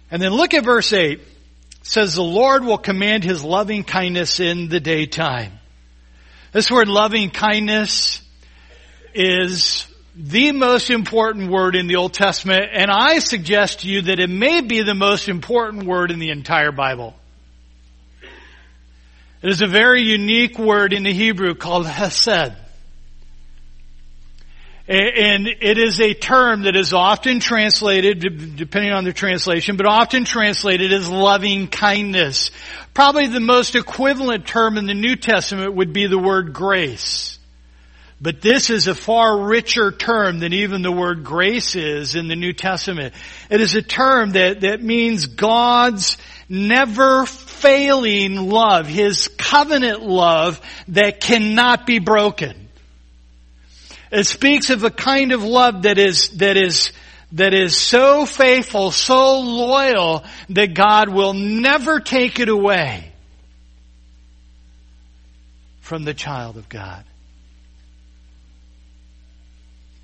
And 0.10 0.22
then 0.22 0.32
look 0.32 0.54
at 0.54 0.64
verse 0.64 0.94
8. 0.94 1.20
It 1.20 1.28
says, 1.82 2.16
the 2.16 2.24
Lord 2.24 2.64
will 2.64 2.78
command 2.78 3.24
His 3.24 3.44
loving 3.44 3.84
kindness 3.84 4.39
in 4.39 4.70
the 4.70 4.80
daytime. 4.80 5.52
This 6.52 6.70
word 6.72 6.88
loving 6.88 7.30
kindness 7.30 8.22
is 9.14 9.88
the 10.16 10.52
most 10.52 10.91
important 10.91 11.50
word 11.50 11.76
in 11.76 11.88
the 11.88 11.96
Old 11.96 12.14
Testament, 12.14 12.66
and 12.72 12.91
I 12.91 13.20
suggest 13.20 13.80
to 13.80 13.89
you 13.89 14.04
that 14.04 14.20
it 14.20 14.30
may 14.30 14.62
be 14.62 14.84
the 14.84 14.94
most 14.94 15.28
important 15.28 15.84
word 15.84 16.12
in 16.12 16.20
the 16.20 16.30
entire 16.30 16.72
Bible. 16.72 17.16
It 19.44 19.50
is 19.50 19.62
a 19.62 19.68
very 19.68 20.04
unique 20.04 20.58
word 20.58 20.94
in 20.94 21.04
the 21.04 21.12
Hebrew 21.12 21.54
called 21.54 21.86
hesed. 21.86 22.54
And 24.88 25.48
it 25.48 25.78
is 25.78 26.00
a 26.00 26.14
term 26.14 26.64
that 26.64 26.78
is 26.78 26.94
often 26.94 27.41
translated, 27.41 28.56
depending 28.56 28.94
on 28.94 29.04
the 29.04 29.12
translation, 29.12 29.76
but 29.76 29.86
often 29.86 30.24
translated 30.24 30.94
as 30.94 31.10
loving 31.10 31.68
kindness. 31.68 32.52
Probably 32.94 33.28
the 33.28 33.41
most 33.41 33.76
equivalent 33.76 34.48
term 34.48 34.78
in 34.78 34.88
the 34.88 34.94
New 34.94 35.18
Testament 35.18 35.76
would 35.76 35.91
be 35.91 36.08
the 36.08 36.18
word 36.18 36.54
grace. 36.54 37.38
But 38.22 38.41
this 38.41 38.70
is 38.70 38.88
a 38.88 38.96
far 38.96 39.38
richer 39.41 39.91
term 39.91 40.39
than 40.39 40.54
even 40.54 40.82
the 40.82 40.91
word 40.91 41.26
grace 41.26 41.76
is 41.76 42.16
in 42.16 42.30
the 42.30 42.38
New 42.38 42.54
Testament. 42.54 43.14
It 43.50 43.60
is 43.60 43.76
a 43.76 43.82
term 43.82 44.32
that, 44.32 44.62
that 44.62 44.82
means 44.82 45.26
God's 45.26 46.18
never 46.48 47.26
failing 47.26 48.36
love, 48.36 48.88
His 48.88 49.28
covenant 49.54 50.01
love 50.01 50.60
that 50.88 51.20
cannot 51.20 51.86
be 51.86 51.99
broken. 51.99 52.70
It 54.12 54.26
speaks 54.26 54.72
of 54.72 54.84
a 54.84 54.89
kind 54.89 55.32
of 55.32 55.43
love 55.43 55.84
that 55.84 55.99
is, 55.99 56.30
that 56.38 56.58
is, 56.58 56.91
that 57.34 57.54
is 57.54 57.78
so 57.78 58.26
faithful, 58.26 58.89
so 58.89 59.41
loyal 59.41 60.24
that 60.49 60.74
God 60.74 61.10
will 61.10 61.34
never 61.34 61.99
take 61.99 62.39
it 62.39 62.49
away 62.49 63.12
from 65.82 66.04
the 66.04 66.16
child 66.16 66.58
of 66.58 66.68
God. 66.68 67.04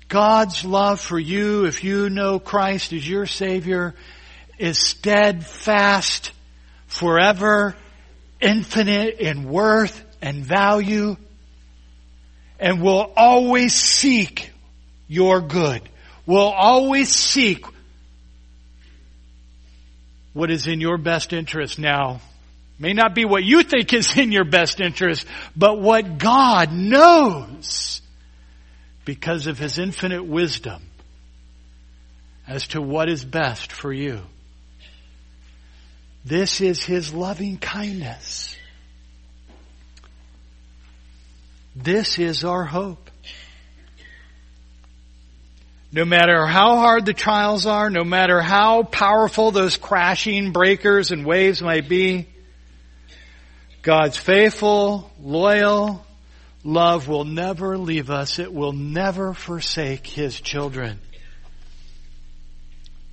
God's 0.08 0.64
love 0.64 1.00
for 1.00 1.18
you, 1.18 1.64
if 1.64 1.82
you 1.82 2.08
know 2.08 2.38
Christ 2.38 2.92
as 2.92 3.08
your 3.08 3.26
Savior, 3.26 3.96
is 4.58 4.78
steadfast, 4.78 6.30
forever, 6.86 7.76
infinite 8.40 9.18
in 9.18 9.48
worth 9.48 10.04
and 10.22 10.44
value, 10.44 11.16
and 12.58 12.82
will 12.82 13.12
always 13.16 13.74
seek 13.74 14.50
your 15.08 15.40
good. 15.40 15.82
Will 16.26 16.50
always 16.50 17.14
seek 17.14 17.64
what 20.32 20.50
is 20.50 20.66
in 20.66 20.80
your 20.80 20.98
best 20.98 21.32
interest 21.32 21.78
now. 21.78 22.20
May 22.78 22.92
not 22.92 23.14
be 23.14 23.24
what 23.24 23.44
you 23.44 23.62
think 23.62 23.92
is 23.92 24.16
in 24.16 24.32
your 24.32 24.44
best 24.44 24.80
interest, 24.80 25.26
but 25.54 25.80
what 25.80 26.18
God 26.18 26.72
knows 26.72 28.00
because 29.04 29.46
of 29.46 29.58
His 29.58 29.78
infinite 29.78 30.24
wisdom 30.24 30.82
as 32.46 32.68
to 32.68 32.80
what 32.80 33.08
is 33.08 33.24
best 33.24 33.70
for 33.72 33.92
you. 33.92 34.22
This 36.24 36.60
is 36.60 36.82
His 36.82 37.14
loving 37.14 37.58
kindness. 37.58 38.56
This 41.74 42.18
is 42.18 42.44
our 42.44 42.64
hope. 42.64 43.10
No 45.92 46.04
matter 46.04 46.46
how 46.46 46.76
hard 46.76 47.04
the 47.04 47.14
trials 47.14 47.66
are, 47.66 47.90
no 47.90 48.04
matter 48.04 48.40
how 48.40 48.84
powerful 48.84 49.50
those 49.50 49.76
crashing 49.76 50.52
breakers 50.52 51.10
and 51.10 51.26
waves 51.26 51.60
might 51.62 51.88
be, 51.88 52.28
God's 53.82 54.16
faithful, 54.16 55.10
loyal 55.20 56.04
love 56.62 57.08
will 57.08 57.24
never 57.24 57.78
leave 57.78 58.10
us. 58.10 58.38
It 58.38 58.52
will 58.52 58.72
never 58.72 59.34
forsake 59.34 60.06
His 60.06 60.40
children 60.40 61.00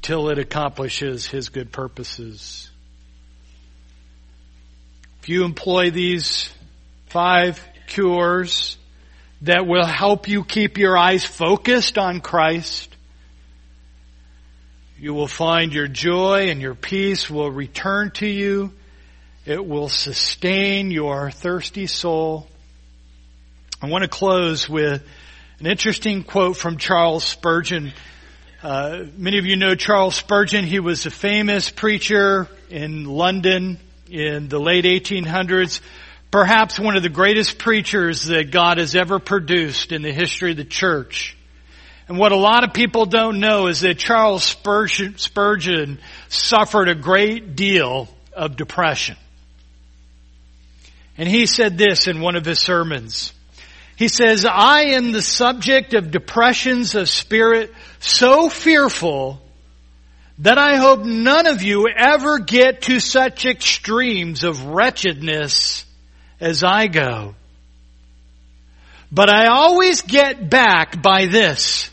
till 0.01 0.29
it 0.29 0.37
accomplishes 0.37 1.25
His 1.25 1.49
good 1.49 1.71
purposes. 1.71 2.69
You 5.27 5.43
employ 5.43 5.91
these 5.91 6.49
five 7.07 7.61
cures 7.87 8.77
that 9.41 9.67
will 9.67 9.85
help 9.85 10.29
you 10.29 10.45
keep 10.45 10.77
your 10.77 10.97
eyes 10.97 11.25
focused 11.25 11.97
on 11.97 12.21
Christ. 12.21 12.87
You 14.97 15.13
will 15.13 15.27
find 15.27 15.73
your 15.73 15.89
joy 15.89 16.49
and 16.49 16.61
your 16.61 16.75
peace 16.75 17.29
will 17.29 17.51
return 17.51 18.11
to 18.11 18.25
you. 18.25 18.71
It 19.45 19.67
will 19.67 19.89
sustain 19.89 20.91
your 20.91 21.29
thirsty 21.29 21.87
soul. 21.87 22.47
I 23.81 23.89
want 23.89 24.03
to 24.03 24.09
close 24.09 24.69
with 24.69 25.05
an 25.59 25.67
interesting 25.67 26.23
quote 26.23 26.55
from 26.55 26.77
Charles 26.77 27.25
Spurgeon. 27.25 27.91
Uh, 28.63 29.03
many 29.17 29.39
of 29.39 29.45
you 29.45 29.57
know 29.57 29.75
Charles 29.75 30.15
Spurgeon. 30.15 30.63
He 30.63 30.79
was 30.79 31.05
a 31.05 31.11
famous 31.11 31.69
preacher 31.69 32.47
in 32.69 33.03
London 33.03 33.77
in 34.09 34.49
the 34.49 34.59
late 34.59 34.85
1800s 34.85 35.81
perhaps 36.31 36.79
one 36.79 36.95
of 36.95 37.03
the 37.03 37.09
greatest 37.09 37.57
preachers 37.57 38.25
that 38.25 38.51
God 38.51 38.77
has 38.77 38.95
ever 38.95 39.19
produced 39.19 39.91
in 39.91 40.01
the 40.01 40.11
history 40.11 40.51
of 40.51 40.57
the 40.57 40.65
church. 40.65 41.37
And 42.07 42.17
what 42.17 42.31
a 42.31 42.37
lot 42.37 42.63
of 42.63 42.73
people 42.73 43.05
don't 43.05 43.39
know 43.39 43.67
is 43.67 43.81
that 43.81 43.97
Charles 43.97 44.43
Spurgeon, 44.43 45.17
Spurgeon 45.17 45.99
suffered 46.29 46.89
a 46.89 46.95
great 46.95 47.55
deal 47.55 48.07
of 48.33 48.55
depression. 48.55 49.17
And 51.17 51.27
he 51.27 51.45
said 51.45 51.77
this 51.77 52.07
in 52.07 52.21
one 52.21 52.35
of 52.35 52.45
his 52.45 52.59
sermons. 52.59 53.33
He 53.95 54.07
says, 54.07 54.45
I 54.45 54.89
am 54.89 55.11
the 55.11 55.23
subject 55.23 55.95
of 55.95 56.11
depressions 56.11 56.93
of 56.93 57.09
spirit 57.09 57.73
so 57.99 58.47
fearful 58.47 59.41
that 60.39 60.57
I 60.57 60.75
hope 60.75 61.03
none 61.03 61.47
of 61.47 61.63
you 61.63 61.87
ever 61.87 62.39
get 62.39 62.83
to 62.83 62.99
such 62.99 63.45
extremes 63.45 64.43
of 64.43 64.65
wretchedness 64.65 65.85
as 66.39 66.63
I 66.63 66.87
go. 66.87 67.35
But 69.11 69.29
I 69.29 69.47
always 69.47 70.01
get 70.01 70.49
back 70.49 71.01
by 71.01 71.25
this. 71.25 71.89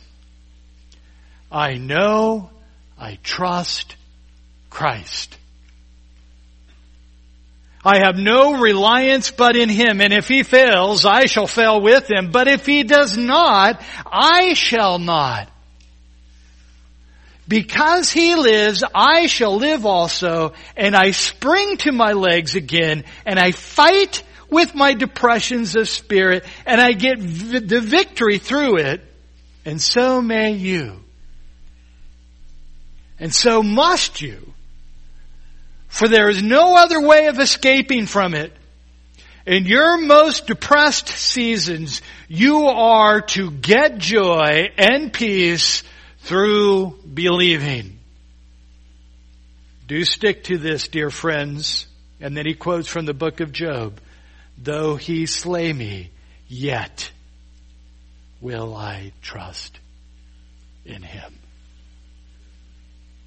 I 1.51 1.75
know 1.75 2.51
I 2.99 3.19
trust 3.23 3.97
Christ. 4.69 5.37
I 7.85 7.99
have 7.99 8.17
no 8.17 8.59
reliance 8.59 9.31
but 9.31 9.57
in 9.57 9.69
Him, 9.69 10.01
and 10.01 10.13
if 10.13 10.27
He 10.27 10.43
fails, 10.43 11.05
I 11.05 11.27
shall 11.27 11.47
fail 11.47 11.81
with 11.81 12.11
Him, 12.11 12.31
but 12.31 12.49
if 12.49 12.67
He 12.67 12.83
does 12.83 13.17
not, 13.17 13.81
I 14.07 14.55
shall 14.55 14.99
not. 14.99 15.51
Because 17.47 18.11
He 18.11 18.35
lives, 18.35 18.83
I 18.95 19.27
shall 19.27 19.57
live 19.57 19.85
also, 19.87 20.55
and 20.77 20.97
I 20.97 21.11
spring 21.11 21.77
to 21.79 21.93
my 21.93 22.13
legs 22.13 22.55
again, 22.55 23.05
and 23.27 23.39
I 23.39 23.53
fight 23.53 24.23
with 24.51 24.75
my 24.75 24.95
depressions 24.95 25.75
of 25.77 25.89
spirit 25.89 26.45
and 26.65 26.81
I 26.81 26.93
get 26.93 27.19
v- 27.19 27.59
the 27.59 27.81
victory 27.81 28.39
through 28.39 28.79
it 28.79 29.03
and 29.65 29.81
so 29.81 30.21
may 30.21 30.53
you. 30.53 31.01
And 33.19 33.35
so 33.35 33.63
must 33.63 34.21
you. 34.21 34.53
For 35.89 36.09
there 36.09 36.29
is 36.29 36.43
no 36.43 36.77
other 36.77 37.01
way 37.01 37.27
of 37.27 37.39
escaping 37.39 38.07
from 38.07 38.35
it. 38.35 38.53
In 39.47 39.67
your 39.67 39.99
most 39.99 40.47
depressed 40.47 41.09
seasons, 41.09 42.03
you 42.29 42.67
are 42.67 43.21
to 43.21 43.51
get 43.51 43.99
joy 43.99 44.71
and 44.77 45.13
peace 45.13 45.83
through 46.25 46.99
believing. 47.13 47.99
Do 49.87 50.05
stick 50.05 50.45
to 50.45 50.59
this, 50.59 50.89
dear 50.89 51.11
friends. 51.11 51.87
And 52.21 52.37
then 52.37 52.47
he 52.47 52.55
quotes 52.55 52.89
from 52.89 53.05
the 53.05 53.15
book 53.15 53.41
of 53.41 53.53
Job. 53.53 54.01
Though 54.57 54.97
he 54.97 55.27
slay 55.27 55.73
me, 55.73 56.11
yet 56.49 57.11
will 58.41 58.75
I 58.75 59.13
trust 59.21 59.79
in 60.87 61.03
him. 61.03 61.39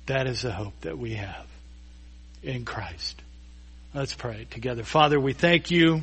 That 0.08 0.26
is 0.26 0.42
the 0.42 0.52
hope 0.52 0.80
that 0.82 0.98
we 0.98 1.16
have 1.16 1.46
in 2.42 2.66
Christ. 2.66 3.22
Let's 3.94 4.16
pray 4.16 4.48
together. 4.50 4.84
Father, 4.84 5.20
we 5.20 5.34
thank 5.34 5.70
you 5.70 6.02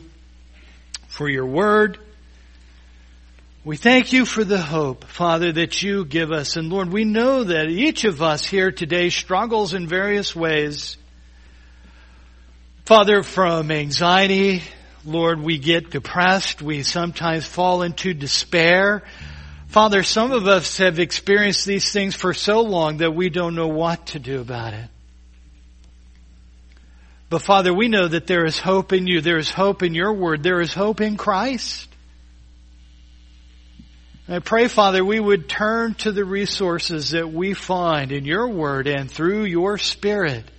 for 1.09 1.29
your 1.29 1.47
word. 1.47 1.99
We 3.65 3.77
thank 3.77 4.13
you 4.13 4.27
for 4.27 4.45
the 4.45 4.61
hope, 4.61 5.05
Father, 5.05 5.51
that 5.53 5.83
you 5.83 6.05
give 6.05 6.33
us. 6.33 6.57
And 6.57 6.71
Lord, 6.71 6.93
we 6.93 7.05
know 7.05 7.45
that 7.45 7.69
each 7.69 8.05
of 8.05 8.21
us 8.21 8.45
here 8.45 8.71
today 8.71 9.09
struggles 9.09 9.73
in 9.73 9.87
various 9.87 10.37
ways. 10.37 10.99
Father, 12.85 13.23
from 13.23 13.71
anxiety 13.71 14.63
Lord, 15.07 15.41
we 15.41 15.59
get 15.59 15.91
depressed. 15.91 16.63
We 16.63 16.83
sometimes 16.83 17.45
fall 17.47 17.83
into 17.83 18.15
despair. 18.15 19.03
Father, 19.69 20.03
some 20.03 20.33
of 20.33 20.47
us 20.47 20.79
have 20.79 20.99
experienced 20.99 21.67
these 21.67 21.93
things 21.93 22.15
for 22.15 22.33
so 22.33 22.63
long 22.63 22.99
that 22.99 23.15
we 23.15 23.29
don't 23.29 23.55
know 23.55 23.69
what 23.69 24.07
to 24.09 24.19
do 24.19 24.41
about 24.41 24.73
it. 24.73 24.89
But 27.29 27.43
Father, 27.43 27.75
we 27.75 27.89
know 27.89 28.07
that 28.09 28.27
there 28.27 28.47
is 28.47 28.59
hope 28.59 28.93
in 28.93 29.07
you. 29.07 29.21
There 29.21 29.39
is 29.39 29.51
hope 29.51 29.83
in 29.83 29.95
your 29.95 30.13
word. 30.13 30.43
There 30.43 30.61
is 30.61 30.73
hope 30.73 31.01
in 31.01 31.17
Christ. 31.17 31.89
I 34.27 34.39
pray, 34.39 34.69
Father, 34.69 35.05
we 35.05 35.21
would 35.21 35.51
turn 35.51 35.95
to 35.97 36.11
the 36.11 36.25
resources 36.25 37.11
that 37.11 37.31
we 37.31 37.53
find 37.53 38.11
in 38.11 38.25
your 38.25 38.49
word 38.49 38.87
and 38.87 39.11
through 39.11 39.45
your 39.45 39.77
spirit. 39.77 40.51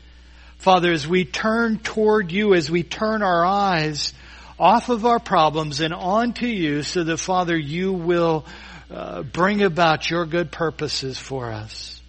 Father, 0.57 0.91
as 0.91 1.07
we 1.07 1.25
turn 1.25 1.79
toward 1.79 2.31
you, 2.31 2.53
as 2.53 2.69
we 2.69 2.83
turn 2.83 3.23
our 3.23 3.43
eyes 3.43 4.13
off 4.59 4.89
of 4.89 5.05
our 5.05 5.19
problems 5.19 5.79
and 5.79 5.95
onto 5.95 6.45
you 6.45 6.83
so 6.83 7.03
that, 7.03 7.17
Father, 7.17 7.57
you 7.57 7.91
will 7.91 8.45
uh, 8.91 9.23
bring 9.23 9.63
about 9.63 10.11
your 10.11 10.27
good 10.27 10.51
purposes 10.51 11.17
for 11.17 11.51
us. 11.51 11.99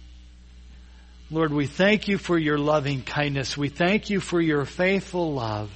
Lord, 1.31 1.51
we 1.51 1.65
thank 1.65 2.07
you 2.07 2.19
for 2.19 2.37
your 2.37 2.59
loving 2.59 3.01
kindness. 3.01 3.57
We 3.57 3.69
thank 3.69 4.11
you 4.11 4.19
for 4.19 4.39
your 4.39 4.63
faithful 4.65 5.33
love 5.33 5.71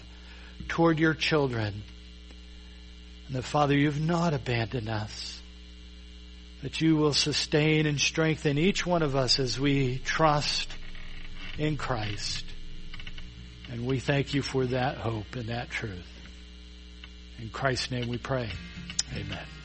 toward 0.67 0.99
your 0.99 1.15
children. 1.15 1.81
And 3.27 3.35
that, 3.35 3.43
Father, 3.43 3.75
you've 3.75 3.99
not 3.99 4.35
abandoned 4.35 4.87
us. 4.87 5.30
That 6.61 6.79
you 6.79 6.95
will 6.95 7.13
sustain 7.13 7.85
and 7.85 7.99
strengthen 7.99 8.57
each 8.57 8.85
one 8.85 9.01
of 9.01 9.15
us 9.15 9.39
as 9.39 9.59
we 9.59 9.97
trust 9.99 10.69
in 11.57 11.77
Christ. 11.77 12.45
And 13.71 13.85
we 13.85 13.99
thank 13.99 14.33
you 14.33 14.41
for 14.41 14.65
that 14.67 14.97
hope 14.97 15.35
and 15.35 15.49
that 15.49 15.69
truth. 15.69 16.07
In 17.39 17.49
Christ's 17.49 17.89
name 17.89 18.07
we 18.07 18.17
pray. 18.17 18.49
Amen. 19.15 19.60